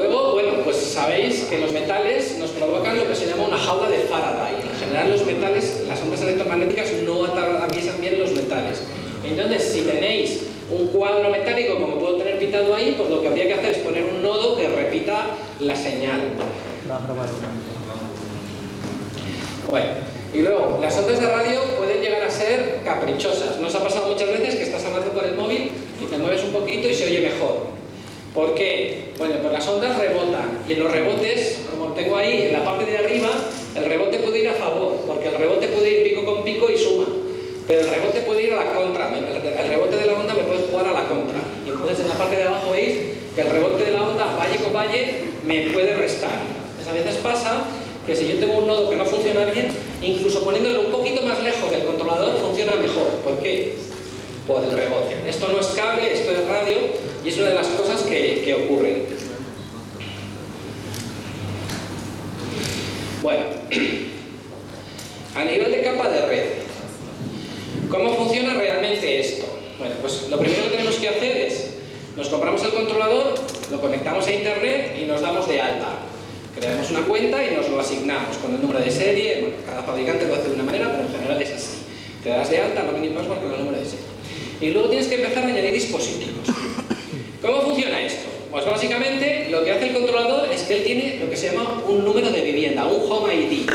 [0.00, 3.90] Luego, bueno, pues sabéis que los metales nos provocan lo que se llama una jaula
[3.90, 4.54] de Faraday.
[4.54, 8.80] En general los metales, las ondas electromagnéticas no atraviesan bien los metales.
[9.22, 13.46] Entonces, si tenéis un cuadro metálico como puedo tener pintado ahí, pues lo que habría
[13.46, 16.20] que hacer es poner un nodo que repita la señal.
[19.68, 19.88] Bueno,
[20.32, 23.60] y luego, las ondas de radio pueden llegar a ser caprichosas.
[23.60, 25.70] Nos ha pasado muchas veces que estás hablando por el móvil
[26.02, 27.79] y te mueves un poquito y se oye mejor.
[28.34, 29.10] ¿Por qué?
[29.18, 32.98] Bueno, pues las ondas rebotan y los rebotes, como tengo ahí en la parte de
[32.98, 33.28] arriba,
[33.74, 36.78] el rebote puede ir a favor, porque el rebote puede ir pico con pico y
[36.78, 37.06] suma.
[37.66, 40.60] Pero el rebote puede ir a la contra, el rebote de la onda me puede
[40.70, 41.38] jugar a la contra.
[41.66, 42.98] Y entonces en la parte de abajo veis
[43.34, 46.40] que el rebote de la onda, valle con valle, me puede restar.
[46.76, 47.64] Pues a veces pasa
[48.06, 49.68] que si yo tengo un nodo que no funciona bien,
[50.02, 53.08] incluso poniéndolo un poquito más lejos del controlador, funciona mejor.
[53.24, 53.74] ¿Por qué?
[54.46, 55.16] Por el rebote.
[55.28, 56.76] Esto no es cable, esto es radio,
[57.24, 59.04] y es una de las cosas que, que ocurren.
[63.22, 63.44] Bueno,
[65.34, 66.44] a nivel de capa de red,
[67.90, 69.44] ¿cómo funciona realmente esto?
[69.78, 71.70] Bueno, pues lo primero que tenemos que hacer es,
[72.16, 73.34] nos compramos el controlador,
[73.70, 75.98] lo conectamos a internet y nos damos de alta.
[76.58, 80.26] Creamos una cuenta y nos lo asignamos con el número de serie, bueno, cada fabricante
[80.26, 81.78] lo hace de una manera, pero en general es así.
[82.22, 84.06] Te das de alta, login y password con el número de serie.
[84.60, 86.59] Y luego tienes que empezar a añadir dispositivos.
[87.40, 88.28] ¿Cómo funciona esto?
[88.50, 91.82] Pues básicamente lo que hace el controlador es que él tiene lo que se llama
[91.88, 93.66] un número de vivienda, un home ID.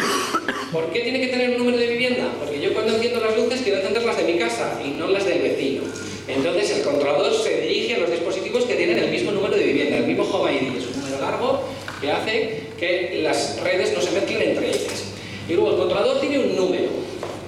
[0.71, 2.31] ¿Por qué tiene que tener un número de vivienda?
[2.39, 5.25] Porque yo cuando enciendo las luces quiero encender las de mi casa y no las
[5.25, 5.81] del vecino.
[6.27, 9.97] Entonces el controlador se dirige a los dispositivos que tienen el mismo número de vivienda,
[9.97, 10.77] el mismo home ID.
[10.77, 11.61] Es un número largo
[11.99, 15.05] que hace que las redes no se mezclen entre ellas.
[15.49, 16.89] Y luego el controlador tiene un número,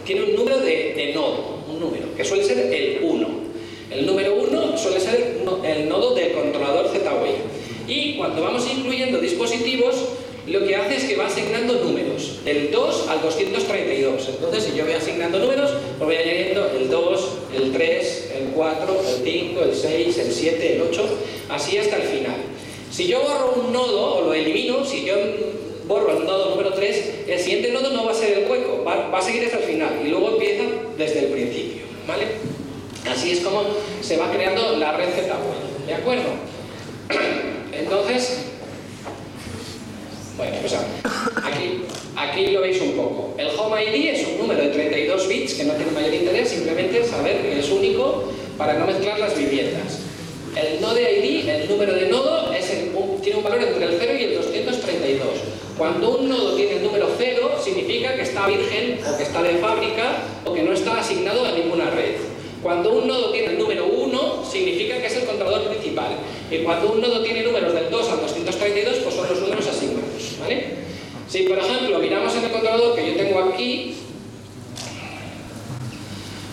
[0.03, 3.46] tiene un número de, nodo, un número, que suele ser el 1.
[3.89, 7.37] El número 1 suele ser el nodo del controlador Z-Wave.
[7.87, 9.95] Y cuando vamos incluyendo dispositivos,
[10.47, 14.29] lo que hace es que va asignando números, del 2 al 232.
[14.29, 19.01] Entonces, si yo voy asignando números, pues voy añadiendo el 2, el 3, el 4,
[19.09, 21.09] el 5, el 6, el 7, el 8,
[21.49, 22.37] así hasta el final.
[22.91, 25.15] Si yo borro un nodo o lo elimino, si yo
[25.85, 29.09] borro el nodo número 3, el siguiente nodo no va a ser el hueco, va,
[29.09, 30.63] va a seguir hasta el final y luego empieza
[30.97, 31.83] desde el principio.
[32.07, 32.56] ¿Vale?
[33.05, 33.63] Así es como
[34.01, 36.29] se va creando la red Z-Wave, ¿de acuerdo?
[37.71, 38.45] Entonces,
[40.37, 40.73] bueno, pues
[42.15, 43.33] aquí, lo veis un poco.
[43.37, 47.03] El Home ID es un número de 32 bits que no tiene mayor interés, simplemente
[47.05, 49.99] saber que es único para no mezclar las viviendas.
[50.55, 52.47] El Node ID, el número de nodo,
[53.21, 55.27] tiene un valor entre el 0 y el 232.
[55.77, 59.57] Cuando un nodo tiene el número 0, significa que está virgen o que está de
[59.57, 62.15] fábrica o que no está asignado a ninguna red.
[62.61, 66.17] Cuando un nodo tiene el número 1, 1 significa que es el controlador principal.
[66.49, 70.39] Y cuando un nodo tiene números del 2 al 232, pues son los números asíncronos,
[70.39, 70.87] ¿vale?
[71.27, 73.95] Si, por ejemplo, miramos en el controlador que yo tengo aquí,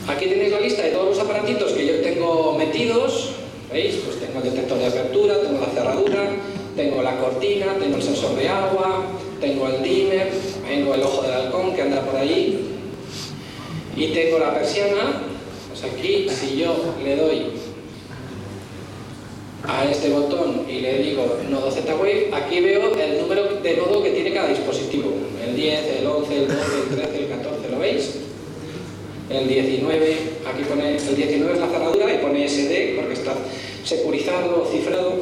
[0.09, 3.31] aquí tenéis la lista de todos los aparatitos que yo tengo metidos,
[3.73, 3.97] ¿veis?
[4.05, 6.31] Pues tengo el detector de apertura, tengo la cerradura,
[6.77, 9.05] tengo la cortina, tengo el sensor de agua,
[9.41, 10.33] tengo el dimmer,
[10.67, 12.67] tengo el ojo del halcón que anda por ahí,
[13.97, 15.23] y tengo la persiana,
[15.85, 17.43] aquí si yo le doy
[19.67, 24.11] a este botón y le digo nodo Z-Wave, aquí veo el número de nodo que
[24.11, 25.13] tiene cada dispositivo.
[25.43, 28.11] El 10, el 11, el 12, el 13, el 14, ¿lo veis?
[29.31, 33.35] El 19, aquí pone, el 19 es la cerradura y pone SD porque está
[33.85, 35.15] securizado cifrado.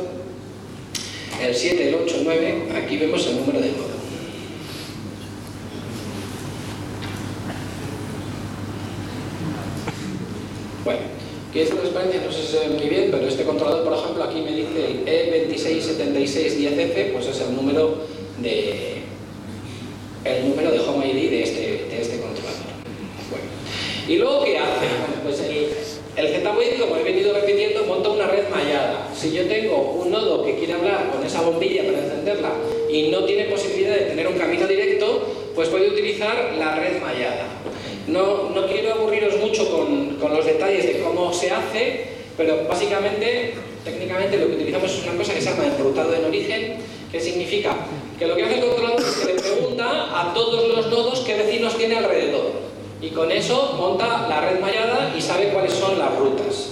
[1.40, 3.93] El 7, el 8, el 9, aquí vemos el número de nodo.
[10.84, 11.01] Bueno,
[12.11, 12.23] ¿qué es transparencia?
[12.27, 17.12] No se ve muy bien, pero este controlador, por ejemplo, aquí me dice el E267610F,
[17.12, 17.99] pues es el número
[18.39, 19.03] de
[20.24, 22.62] el número de home ID de este, de este controlador.
[23.31, 23.45] Bueno.
[24.09, 24.87] ¿Y luego qué hace?
[25.24, 25.69] Pues el,
[26.16, 29.09] el Z-Wave, como he venido repitiendo, monta una red mallada.
[29.15, 32.53] Si yo tengo un nodo que quiere hablar con esa bombilla para encenderla
[32.91, 37.52] y no tiene posibilidad de tener un camino directo, pues puede utilizar la red mallada.
[38.07, 42.07] No, no quiero aburriros mucho con, con, los detalles de cómo se hace,
[42.37, 43.55] pero básicamente,
[43.85, 46.77] técnicamente lo que utilizamos es una cosa que se llama enrutado en origen,
[47.12, 47.77] que significa
[48.19, 51.37] que lo que hace el controlador es que le pregunta a todos los nodos qué
[51.37, 52.73] vecinos tiene alrededor.
[53.01, 56.70] Y con eso monta la red mallada y sabe cuáles son las rutas.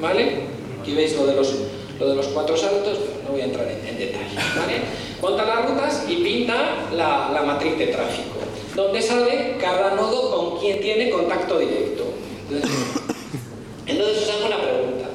[0.00, 0.40] ¿Vale?
[0.80, 1.54] Aquí veis lo de los,
[1.98, 4.34] lo de los cuatro saltos, pero no voy a entrar en, detalle.
[4.34, 4.80] ¿vale?
[5.22, 8.33] Monta las rutas y pinta la, la matriz de tráfico
[8.74, 12.04] donde sabe cada nodo con quién tiene contacto directo.
[13.86, 15.08] Entonces, os hago una pregunta.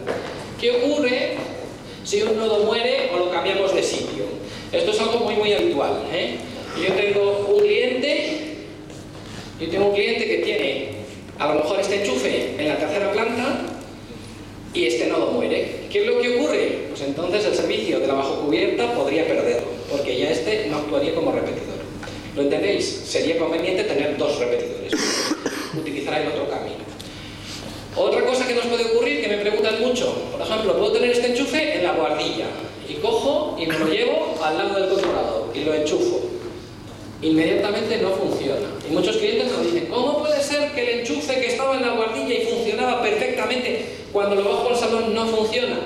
[0.60, 1.36] ¿Qué ocurre
[2.04, 4.26] si un nodo muere o lo cambiamos de sitio?
[4.72, 6.04] Esto es algo muy muy habitual.
[6.12, 6.38] ¿eh?
[6.82, 8.58] Yo tengo un cliente,
[9.60, 10.90] yo tengo un cliente que tiene
[11.38, 13.62] a lo mejor este enchufe en la tercera planta
[14.74, 15.88] y este nodo muere.
[15.90, 16.80] ¿Qué es lo que ocurre?
[16.90, 21.16] Pues entonces el servicio de la bajo cubierta podría perderlo, porque ya este no actuaría
[21.16, 21.69] como repetidor.
[22.40, 22.86] ¿Lo entendéis?
[23.04, 24.94] Sería conveniente tener dos repetidores.
[25.78, 26.78] Utilizar el otro camino.
[27.98, 31.32] Otra cosa que nos puede ocurrir, que me preguntan mucho, por ejemplo, puedo tener este
[31.32, 32.46] enchufe en la guardilla
[32.88, 36.22] y cojo y me lo llevo al lado del controlador y lo enchufo.
[37.22, 38.70] Inmediatamente no funciona.
[38.90, 41.92] Y muchos clientes nos dicen, ¿cómo puede ser que el enchufe que estaba en la
[41.92, 45.78] guardilla y funcionaba perfectamente cuando lo bajo al salón no funciona?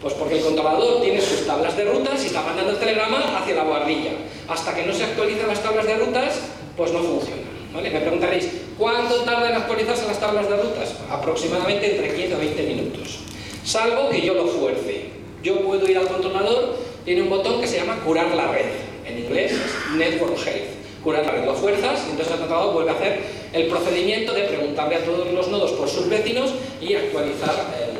[0.00, 3.56] Pues porque el controlador tiene sus tablas de rutas y está mandando el telegrama hacia
[3.56, 4.12] la guardilla.
[4.48, 6.40] Hasta que no se actualizan las tablas de rutas,
[6.76, 7.42] pues no funciona.
[7.74, 7.90] ¿vale?
[7.90, 8.48] Me preguntaréis,
[8.78, 10.94] ¿cuánto tarda en actualizarse las tablas de rutas?
[11.10, 13.18] Aproximadamente entre 15 o 20 minutos.
[13.64, 15.10] Salvo que yo lo fuerce.
[15.42, 18.66] Yo puedo ir al controlador, tiene un botón que se llama curar la red.
[19.04, 19.52] En inglés
[19.96, 21.02] Network Health.
[21.02, 23.20] Curar la red, lo fuerzas y entonces el controlador vuelve a hacer
[23.52, 27.97] el procedimiento de preguntarle a todos los nodos por sus vecinos y actualizar el,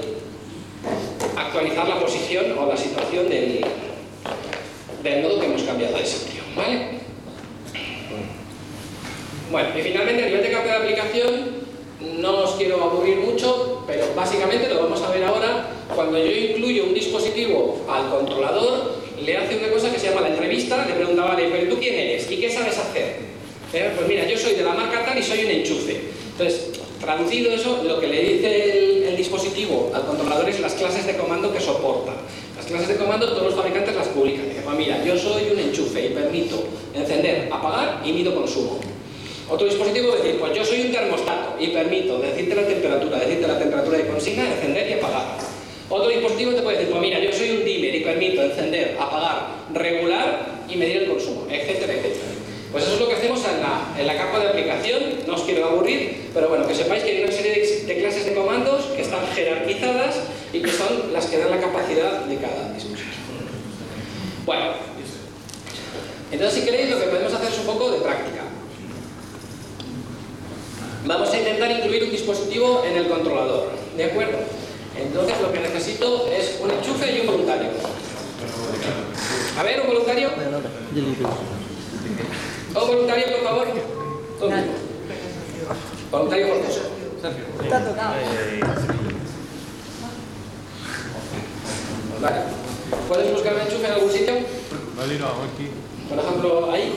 [1.36, 3.64] actualizar la posición o la situación del,
[5.02, 6.42] del nodo que hemos cambiado de sitio.
[6.56, 6.98] ¿vale?
[9.50, 11.68] Bueno, y finalmente a nivel de capa de aplicación
[12.20, 15.70] no os quiero aburrir mucho, pero básicamente lo vamos a ver ahora.
[15.94, 20.28] Cuando yo incluyo un dispositivo al controlador, le hace una cosa que se llama la
[20.28, 23.16] entrevista, le pregunta, vale, pero tú quién eres y qué sabes hacer.
[23.72, 23.92] ¿Eh?
[23.96, 26.00] Pues mira, yo soy de la marca tal y soy un enchufe.
[26.32, 31.06] Entonces, traducido eso, lo que le dice el, el dispositivo al controlador es las clases
[31.06, 32.12] de comando que soporta.
[32.56, 34.48] Las clases de comando todos los fabricantes las publican.
[34.48, 36.64] Dice, pues mira, yo soy un enchufe y permito
[36.94, 38.80] encender, apagar y mido consumo.
[39.48, 43.58] Otro dispositivo decir, pues yo soy un termostato y permito decirte la temperatura, decirte la
[43.58, 45.38] temperatura de consigna, encender y apagar.
[45.88, 49.46] Otro dispositivo te puede decir, pues mira, yo soy un dimmer y permito encender, apagar,
[49.72, 52.26] regular y medir el consumo, etcétera, etcétera.
[52.70, 53.07] Pues eso es lo
[53.98, 57.24] en la, capa de aplicación, no os quiero aburrir, pero bueno, que sepáis que hay
[57.24, 60.20] una serie de, de clases de comandos que están jerarquizadas
[60.52, 63.08] y que son las que dan la capacidad de cada dispositivo.
[64.46, 64.72] Bueno,
[66.30, 68.42] entonces si queréis lo que podemos hacer es un poco de práctica.
[71.04, 74.38] Vamos a intentar incluir un dispositivo en el controlador, ¿de acuerdo?
[74.96, 77.70] Entonces lo que necesito es un enchufe y un voluntario.
[79.58, 80.30] A ver, un voluntario.
[82.88, 83.66] Un voluntario, por favor.
[84.38, 84.72] Conmigo.
[86.10, 86.80] Voluntario forzoso.
[87.62, 88.14] Está tocado.
[92.22, 92.36] Vale.
[93.08, 94.34] ¿Puedes buscar un enchufe en algún sitio?
[94.96, 95.68] Vale, no, aquí.
[96.08, 96.94] Por ejemplo, ahí.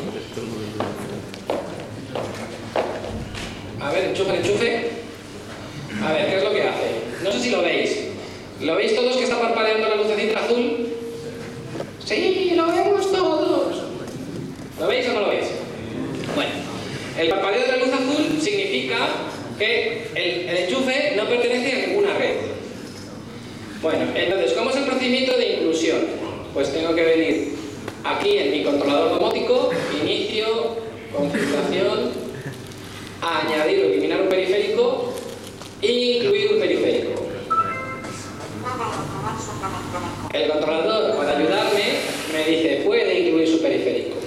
[3.82, 4.92] A ver, enchufe, enchufe.
[6.02, 7.02] A ver, ¿qué es lo que hace?
[7.22, 7.98] No sé si lo veis.
[8.62, 10.88] ¿Lo veis todos que está parpadeando la lucecita azul?
[12.06, 13.84] Sí, lo vemos todos.
[14.80, 15.31] ¿Lo veis o no lo veis?
[17.22, 18.98] El parpadeo de la luz azul significa
[19.60, 22.34] que el, el enchufe no pertenece a ninguna red.
[23.80, 26.00] Bueno, entonces, ¿cómo es el procedimiento de inclusión?
[26.52, 27.56] Pues tengo que venir
[28.04, 29.70] aquí en mi controlador domótico,
[30.02, 30.78] inicio,
[31.16, 32.12] configuración,
[33.22, 35.14] añadir o eliminar un periférico
[35.84, 37.22] incluir un periférico.
[40.34, 41.84] El controlador, para ayudarme,
[42.34, 44.18] me dice, puede incluir su periférico.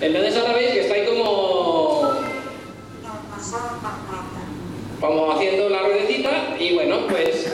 [0.00, 0.98] Entonces ahora veis que está
[5.00, 7.46] como haciendo la ruedecita y bueno, pues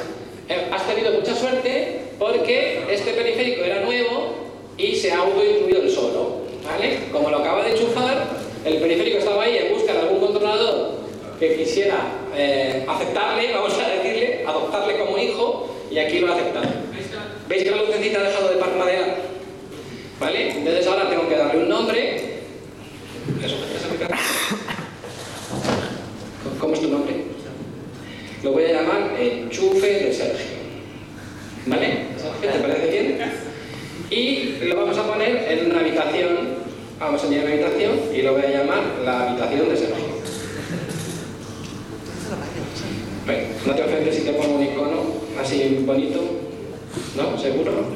[0.49, 4.35] eh, has tenido mucha suerte porque este periférico era nuevo
[4.77, 7.01] y se ha autoincluido el solo, ¿vale?
[7.11, 8.27] Como lo acaba de enchufar,
[8.65, 11.03] el periférico estaba ahí en busca de algún controlador
[11.39, 11.97] que quisiera
[12.37, 16.69] eh, aceptarle, vamos a decirle, adoptarle como hijo y aquí lo ha aceptado.
[17.49, 19.17] ¿Veis que la lucecita ha dejado de parpadear?
[20.21, 20.51] ¿Vale?
[20.53, 22.17] Entonces ahora tengo que darle un nombre.
[23.43, 23.89] Eso, eso,
[26.61, 27.33] ¿Cómo es tu nombre?
[28.43, 30.57] Lo voy a llamar enchufe de Sergio.
[31.67, 32.07] ¿Vale?
[32.41, 33.19] ¿Te parece bien?
[34.11, 36.63] Y lo vamos a poner en una habitación.
[36.99, 40.07] Vamos a añadir una habitación y lo voy a llamar la habitación de Sergio.
[43.25, 45.05] Bueno, no te ofendes si te pongo un icono
[45.41, 46.21] así bonito.
[47.17, 47.39] ¿No?
[47.39, 47.87] ¿Seguro?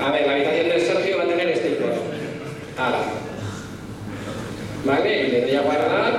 [0.00, 1.92] A ver, la habitación de Sergio va a tener este icono.
[2.78, 3.00] Ahora.
[4.86, 5.28] ¿Vale?
[5.28, 6.11] Y le doy a guardar.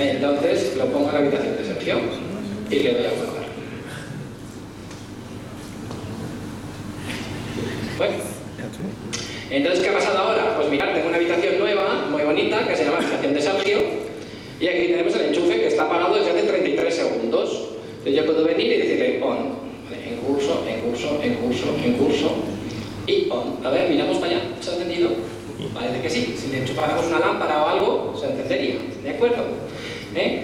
[0.00, 1.96] Entonces lo pongo en la habitación de Sergio
[2.70, 3.44] y le doy a guardar.
[7.98, 8.14] Bueno.
[9.50, 10.56] Entonces, ¿qué ha pasado ahora?
[10.56, 13.78] Pues mirad, tengo una habitación nueva, muy bonita, que se llama habitación de Sergio.
[14.58, 17.68] Y aquí tenemos el enchufe que está apagado desde hace 33 segundos.
[17.90, 19.60] Entonces yo puedo venir y decirle on.
[19.92, 22.36] En curso, en curso, en curso, en curso.
[23.06, 23.58] Y on.
[23.66, 24.40] A ver, miramos para allá.
[24.60, 25.10] ¿Se ha entendido?
[25.74, 26.34] Parece que sí.
[26.38, 28.76] Si le enchufáramos una lámpara o algo, se encendería.
[29.02, 29.69] ¿De acuerdo?
[30.14, 30.42] ¿Eh?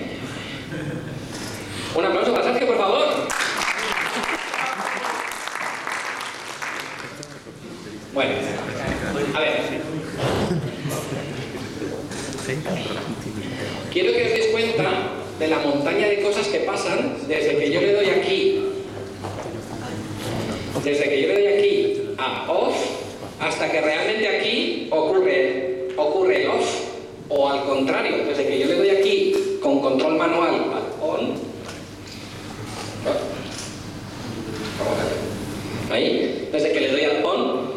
[1.97, 3.07] Un aplauso para Sergio, por favor.
[8.15, 8.31] Bueno,
[9.35, 9.57] a ver.
[13.93, 14.91] Quiero que os deis cuenta
[15.39, 18.63] de la montaña de cosas que pasan desde que yo le doy aquí,
[20.85, 22.77] desde que yo le doy aquí a off,
[23.41, 26.69] hasta que realmente aquí ocurre, ocurre off,
[27.29, 31.35] o al contrario, desde que yo le doy aquí con control manual al on,
[35.91, 37.71] ahí, desde que le doy al on,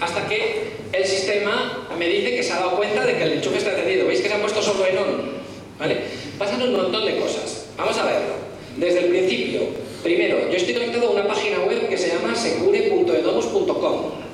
[0.00, 3.58] hasta que el sistema me dice que se ha dado cuenta de que el enchufe
[3.58, 4.06] está encendido.
[4.06, 5.36] ¿Veis que se ha puesto solo en on?
[5.78, 5.96] ¿Vale?
[6.38, 7.66] Pasan un montón de cosas.
[7.76, 8.34] Vamos a verlo.
[8.76, 9.60] Desde el principio,
[10.02, 14.26] primero, yo estoy conectado a una página web que se llama secure.edomus.com.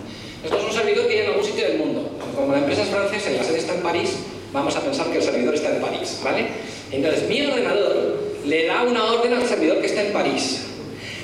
[0.45, 2.11] Esto es un servidor que hay en algún sitio del mundo.
[2.35, 4.17] Como la empresa es francesa y la sede está en París,
[4.53, 6.47] vamos a pensar que el servidor está en París, ¿vale?
[6.91, 10.67] Entonces, mi ordenador le da una orden al servidor que está París.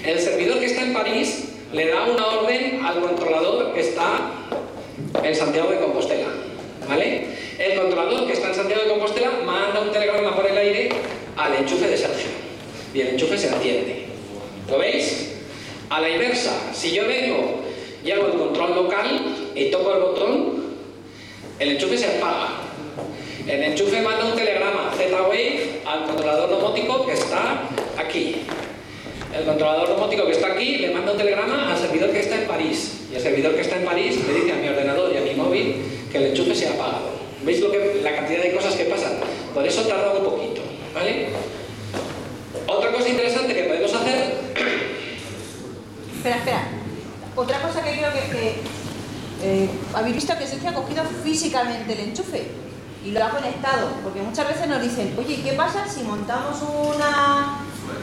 [0.05, 4.33] El servidor que está en París le da una orden al controlador que está
[5.23, 6.29] en Santiago de Compostela.
[6.89, 7.27] ¿Vale?
[7.59, 10.89] El controlador que está en Santiago de Compostela manda un telegrama por el aire
[11.37, 12.31] al enchufe de Sergio.
[12.95, 14.07] Y el enchufe se enciende.
[14.71, 15.35] ¿Lo veis?
[15.91, 17.61] A la inversa, si yo vengo
[18.05, 20.65] y hago el control local y toco el botón,
[21.59, 22.69] el enchufe se apaga.
[23.47, 27.63] El enchufe manda un telegrama Z-Wave al controlador domótico que está
[27.97, 28.43] aquí.
[29.35, 32.47] El controlador domótico que está aquí le manda un telegrama al servidor que está en
[32.47, 33.07] París.
[33.11, 35.35] Y el servidor que está en París le dice a mi ordenador y a mi
[35.35, 35.77] móvil
[36.13, 37.11] que el enchufe se ha apagado.
[37.43, 39.13] ¿Veis lo que, la cantidad de cosas que pasan?
[39.55, 40.61] Por eso tarda un poquito.
[40.95, 41.29] ¿Vale?
[42.67, 44.35] Otra cosa interesante que podemos hacer...
[46.17, 46.69] Espera, espera.
[47.35, 48.37] Otra cosa que creo que...
[48.37, 48.53] que
[49.41, 52.43] eh, habéis visto que Sergio ha cogido físicamente el enchufe
[53.05, 55.87] y lo ha conectado, porque muchas veces nos dicen, oye, ¿qué pasa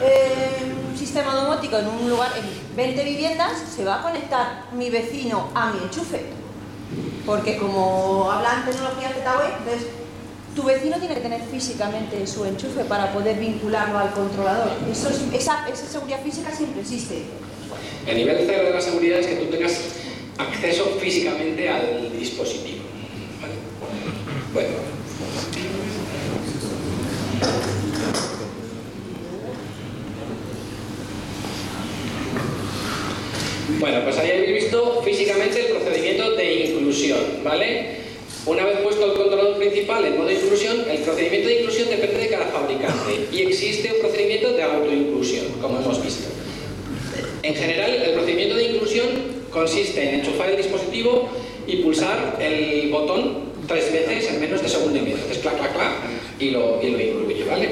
[0.02, 4.90] eh, un sistema domótico en un lugar, en 20 viviendas, se va a conectar mi
[4.90, 6.26] vecino a mi enchufe?
[7.24, 9.88] Porque como hablan tecnología Z-Wave, entonces
[10.54, 14.70] tu vecino tiene que tener físicamente su enchufe para poder vincularlo al controlador.
[14.90, 17.24] Eso es- esa, esa seguridad física siempre existe.
[18.06, 19.72] El nivel cero de la seguridad es que tú tengas
[20.38, 22.84] acceso físicamente al dispositivo.
[23.40, 23.54] ¿Vale?
[24.54, 24.76] Bueno.
[33.80, 37.86] Bueno, pues ahí habéis visto físicamente el procedimiento de inclusión, ¿vale?
[38.46, 42.28] Una vez puesto el controlador principal en modo inclusión, el procedimiento de inclusión depende de
[42.28, 45.46] cada fabricante y existe un procedimiento de autoinclusión.
[45.60, 46.28] como hemos visto.
[47.42, 49.06] En general, el procedimiento de inclusión
[49.50, 51.28] consiste en enchufar el dispositivo
[51.66, 55.16] y pulsar el botón tres veces en menos de segundo y medio.
[55.16, 55.92] Entonces, clac, clac, clac,
[56.38, 57.68] y lo, y lo incluye, ¿vale?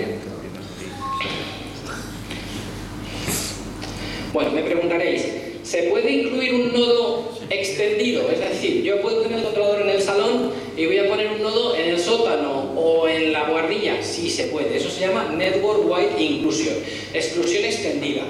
[4.33, 8.29] Bueno, me preguntaréis, ¿se puede incluir un nodo extendido?
[8.31, 11.43] Es decir, yo puedo tener el controlador en el salón y voy a poner un
[11.43, 14.03] nodo en el sótano o en la guardilla.
[14.03, 14.77] Sí puede.
[14.77, 16.75] Eso se llama Network Wide Inclusion,
[17.13, 18.23] exclusión extendida.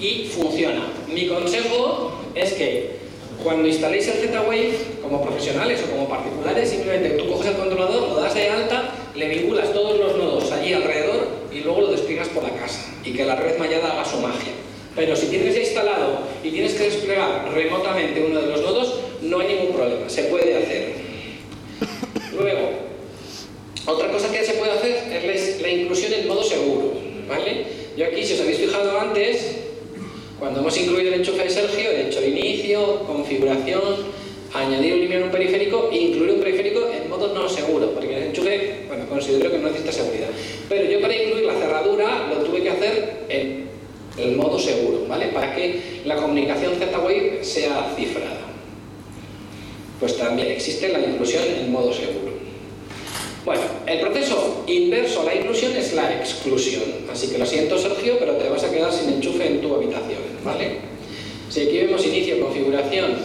[0.00, 0.88] Y funciona.
[1.08, 3.02] Mi consejo es que
[3.42, 8.20] cuando instaléis el Z-Wave, como profesionales o como particulares, simplemente tú coges el controlador, lo
[8.20, 12.42] das de alta, le vinculas todos los nodos allí alrededor y luego lo despliegas por
[12.44, 14.52] la casa y que la red mallada haga su magia.
[14.94, 19.40] Pero si tienes ya instalado y tienes que desplegar remotamente uno de los nodos, no
[19.40, 20.92] hay ningún problema, se puede hacer.
[22.38, 22.70] Luego,
[23.86, 26.92] otra cosa que se puede hacer es la inclusión en modo seguro.
[27.28, 27.81] ¿vale?
[27.96, 29.58] Yo aquí, si os habéis fijado antes,
[30.38, 33.82] cuando hemos incluido el enchufe de Sergio, he hecho inicio, configuración,
[34.54, 38.22] añadir o eliminar un periférico e incluir un periférico en modo no seguro, porque el
[38.24, 40.28] enchufe, bueno, considero que no necesita seguridad.
[40.70, 43.68] Pero yo para incluir la cerradura lo tuve que hacer en
[44.16, 45.26] el modo seguro, ¿vale?
[45.26, 48.40] Para que la comunicación Z-Wave sea cifrada.
[50.00, 52.31] Pues también existe la inclusión en modo seguro.
[53.44, 56.82] Bueno, el proceso inverso a la inclusión es la exclusión.
[57.10, 60.20] Así que lo siento, Sergio, pero te vas a quedar sin enchufe en tu habitación,
[60.44, 60.78] ¿vale?
[61.50, 63.16] Si aquí vemos inicio, configuración,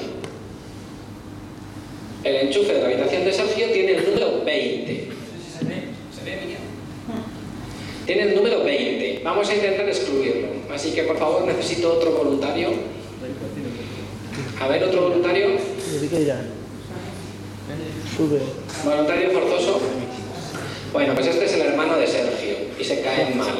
[2.23, 5.07] el enchufe de la habitación de Sergio tiene el número 20.
[5.57, 5.65] ¿Se
[6.25, 6.61] ve, Miriam?
[8.05, 9.21] Tiene el número 20.
[9.23, 10.47] Vamos a intentar excluirlo.
[10.73, 12.69] Así que, por favor, necesito otro voluntario.
[14.59, 15.47] A ver, otro voluntario.
[18.17, 18.39] Sube.
[18.83, 19.79] Voluntario forzoso.
[20.97, 23.53] Bueno, pues este es el hermano de Sergio y se cae mal.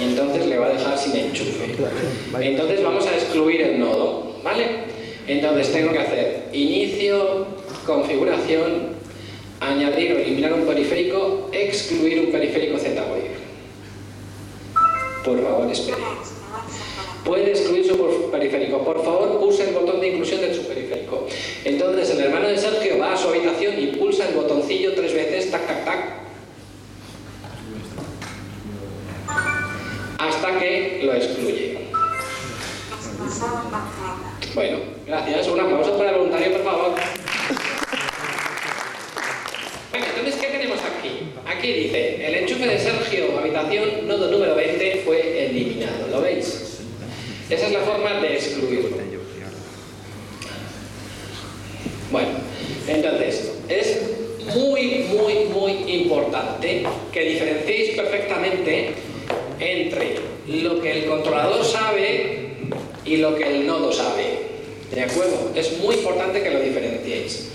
[0.00, 1.72] Y entonces le va a dejar sin enchufe.
[2.40, 4.66] Entonces vamos a excluir el nodo, ¿vale?
[5.28, 7.46] Entonces tengo que hacer inicio,
[7.86, 8.88] configuración,
[9.60, 13.30] añadir o eliminar un periférico, excluir un periférico Z-Wave.
[15.24, 15.96] Por favor, espere.
[17.24, 18.84] Puede excluir su periférico.
[18.84, 21.28] Por favor, pulse el botón de inclusión de su periférico.
[21.64, 25.52] Entonces el hermano de Sergio va a su habitación y pulsa el botoncillo tres veces,
[25.52, 26.23] tac, tac, tac,
[31.04, 31.78] lo excluye.
[34.54, 35.48] Bueno, gracias.
[35.48, 36.94] Un aplauso para el voluntario, por favor.
[39.92, 41.32] Venga, entonces, ¿qué tenemos aquí?
[41.46, 46.08] Aquí dice, el enchufe de Sergio, habitación, nodo número 20, fue eliminado.
[46.10, 46.80] ¿Lo veis?
[47.50, 48.96] Esa es la forma de excluirlo.
[52.10, 52.28] Bueno,
[52.86, 54.00] entonces, es
[54.54, 58.94] muy, muy, muy importante que diferenciéis perfectamente
[59.58, 60.16] entre
[60.48, 62.56] lo que el controlador sabe
[63.04, 64.44] y lo que el nodo sabe.
[64.90, 65.50] ¿De acuerdo?
[65.54, 67.48] Es muy importante que lo diferenciéis.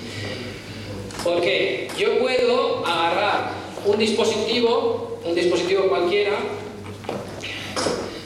[1.24, 3.52] Porque yo puedo agarrar
[3.86, 6.38] un dispositivo, un dispositivo cualquiera,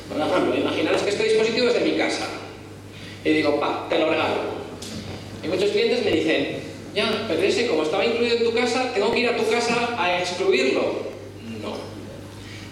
[0.09, 2.27] por ejemplo, imaginaros que este dispositivo es de mi casa.
[3.25, 4.53] Y digo, pa, te lo regalo.
[5.43, 6.59] Y muchos clientes me dicen,
[6.93, 9.95] ya, pero ese como estaba incluido en tu casa, tengo que ir a tu casa
[9.97, 10.81] a excluirlo.
[11.61, 11.73] No.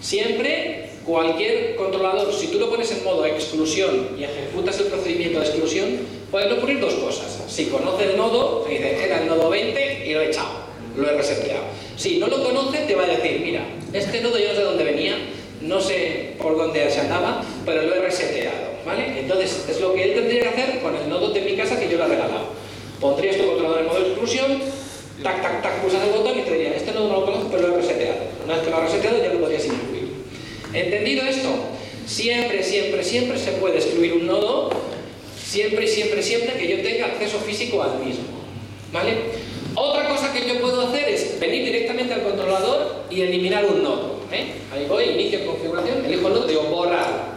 [0.00, 5.46] Siempre cualquier controlador, si tú lo pones en modo exclusión y ejecutas el procedimiento de
[5.46, 5.88] exclusión,
[6.30, 7.38] pueden ocurrir dos cosas.
[7.48, 10.50] Si conoce el nodo, te dice, era el nodo 20 y lo he echado,
[10.96, 11.64] lo he reseteado.
[11.96, 14.64] Si no lo conoce, te va a decir, mira, este nodo yo no sé de
[14.64, 15.18] dónde venía,
[15.60, 19.20] no sé por dónde se andaba, pero lo he reseteado, ¿vale?
[19.20, 21.88] Entonces, es lo que él tendría que hacer con el nodo de mi casa que
[21.88, 22.46] yo le he regalado.
[23.00, 24.62] Pondrías tu controlador en modo exclusión,
[25.22, 27.68] tac, tac, tac, pulsas el botón y te diría, este nodo no lo conozco, pero
[27.68, 28.18] lo he reseteado.
[28.44, 29.91] Una vez que lo has reseteado, ya lo podrías incluir.
[30.72, 31.50] ¿Entendido esto?
[32.06, 34.70] Siempre, siempre, siempre se puede excluir un nodo,
[35.42, 38.24] siempre siempre, siempre que yo tenga acceso físico al mismo.
[38.92, 39.14] ¿Vale?
[39.74, 44.20] Otra cosa que yo puedo hacer es venir directamente al controlador y eliminar un nodo.
[44.32, 44.54] ¿eh?
[44.72, 47.32] Ahí voy, inicio configuración, elijo el nodo, digo borrar.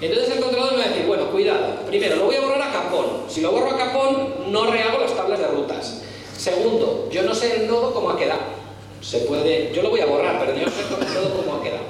[0.00, 2.72] Entonces el controlador me va a decir, bueno, cuidado, primero lo voy a borrar a
[2.72, 3.24] capón.
[3.28, 6.02] Si lo borro a capón, no rehago las tablas de rutas.
[6.36, 8.42] Segundo, yo no sé el nodo cómo ha quedado.
[9.00, 11.62] Se puede, yo lo voy a borrar, pero yo no sé el nodo cómo ha
[11.62, 11.84] quedado.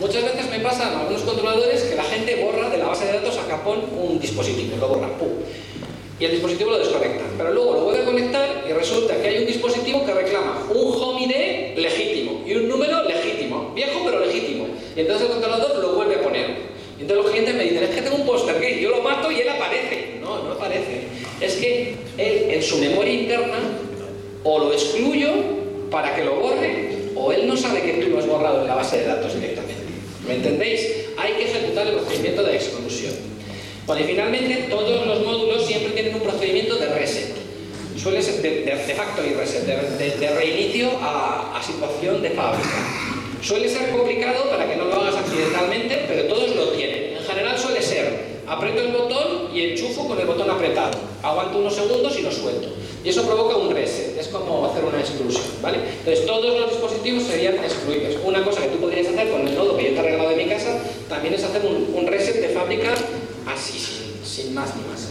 [0.00, 3.12] Muchas veces me pasa en algunos controladores que la gente borra de la base de
[3.12, 5.28] datos a capón un dispositivo, lo borra, ¡pum!
[6.18, 7.24] Y el dispositivo lo desconecta.
[7.36, 10.94] Pero luego lo vuelve a conectar y resulta que hay un dispositivo que reclama un
[11.00, 14.66] home ID legítimo y un número legítimo, viejo pero legítimo.
[14.96, 16.74] Y entonces el controlador lo vuelve a poner.
[16.98, 19.30] Y entonces los clientes me dicen, es que tengo un póster que yo lo mato
[19.30, 20.18] y él aparece.
[20.20, 21.02] No, no aparece.
[21.40, 23.58] Es que él en su memoria interna
[24.44, 25.30] o lo excluyo
[25.90, 28.74] para que lo borre o él no sabe que tú lo has borrado en la
[28.74, 29.73] base de datos directamente.
[30.26, 30.80] ¿Me entendéis?
[31.18, 33.14] Hay que ejecutar el procedimiento de exclusión.
[33.86, 37.34] Bueno, y finalmente, todos los módulos siempre tienen un procedimiento de reset.
[38.00, 42.68] Suele ser de, de, de reset, de, reinicio a, a situación de fábrica.
[43.42, 47.16] Suele ser complicado para que no lo hagas accidentalmente, pero todos lo tienen.
[47.18, 50.98] En general suele ser, aprieto el botón y enchufo con el botón apretado.
[51.22, 52.68] Aguanto unos segundos y lo suelto.
[53.04, 55.76] Y eso provoca un reset, es como hacer una exclusión, ¿vale?
[55.98, 58.16] Entonces todos los dispositivos serían excluidos.
[58.24, 58.73] Una cosa que
[61.24, 62.92] también es hacer un, reset de fábrica
[63.46, 63.78] así,
[64.22, 65.08] sin, más ni más.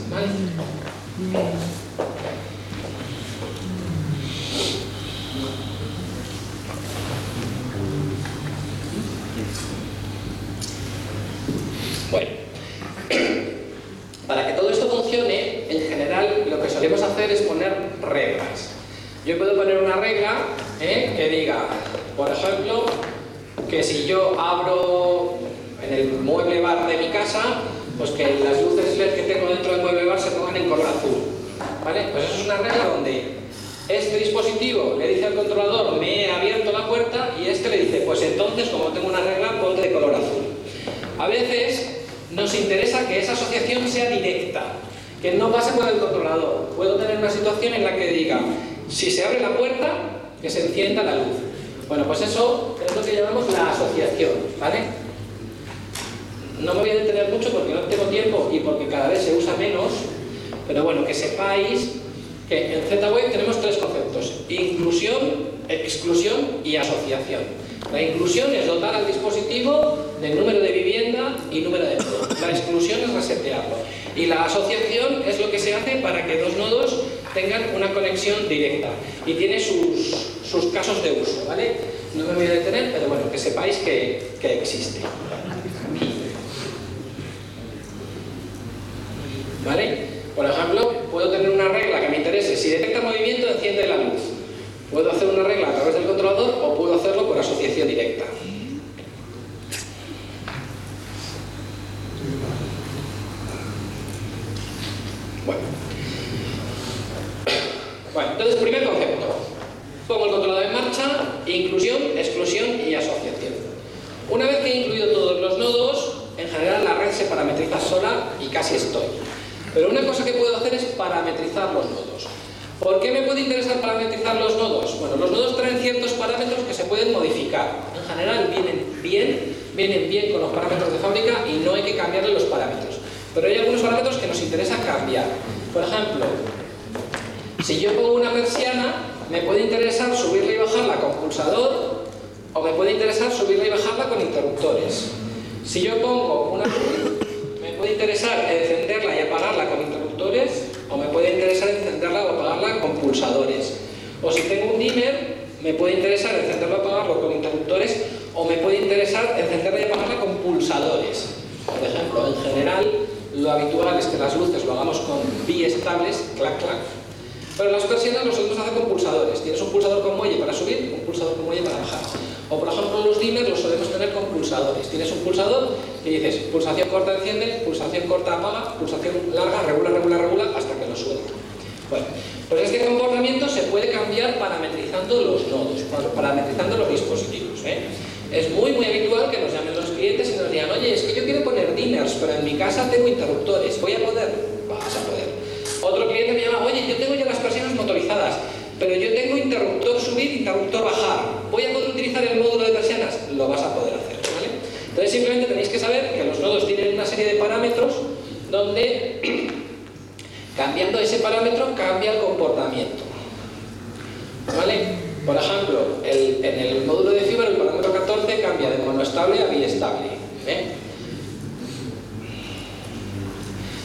[216.04, 220.08] en el módulo de fibra el parámetro 14 cambia de monoestable a biestable.
[220.48, 220.74] ¿eh?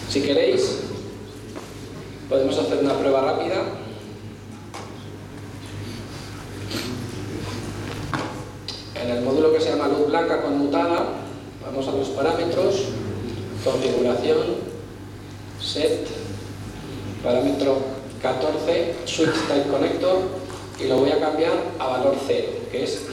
[0.09, 0.81] Si queréis,
[2.29, 3.63] podemos hacer una prueba rápida.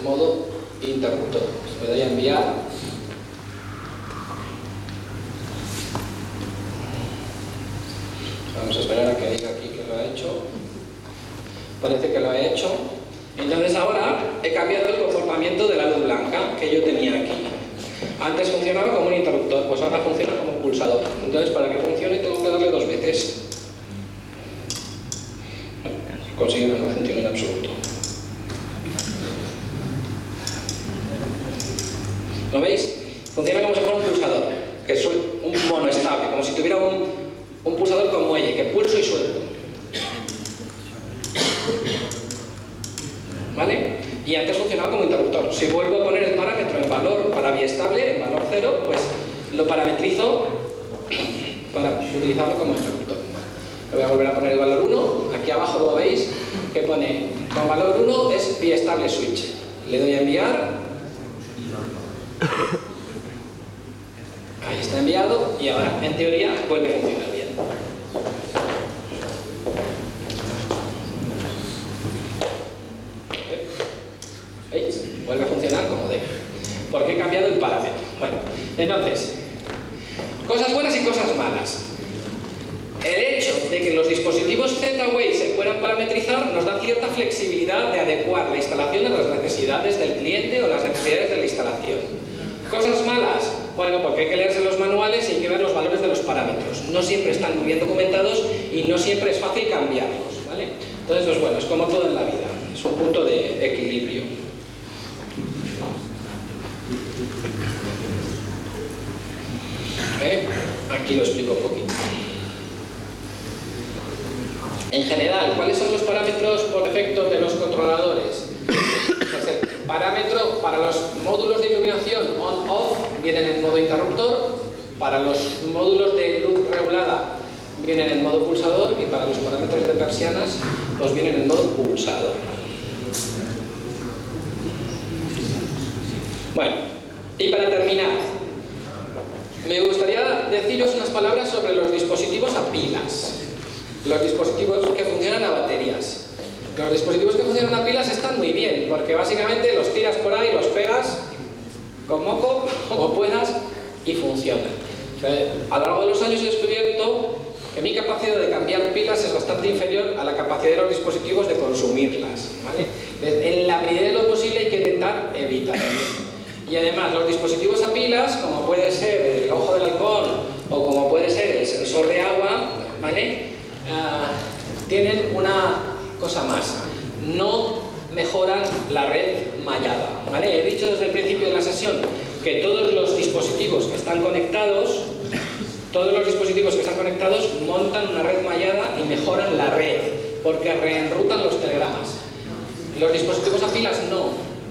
[0.06, 0.46] modo
[0.82, 1.55] interruptor.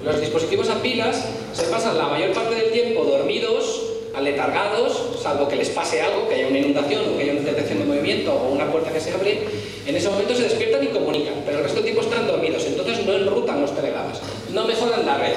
[0.05, 1.25] Los dispositivos a pilas
[1.55, 3.81] se pasan la mayor parte del tiempo dormidos,
[4.15, 7.79] aletargados, salvo que les pase algo, que haya una inundación o que haya una detección
[7.79, 9.49] de movimiento o una puerta que se abre,
[9.87, 13.07] en ese momento se despiertan y comunican, pero el resto del tiempo están dormidos, entonces
[13.07, 14.21] no enrutan los telegramas,
[14.53, 15.37] no mejoran la red.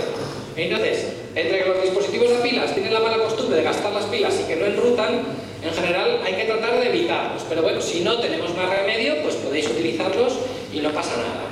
[0.57, 4.37] Entonces, entre que los dispositivos a pilas tienen la mala costumbre de gastar las pilas
[4.37, 5.21] y que no enrutan,
[5.63, 9.35] en general hay que tratar de evitarlos, pero bueno, si no tenemos más remedio, pues
[9.35, 10.33] podéis utilizarlos
[10.73, 11.45] y no pasa nada.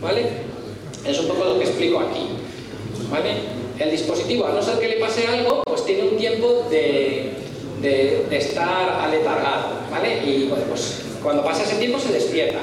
[0.00, 0.49] ¿Vale?
[1.04, 2.28] Es un poco lo que explico aquí.
[3.10, 3.60] ¿Vale?
[3.78, 7.32] El dispositivo, a no ser que le pase algo, pues tiene un tiempo de,
[7.80, 10.22] de, estar aletargado, ¿vale?
[10.24, 12.58] Y pues cuando pasa ese tiempo se despierta.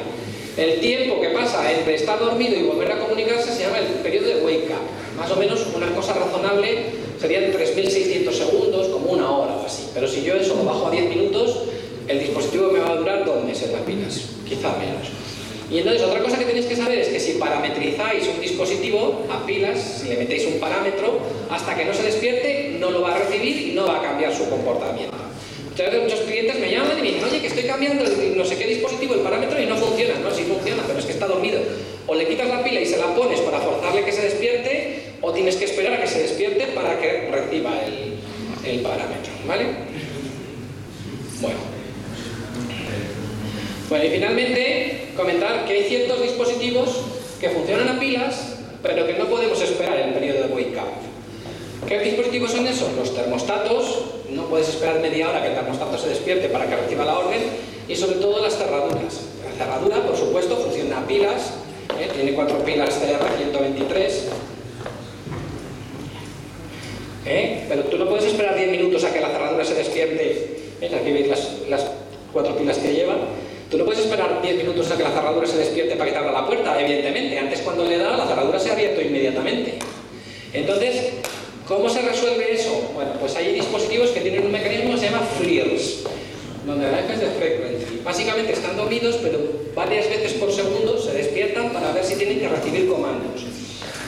[0.55, 4.27] El tiempo que pasa entre estar dormido y volver a comunicarse se llama el periodo
[4.27, 5.17] de wake up.
[5.17, 6.85] Más o menos una cosa razonable
[7.19, 9.89] serían 3.600 segundos, como una hora o así.
[9.93, 11.63] Pero si yo eso lo bajo a 10 minutos,
[12.07, 15.09] el dispositivo me va a durar dos meses las pilas, quizá menos.
[15.69, 19.45] Y entonces otra cosa que tenéis que saber es que si parametrizáis un dispositivo a
[19.45, 21.19] pilas, si le metéis un parámetro,
[21.49, 24.33] hasta que no se despierte no lo va a recibir y no va a cambiar
[24.33, 25.15] su comportamiento.
[25.71, 28.65] Entonces muchos clientes me llaman y me dicen, oye, que estoy cambiando no sé qué
[28.65, 30.15] dispositivo, el parámetro y no funciona.
[30.19, 31.59] No, sí funciona, pero es que está dormido.
[32.07, 35.31] O le quitas la pila y se la pones para forzarle que se despierte, o
[35.33, 38.17] tienes que esperar a que se despierte para que reciba el,
[38.65, 39.65] el parámetro, ¿vale?
[41.41, 41.57] Bueno.
[43.89, 46.89] Bueno, y finalmente comentar que hay ciertos dispositivos
[47.41, 48.53] que funcionan a pilas,
[48.83, 51.87] pero que no podemos esperar el periodo de wake up.
[51.87, 52.93] ¿Qué dispositivos son esos?
[52.93, 57.03] Los termostatos, no puedes esperar media hora que el termostato se despierte para que reciba
[57.03, 57.41] la orden,
[57.87, 59.21] y sobre todo las cerraduras.
[59.43, 61.53] La cerradura, por supuesto, funciona a pilas,
[61.99, 62.09] ¿eh?
[62.13, 64.11] tiene cuatro pilas CR123,
[67.25, 67.65] ¿eh?
[67.67, 70.75] pero tú no puedes esperar 10 minutos a que la cerradura se despierte.
[70.81, 70.91] ¿eh?
[70.93, 71.85] Aquí veis las, las
[72.33, 73.15] cuatro pilas que lleva.
[73.69, 76.17] Tú no puedes esperar 10 minutos a que la cerradura se despierte para que te
[76.17, 77.37] abra la puerta, evidentemente.
[77.37, 79.79] Antes cuando le da, la cerradura se ha abierto inmediatamente.
[80.53, 81.11] Entonces,
[81.67, 82.91] ¿cómo se resuelve eso?
[82.93, 86.03] Bueno, pues hay dispositivos que tienen un mecanismo que se llama FLIRS,
[86.65, 88.01] donde es de frequency.
[88.05, 89.39] Básicamente están dormidos, pero
[89.75, 93.43] varias veces por segundo se despiertan para ver si tienen que recibir comandos.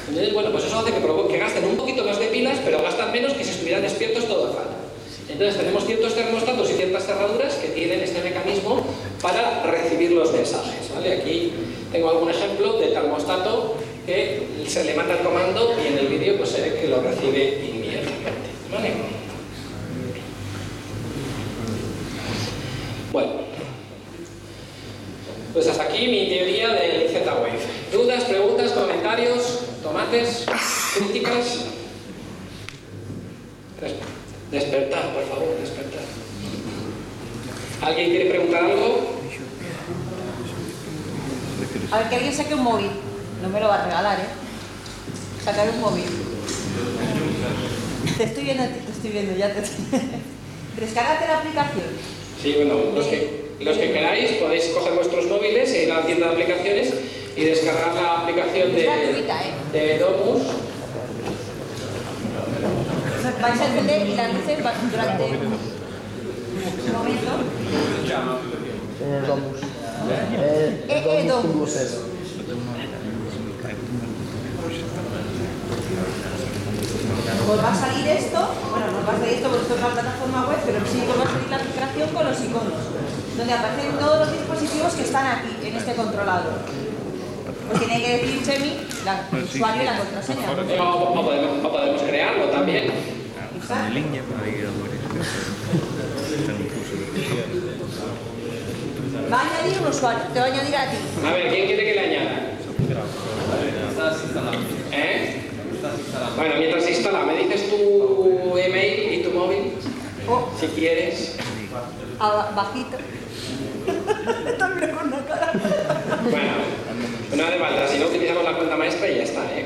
[0.07, 3.11] Entonces, bueno, pues eso hace que, que gasten un poquito más de pilas, pero gastan
[3.11, 4.88] menos que si estuvieran despiertos todo el rato.
[5.29, 8.83] Entonces tenemos ciertos termostatos y ciertas cerraduras que tienen este mecanismo
[9.21, 10.89] para recibir los mensajes.
[10.97, 11.53] Aquí
[11.91, 13.75] tengo algún ejemplo de termostato
[14.05, 17.01] que se le manda el comando y en el vídeo pues se ve que lo
[17.01, 18.49] recibe inmediatamente.
[23.11, 23.31] Bueno,
[25.53, 27.59] pues hasta aquí mi teoría del Z-Wave.
[27.91, 30.45] ¿Dudas, preguntas, comentarios, tomates,
[30.95, 31.65] críticas?
[34.51, 36.01] Despertar, por favor, despertar.
[37.81, 39.19] ¿Alguien quiere preguntar algo?
[41.91, 42.89] A ver, que alguien saque un móvil.
[43.43, 45.43] No me lo va a regalar, ¿eh?
[45.45, 46.05] Sacar un móvil.
[48.17, 49.85] Te estoy viendo, te estoy viendo, ya te estoy
[50.79, 51.85] Descárgate la aplicación.
[52.41, 56.05] Sí, bueno, los que, los que queráis podéis coger vuestros móviles e ir a la
[56.05, 56.93] tienda de aplicaciones
[57.35, 59.25] y descargar la aplicación de, ¿eh?
[59.73, 60.41] de Domus.
[63.41, 64.57] Vais a encender y las luces
[64.91, 65.29] durante un
[66.93, 67.31] momento.
[69.01, 69.59] En el Domus.
[70.09, 71.71] Eh, Eh, eh, Domus.
[77.47, 78.39] Pues va a salir esto,
[78.69, 81.17] bueno, no va a salir esto porque esto es una plataforma web, pero sí que
[81.17, 82.83] va a salir la aplicación con los iconos,
[83.37, 86.53] donde aparecen todos los dispositivos que están aquí, en este controlador.
[87.69, 88.71] Pues tiene que decir Chemi,
[89.05, 90.47] la, el usuario y la contraseña.
[90.81, 93.18] O, o podemos, o podemos crearlo también.
[93.69, 93.93] Exacto.
[93.93, 94.99] línea para navegadores.
[96.39, 97.05] Está en un curso de
[99.31, 100.97] Va a añadir un usuario, te va a añadir a ti.
[101.23, 102.35] A ver, ¿quién quiere que le añada?
[104.91, 105.41] ¿Eh?
[106.35, 109.73] Bueno, mientras se instala, me dices tu email y tu móvil,
[110.27, 111.35] O si quieres.
[112.19, 112.97] a- bajito.
[114.57, 115.51] También con una cara.
[116.23, 116.51] Bueno,
[117.35, 119.65] no hace falta, si no utilizamos la cuenta maestra y ya está, ¿eh?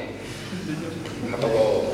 [1.31, 1.91] Tampoco...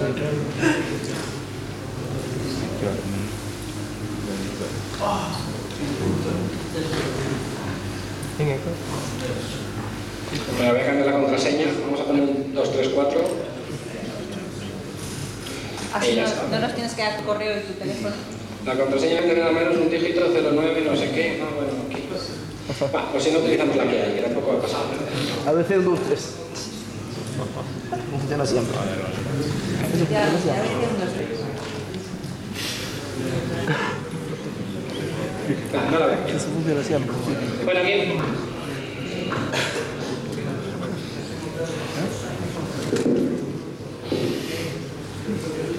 [10.58, 13.22] Bueno, voy a cambiar la contraseña, vamos a poner un 2, 3, 4.
[15.94, 18.16] Así ya no, no nos tienes que dar tu correo y tu teléfono.
[18.66, 21.42] La contraseña debe tener al menos un dígito 09, no sé qué.
[21.42, 22.04] Ah, bueno, aquí.
[22.94, 25.00] Va, pues si no utilizamos la que hay, que tampoco va a pasar nada.
[25.48, 26.34] A veces un, dos, tres.
[27.90, 28.76] No funciona siempre.
[30.12, 30.78] Ya, funciona ya siempre.
[30.78, 31.40] ves unos tres.
[33.70, 34.00] Va,
[35.92, 36.28] no la veo.
[36.28, 37.16] Eso funciona siempre.
[37.66, 38.18] Bueno, ¿quién?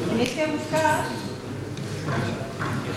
[0.09, 1.05] Tenéis que buscar.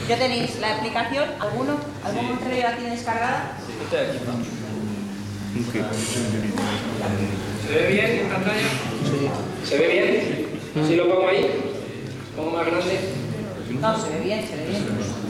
[0.08, 1.78] Ya tenéis la aplicación, ¿alguno?
[2.04, 3.58] ¿Algún contrario la tiene descargada?
[7.68, 8.70] ¿Se ve bien en pantalla?
[9.04, 9.30] Sí.
[9.70, 10.88] ¿Se ve bien?
[10.88, 11.48] ¿Si lo pongo ahí?
[12.36, 13.00] ¿Pongo más grande?
[13.80, 15.23] No, se ve bien, se ve bien.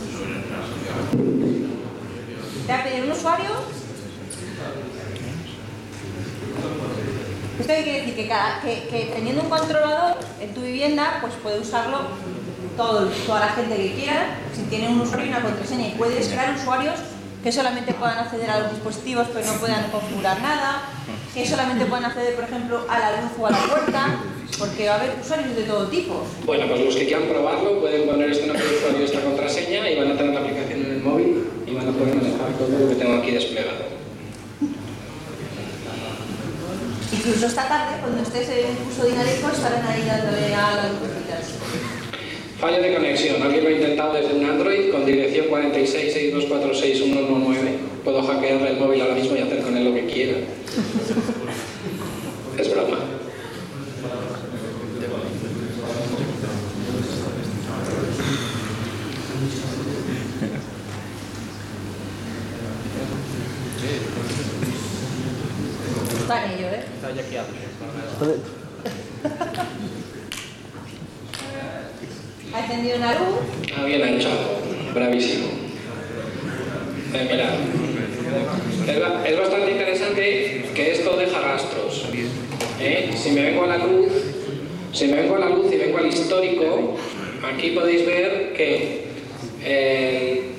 [2.65, 3.49] Te va a pedir un usuario.
[7.59, 11.99] Esto quiere decir que, teniendo un controlador en tu vivienda, pues puede usarlo
[12.77, 15.89] todo, toda la gente que quiera, si tiene un usuario y una contraseña.
[15.89, 16.95] Y puedes crear usuarios
[17.43, 20.83] que solamente puedan acceder a los dispositivos pero no puedan configurar nada,
[21.33, 24.19] que solamente puedan acceder, por ejemplo, a la luz o a la puerta,
[24.57, 26.25] porque va a haber usuarios de todo tipo.
[26.45, 29.99] Bueno, pues los que quieran probarlo pueden poner este nombre de usuario esta contraseña y
[29.99, 32.87] van a tener la aplicación en el móvil y van a poder manejar todo lo
[32.89, 33.91] que tengo aquí desplegado.
[37.11, 41.55] Incluso esta tarde, cuando estés en curso dinámico, estarán ahí dándole a las lucecitas.
[42.59, 43.41] Fallo de conexión.
[43.41, 48.03] Alguien lo ha intentado desde un Android con dirección 4662461119.
[48.03, 50.37] Puedo hackearle el móvil ahora mismo y hacer con él lo que quiera.
[52.57, 52.99] Es broma.
[66.23, 66.85] Está en ello, ¿eh?
[66.95, 67.43] Está dentro.
[72.53, 73.39] Ha encendido una luz.
[73.75, 74.29] Ah, bien hecho.
[74.93, 75.47] Bravísimo.
[77.13, 77.57] Eh, mira.
[79.25, 82.05] Es bastante interesante que esto deja rastros.
[82.79, 83.11] ¿eh?
[83.15, 84.07] Si me vengo a la luz,
[84.91, 86.97] si me vengo a la luz y vengo al histórico,
[87.43, 89.07] aquí podéis ver que
[89.63, 90.51] eh,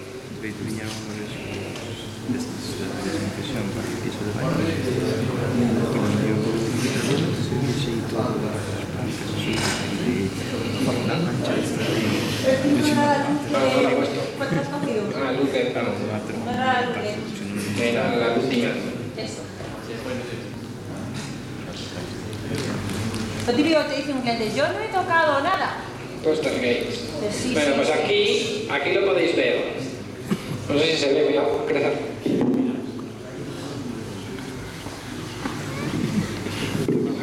[3.05, 4.65] desinfección para el piso de baño.
[7.87, 8.29] Y todo,
[10.07, 10.09] y
[10.87, 14.21] las plantas, y la mancha esta de- No, no la he puesto.
[14.37, 15.03] ¿Cuál te has cogido?
[15.17, 15.89] Ah, luz de plano.
[16.45, 16.97] No era la luz
[17.79, 19.23] de- Era la.
[19.23, 19.43] Eso.
[23.47, 25.77] Lo típico que te dice un cliente, yo no he tocado nada.
[26.25, 27.01] Poster Gates.
[27.21, 27.95] Pues sí, bueno, sí, pues sí.
[27.95, 29.65] aquí, aquí lo podéis ver.
[30.69, 31.93] No sé si se ve, cuidado, crecer.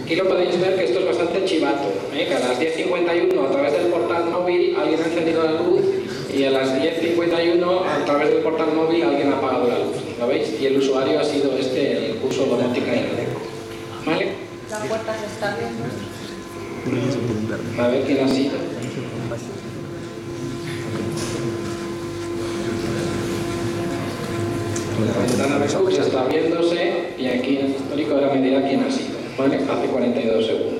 [0.03, 1.87] Aquí lo podéis ver que esto es bastante chivato.
[2.13, 2.25] ¿eh?
[2.27, 5.81] Que a las 10.51 a través del portal móvil alguien ha encendido la luz
[6.33, 9.97] y a las 10.51 a través del portal móvil alguien ha apagado la luz.
[10.19, 10.59] ¿Lo veis?
[10.59, 13.07] Y el usuario ha sido este, el curso domótica y.
[14.05, 14.31] ¿Vale?
[14.69, 15.83] La puerta se está abriendo.
[17.79, 18.53] A ver quién ha sido.
[25.01, 28.83] La ventana de ya está abriéndose y aquí en el histórico ahora me dirá quién
[28.83, 29.17] ha sido.
[29.37, 29.55] ¿Vale?
[29.55, 30.70] Hace 42 segundos.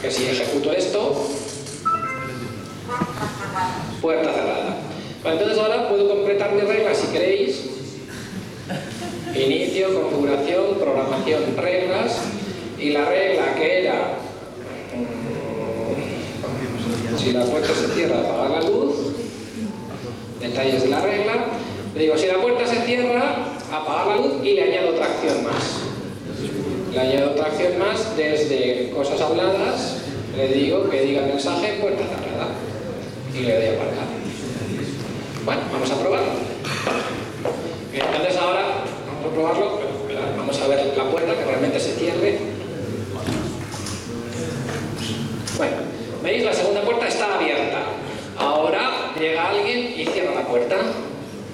[0.00, 1.28] Que si ejecuto esto,
[4.00, 4.76] puerta cerrada.
[5.24, 7.64] Entonces ahora puedo completar mi regla si queréis.
[9.34, 12.20] Inicio, configuración, programación, reglas.
[12.78, 14.18] Y la regla que era,
[14.94, 18.94] mm, si la puerta se cierra, apagar la luz.
[20.40, 21.46] Detalles de la regla.
[21.94, 25.42] Le digo, si la puerta se cierra, apagar la luz y le añado otra acción
[25.42, 25.77] más.
[26.92, 29.96] Le añado otra acción más desde cosas habladas.
[30.36, 32.48] Le digo que diga mensaje puerta cerrada.
[33.34, 34.06] Y le doy a guardar.
[35.44, 36.32] Bueno, vamos a probarlo.
[37.92, 38.62] Entonces ahora
[39.06, 39.80] vamos a probarlo,
[40.36, 42.38] vamos a ver la puerta que realmente se cierre.
[45.56, 45.76] Bueno,
[46.22, 47.78] veis la segunda puerta está abierta.
[50.48, 50.76] puerta.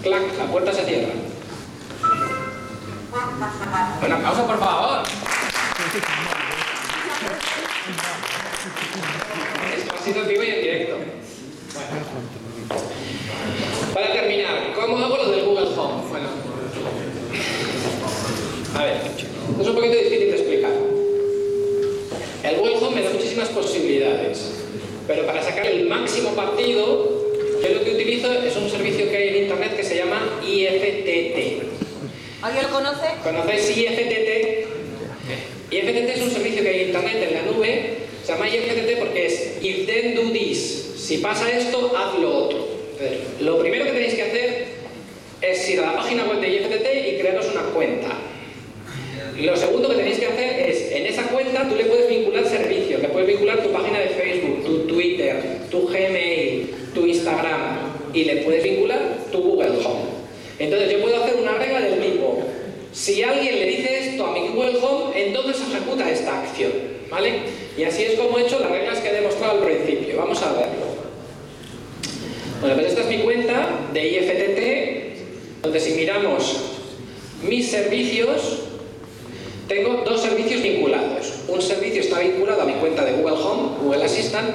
[0.03, 1.13] Clac, la puerta se cierra.
[4.05, 5.03] Un aplauso, por favor.
[10.05, 10.97] Sido en vivo y en directo.
[11.73, 11.89] Bueno.
[13.95, 16.03] Para terminar, ¿cómo hago lo del Google Home?
[16.09, 16.29] Bueno,
[18.77, 18.97] a ver,
[19.61, 20.73] es un poquito difícil de explicar.
[22.43, 24.65] El Google Home me da muchísimas posibilidades,
[25.07, 27.23] pero para sacar el máximo partido,
[27.63, 31.63] yo lo que utilizo es un servicio que hay en internet que se llama IFTT.
[32.43, 33.07] ¿Alguien lo conoce?
[33.23, 34.74] ¿Conocéis IFTT?
[35.75, 37.83] IFTT es un servicio que hay en internet en la nube,
[38.23, 40.93] se llama IFTT porque es if then do this.
[40.97, 42.69] Si pasa esto, haz lo otro.
[43.41, 44.67] Lo primero que tenéis que hacer
[45.43, 48.09] es ir a la página web de IFTT y crearos una cuenta.
[49.37, 53.03] Lo segundo que tenéis que hacer es, en esa cuenta tú le puedes vincular servicios,
[53.03, 55.37] le puedes vincular tu página de Facebook, tu Twitter,
[55.71, 57.79] tu Gmail, tu Instagram
[58.15, 59.01] y le puedes vincular
[59.33, 60.15] tu Google Home.
[60.61, 61.99] Entonces yo puedo hacer una regla del
[62.95, 66.71] si alguien le dice esto a mi Google Home, entonces ejecuta esta acción,
[67.11, 67.41] ¿vale?
[67.77, 70.17] Y así es como he hecho las reglas que he demostrado al principio.
[70.17, 70.95] Vamos a verlo.
[72.61, 76.57] Bueno, pues esta es mi cuenta de IFTT, donde si miramos
[77.43, 78.61] mis servicios,
[79.67, 81.33] tengo dos servicios vinculados.
[81.49, 84.51] Un servicio está vinculado a mi cuenta de Google Home, Google Assistant,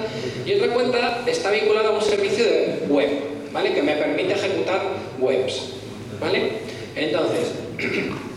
[0.46, 3.10] y otra cuenta está vinculada a un servicio de web,
[3.52, 3.74] ¿vale?
[3.74, 4.82] Que me permite ejecutar
[5.20, 5.74] webs,
[6.22, 6.54] ¿vale?
[6.96, 7.52] Entonces,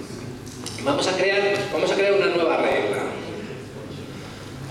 [0.85, 1.41] vamos a crear,
[1.73, 3.03] vamos a crear una nueva regla.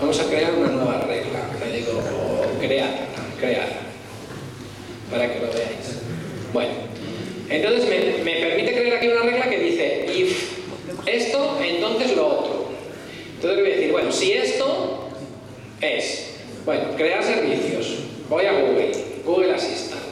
[0.00, 1.40] Vamos a crear una nueva regla.
[1.64, 2.02] Le digo,
[2.60, 3.08] crear,
[3.38, 3.68] crear,
[5.10, 6.00] para que lo veáis.
[6.52, 6.72] Bueno,
[7.48, 10.52] entonces me, permite crear aquí una regla que dice, if
[11.06, 12.68] esto, entonces lo otro.
[13.34, 15.08] Entonces voy a decir, bueno, si esto
[15.80, 16.30] es,
[16.64, 17.98] bueno, crear servicios,
[18.28, 18.92] voy a Google,
[19.24, 20.02] Google Assistant.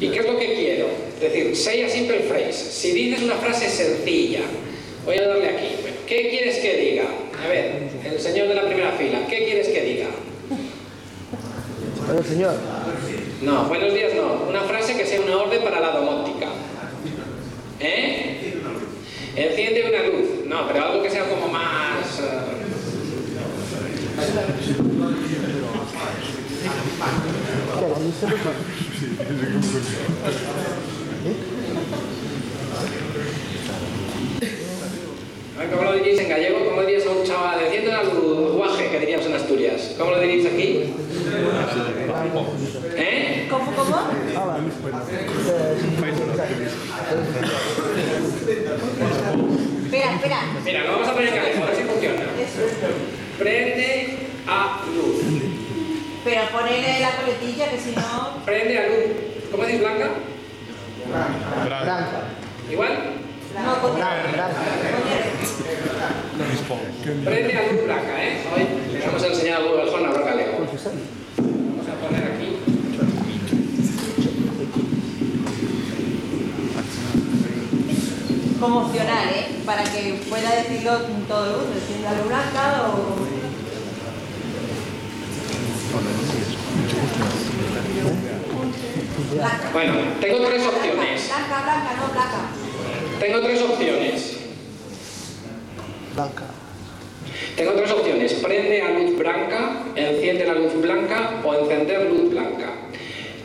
[0.00, 0.86] ¿Y qué es lo que quiero?
[1.20, 2.52] Es decir, say a simple phrase.
[2.52, 4.40] Si dices una frase sencilla,
[5.08, 5.68] voy a darle aquí.
[5.80, 7.04] Bueno, ¿Qué quieres que diga?
[7.42, 10.08] A ver, el señor de la primera fila, ¿qué quieres que diga?
[12.06, 12.52] Bueno, señor.
[13.40, 14.44] No, buenos días no.
[14.50, 16.48] Una frase que sea una orden para la domótica.
[17.80, 18.54] ¿Eh?
[19.34, 20.28] Enciende una luz.
[20.46, 22.20] No, pero algo que sea como más...
[22.20, 22.24] eh,
[27.78, 27.98] ¿Qué era?
[28.04, 28.50] ¿Dice lo que- a
[29.30, 29.38] ver,
[35.66, 36.64] ¿Cómo lo diréis en gallego?
[36.64, 37.60] ¿Cómo diríais a un chaval?
[37.64, 39.94] Enciende una luz, guaje, que diríamos en Asturias.
[39.98, 40.94] ¿Cómo lo diréis aquí?
[42.96, 43.48] ¿Eh?
[43.50, 43.96] ¿Cómo, cómo?
[49.84, 50.40] Espera, espera.
[50.64, 52.22] Mira, lo vamos a poner en gallego, a ver si funciona.
[53.38, 55.42] Prende a luz.
[56.22, 58.44] Pero ponele la coletilla que si no...
[58.44, 59.50] Prende a luz.
[59.50, 60.10] ¿Cómo decís blanca?
[61.64, 62.22] Branca.
[62.70, 63.18] ¿Igual?
[63.54, 63.98] No, con
[65.58, 66.78] Branca.
[67.24, 68.42] Prende a luz blanca, ¿eh?
[68.54, 70.58] Hoy les vamos a enseñar a Home a hablar galego.
[70.58, 72.58] Vamos a poner aquí.
[78.60, 79.46] como opcional, ¿eh?
[79.64, 80.98] Para que pueda decirlo
[81.28, 83.38] todo el mundo, si es la luz blanca o...
[89.72, 91.28] Bueno, tengo tres opciones.
[91.28, 92.40] Blanca, blanca, no blanca.
[93.20, 94.37] Tengo tres opciones.
[96.18, 96.46] Blanca.
[97.54, 98.32] Tengo tres opciones.
[98.34, 102.72] Prende a luz blanca, enciende la luz blanca o encender luz blanca.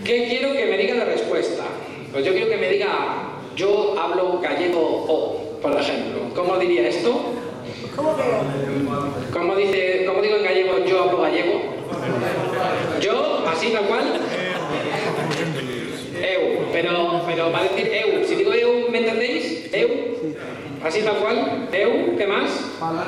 [0.04, 1.66] ¿Qué quiero que me diga de respuesta?
[2.12, 2.88] Pues yo quiero que me diga,
[3.56, 6.22] yo hablo gallego o, por ejemplo.
[6.34, 7.36] ¿Cómo diría esto?
[7.96, 8.24] ¿Cómo que?
[9.32, 11.62] ¿Cómo, dice, ¿Cómo digo en gallego yo hablo gallego?
[13.00, 14.20] Yo, así tal cual.
[16.24, 18.26] Eu, pero, pero va a decir eu.
[18.26, 19.70] Si digo eu, ¿me entendéis?
[19.72, 19.90] Eu.
[20.84, 21.70] Así tal cual.
[21.72, 22.50] Eu, ¿qué más?
[22.80, 23.00] Palo.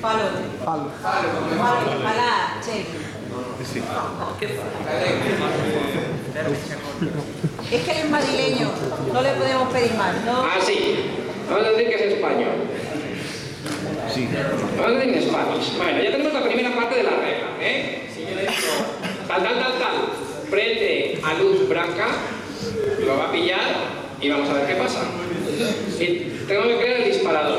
[0.00, 0.22] Palo.
[0.64, 0.90] Palo.
[1.02, 2.02] Palo.
[2.02, 2.86] Palá, che.
[7.70, 8.70] Es que él es madrileño,
[9.12, 10.42] no le podemos pedir más, ¿no?
[10.44, 11.10] Ah, sí.
[11.48, 12.54] Vamos a decir que es español.
[14.78, 15.60] Vamos a decir en español.
[15.76, 18.08] Bueno, ya tenemos la primera parte de la regla, ¿eh?
[18.14, 18.52] Si yo le digo
[19.26, 22.06] tal, tal, tal, tal, prende a luz blanca,
[23.04, 23.74] lo va a pillar
[24.20, 25.00] y vamos a ver qué pasa.
[26.00, 26.06] Y
[26.46, 27.58] tengo que crear el disparador.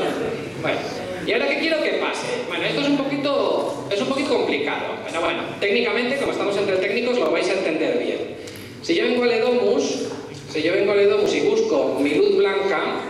[0.62, 0.78] Bueno,
[1.26, 2.26] ¿y ahora qué quiero que pase?
[2.48, 4.96] Bueno, esto es un poquito, es un poquito complicado.
[5.06, 8.36] Pero bueno, técnicamente, como estamos entre técnicos, lo vais a entender bien.
[8.82, 10.08] Si yo vengo al Edomus,
[10.52, 13.00] si yo vengo al Edomus y busco mi luz blanca,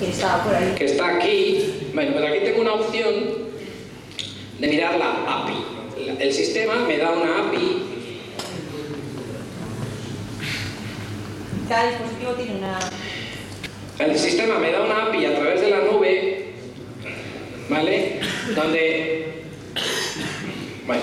[0.00, 0.74] Que estaba por ahí.
[0.76, 3.14] que está aquí, bueno, pues aquí tengo una opción
[4.58, 5.54] de mirar la API.
[6.20, 7.95] el sistema me da una API
[11.68, 12.78] Cada dispositivo tiene una...
[13.98, 16.44] El sistema me da una API a través de la nube,
[17.68, 18.20] ¿vale?
[18.54, 19.42] Donde...
[20.86, 21.02] Bueno.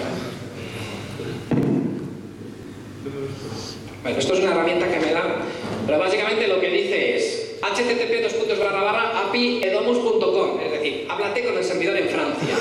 [4.03, 5.23] Bueno, esto es una herramienta que me da,
[5.85, 11.07] pero básicamente lo que dice es http dos puntos barra barra api edomus.com, es decir,
[11.09, 12.55] háblate con el servidor en Francia.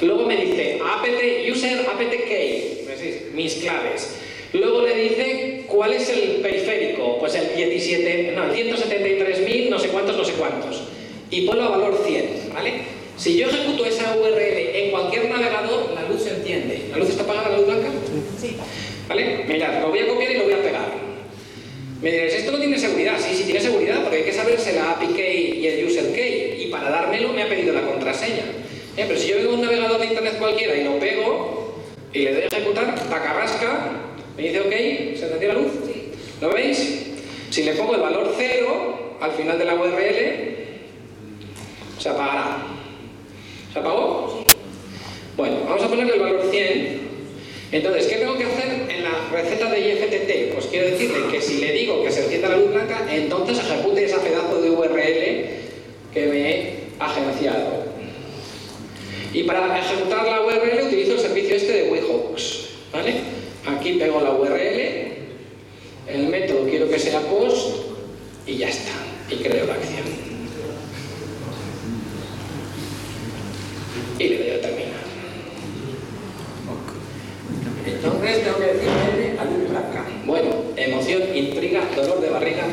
[0.00, 1.06] Luego me dice apt
[1.50, 4.16] user apt key, es decir, mis claves.
[4.52, 9.88] Luego le dice cuál es el periférico, pues el 17, no, el 173.000, no sé
[9.88, 10.82] cuántos, no sé cuántos.
[11.30, 12.82] Y ponlo a valor 100, ¿vale?
[13.16, 16.82] Si yo ejecuto esa URL en cualquier navegador, la luz se enciende.
[16.90, 17.88] ¿La luz está apagada, la luz blanca?
[18.38, 18.56] Sí.
[19.08, 19.44] ¿Vale?
[19.48, 20.88] Mirad, lo voy a copiar y lo voy a pegar.
[22.02, 23.14] Me diréis, esto no tiene seguridad.
[23.18, 26.64] Sí, sí tiene seguridad, porque hay que saberse la API key y el user key.
[26.64, 28.44] Y para dármelo me ha pedido la contraseña.
[28.96, 31.74] Eh, pero si yo vengo a un navegador de internet cualquiera y lo pego
[32.12, 34.01] y le doy a ejecutar, tacarrasca,
[34.36, 35.72] me dice ok, ¿se encendió la luz?
[36.40, 37.06] ¿Lo veis?
[37.50, 40.52] Si le pongo el valor 0 al final de la URL,
[41.98, 42.62] se apagará.
[43.72, 44.44] ¿Se apagó?
[45.36, 47.00] Bueno, vamos a ponerle el valor 100.
[47.72, 50.54] Entonces, ¿qué tengo que hacer en la receta de IFTT?
[50.54, 54.04] Pues quiero decirle que si le digo que se encienda la luz blanca, entonces ejecute
[54.04, 55.46] ese pedazo de URL
[56.12, 57.84] que me he agenciado.
[59.32, 62.68] Y para ejecutar la URL utilizo el servicio este de Webhooks.
[62.92, 63.41] ¿Vale?
[63.66, 65.12] Aquí pego la URL,
[66.08, 67.76] el método quiero que sea post
[68.46, 68.90] y ya está.
[69.30, 70.04] Y creo la acción.
[74.18, 75.02] Y le doy a terminar.
[77.86, 80.04] Entonces tengo que decirle a luz blanca.
[80.26, 82.64] Bueno, emoción, intriga, dolor de barriga.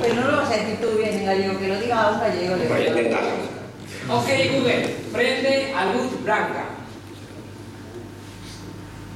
[0.00, 2.56] Pero no lo vas a decir tú bien en gallego, que lo diga un gallego.
[2.56, 2.98] le Voy a digo.
[2.98, 3.24] intentar.
[4.10, 6.64] Ok, Google, prende a luz blanca.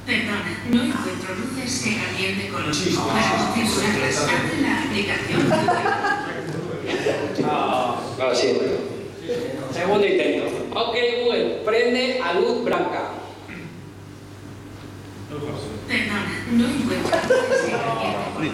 [0.05, 5.41] Perdona, no encuentro luces que caliente con los Para configurarlas, abre la aplicación.
[8.19, 8.63] Lo siento.
[9.73, 10.45] Segundo intento.
[10.75, 13.09] Ok, Google, prende a luz blanca.
[15.87, 18.51] Perdona, no encuentro luces que caliente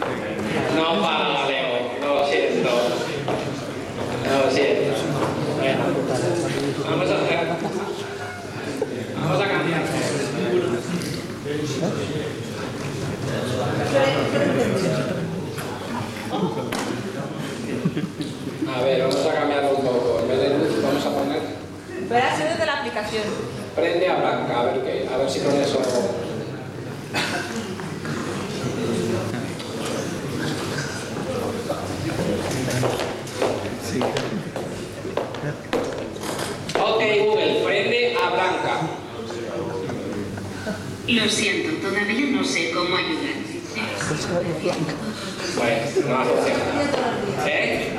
[0.75, 1.67] No para, Leo.
[2.01, 2.69] Lo siento.
[4.25, 4.91] Lo siento.
[5.57, 5.83] Bueno,
[6.89, 7.39] vamos a hacer.
[9.15, 9.83] Vamos a cambiar.
[18.67, 20.19] A ver, vamos a cambiarlo un poco.
[20.21, 21.41] En vez de luz, vamos a poner
[22.07, 23.23] Pero ha sido de la aplicación.
[23.75, 24.59] prende a blanca.
[24.59, 25.79] A ver qué, a ver si con eso.
[36.81, 38.81] Ok, Google, prende a blanca.
[41.07, 43.38] Lo siento, todavía no sé cómo ayudar.
[44.29, 46.57] Bueno, no hace opción.
[47.47, 47.93] ¿Eh?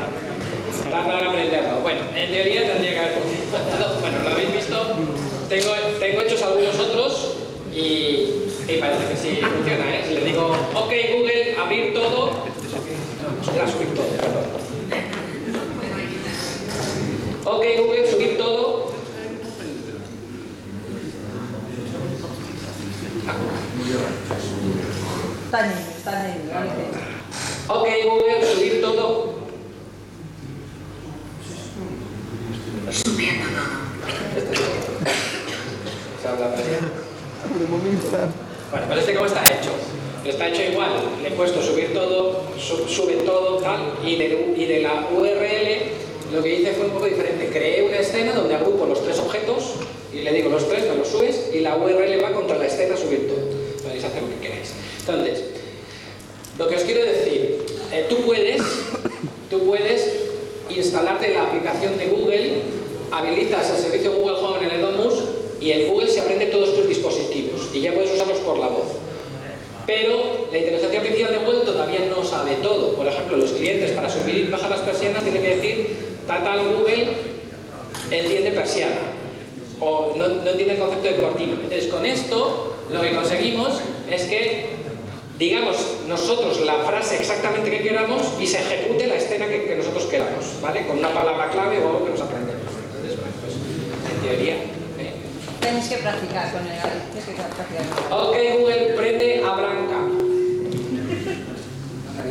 [0.90, 1.80] Tarda en aprenderlo.
[1.80, 4.00] Bueno, en teoría tendría que haber funcionado.
[4.00, 4.96] Bueno, lo habéis visto.
[5.48, 7.34] Tengo, tengo hechos algunos otros
[7.74, 7.78] y,
[8.68, 9.90] y parece que sí funciona.
[9.90, 10.04] ¿eh?
[10.06, 12.30] Si le digo, ok Google, abrir todo.
[13.40, 14.44] Ostras, subir todo, perdón.
[17.44, 18.90] Ok Google, subir todo.
[25.52, 25.89] En
[27.68, 29.34] Ok Google, subir todo.
[32.90, 34.70] Subiendo todo.
[38.70, 39.70] Bueno, pues este cómo está hecho.
[40.24, 40.90] Está hecho igual.
[41.22, 46.34] Le he puesto subir todo, su- sube todo, tal, y de, y de la URL
[46.34, 47.48] lo que hice fue un poco diferente.
[47.50, 49.74] Creé una escena donde agrupo los tres objetos
[50.12, 52.96] y le digo los tres, me los subes y la URL va contra la escena
[52.96, 53.46] subir todo.
[53.82, 54.72] Podéis hacer lo que queráis.
[55.00, 55.42] Entonces,
[56.58, 58.62] lo que os quiero decir, eh, tú puedes,
[59.48, 60.30] tú puedes
[60.68, 62.62] instalarte la aplicación de Google,
[63.10, 65.14] habilitas el servicio Google Home en el Edomus
[65.60, 68.88] y el Google se aprende todos tus dispositivos y ya puedes usarlos por la voz.
[69.86, 72.94] Pero la inteligencia artificial de Google todavía no sabe todo.
[72.94, 75.96] Por ejemplo, los clientes para subir y bajar las persianas tienen que decir,
[76.26, 77.08] tal Google
[78.10, 79.00] entiende persiana
[79.80, 81.54] o no, no el concepto de cortina.
[81.54, 84.79] Entonces, con esto lo que conseguimos es que
[85.40, 85.76] digamos
[86.06, 90.44] nosotros la frase exactamente que queramos y se ejecute la escena que, que nosotros queramos,
[90.60, 90.86] ¿vale?
[90.86, 92.68] Con una palabra clave o algo que nos aprendemos.
[92.68, 93.54] Entonces, bueno, pues
[94.12, 94.54] en teoría.
[94.56, 95.14] ¿eh?
[95.60, 98.12] Tienes que practicar con el tienes que practicar.
[98.12, 99.98] Ok, Google, prende a Blanca.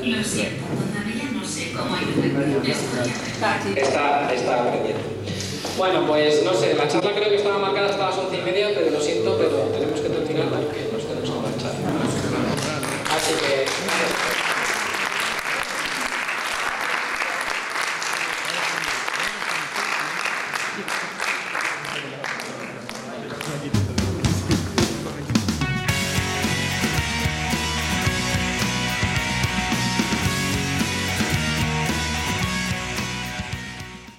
[0.05, 2.63] Lo siento, todavía no sé cómo ayudar.
[3.75, 5.01] Está, está aprendiendo.
[5.77, 8.69] Bueno, pues no sé, la charla creo que estaba marcada hasta las once y media,
[8.75, 12.79] pero lo siento, pero tenemos que terminar porque nos tenemos que marchar.
[13.29, 14.48] Así que...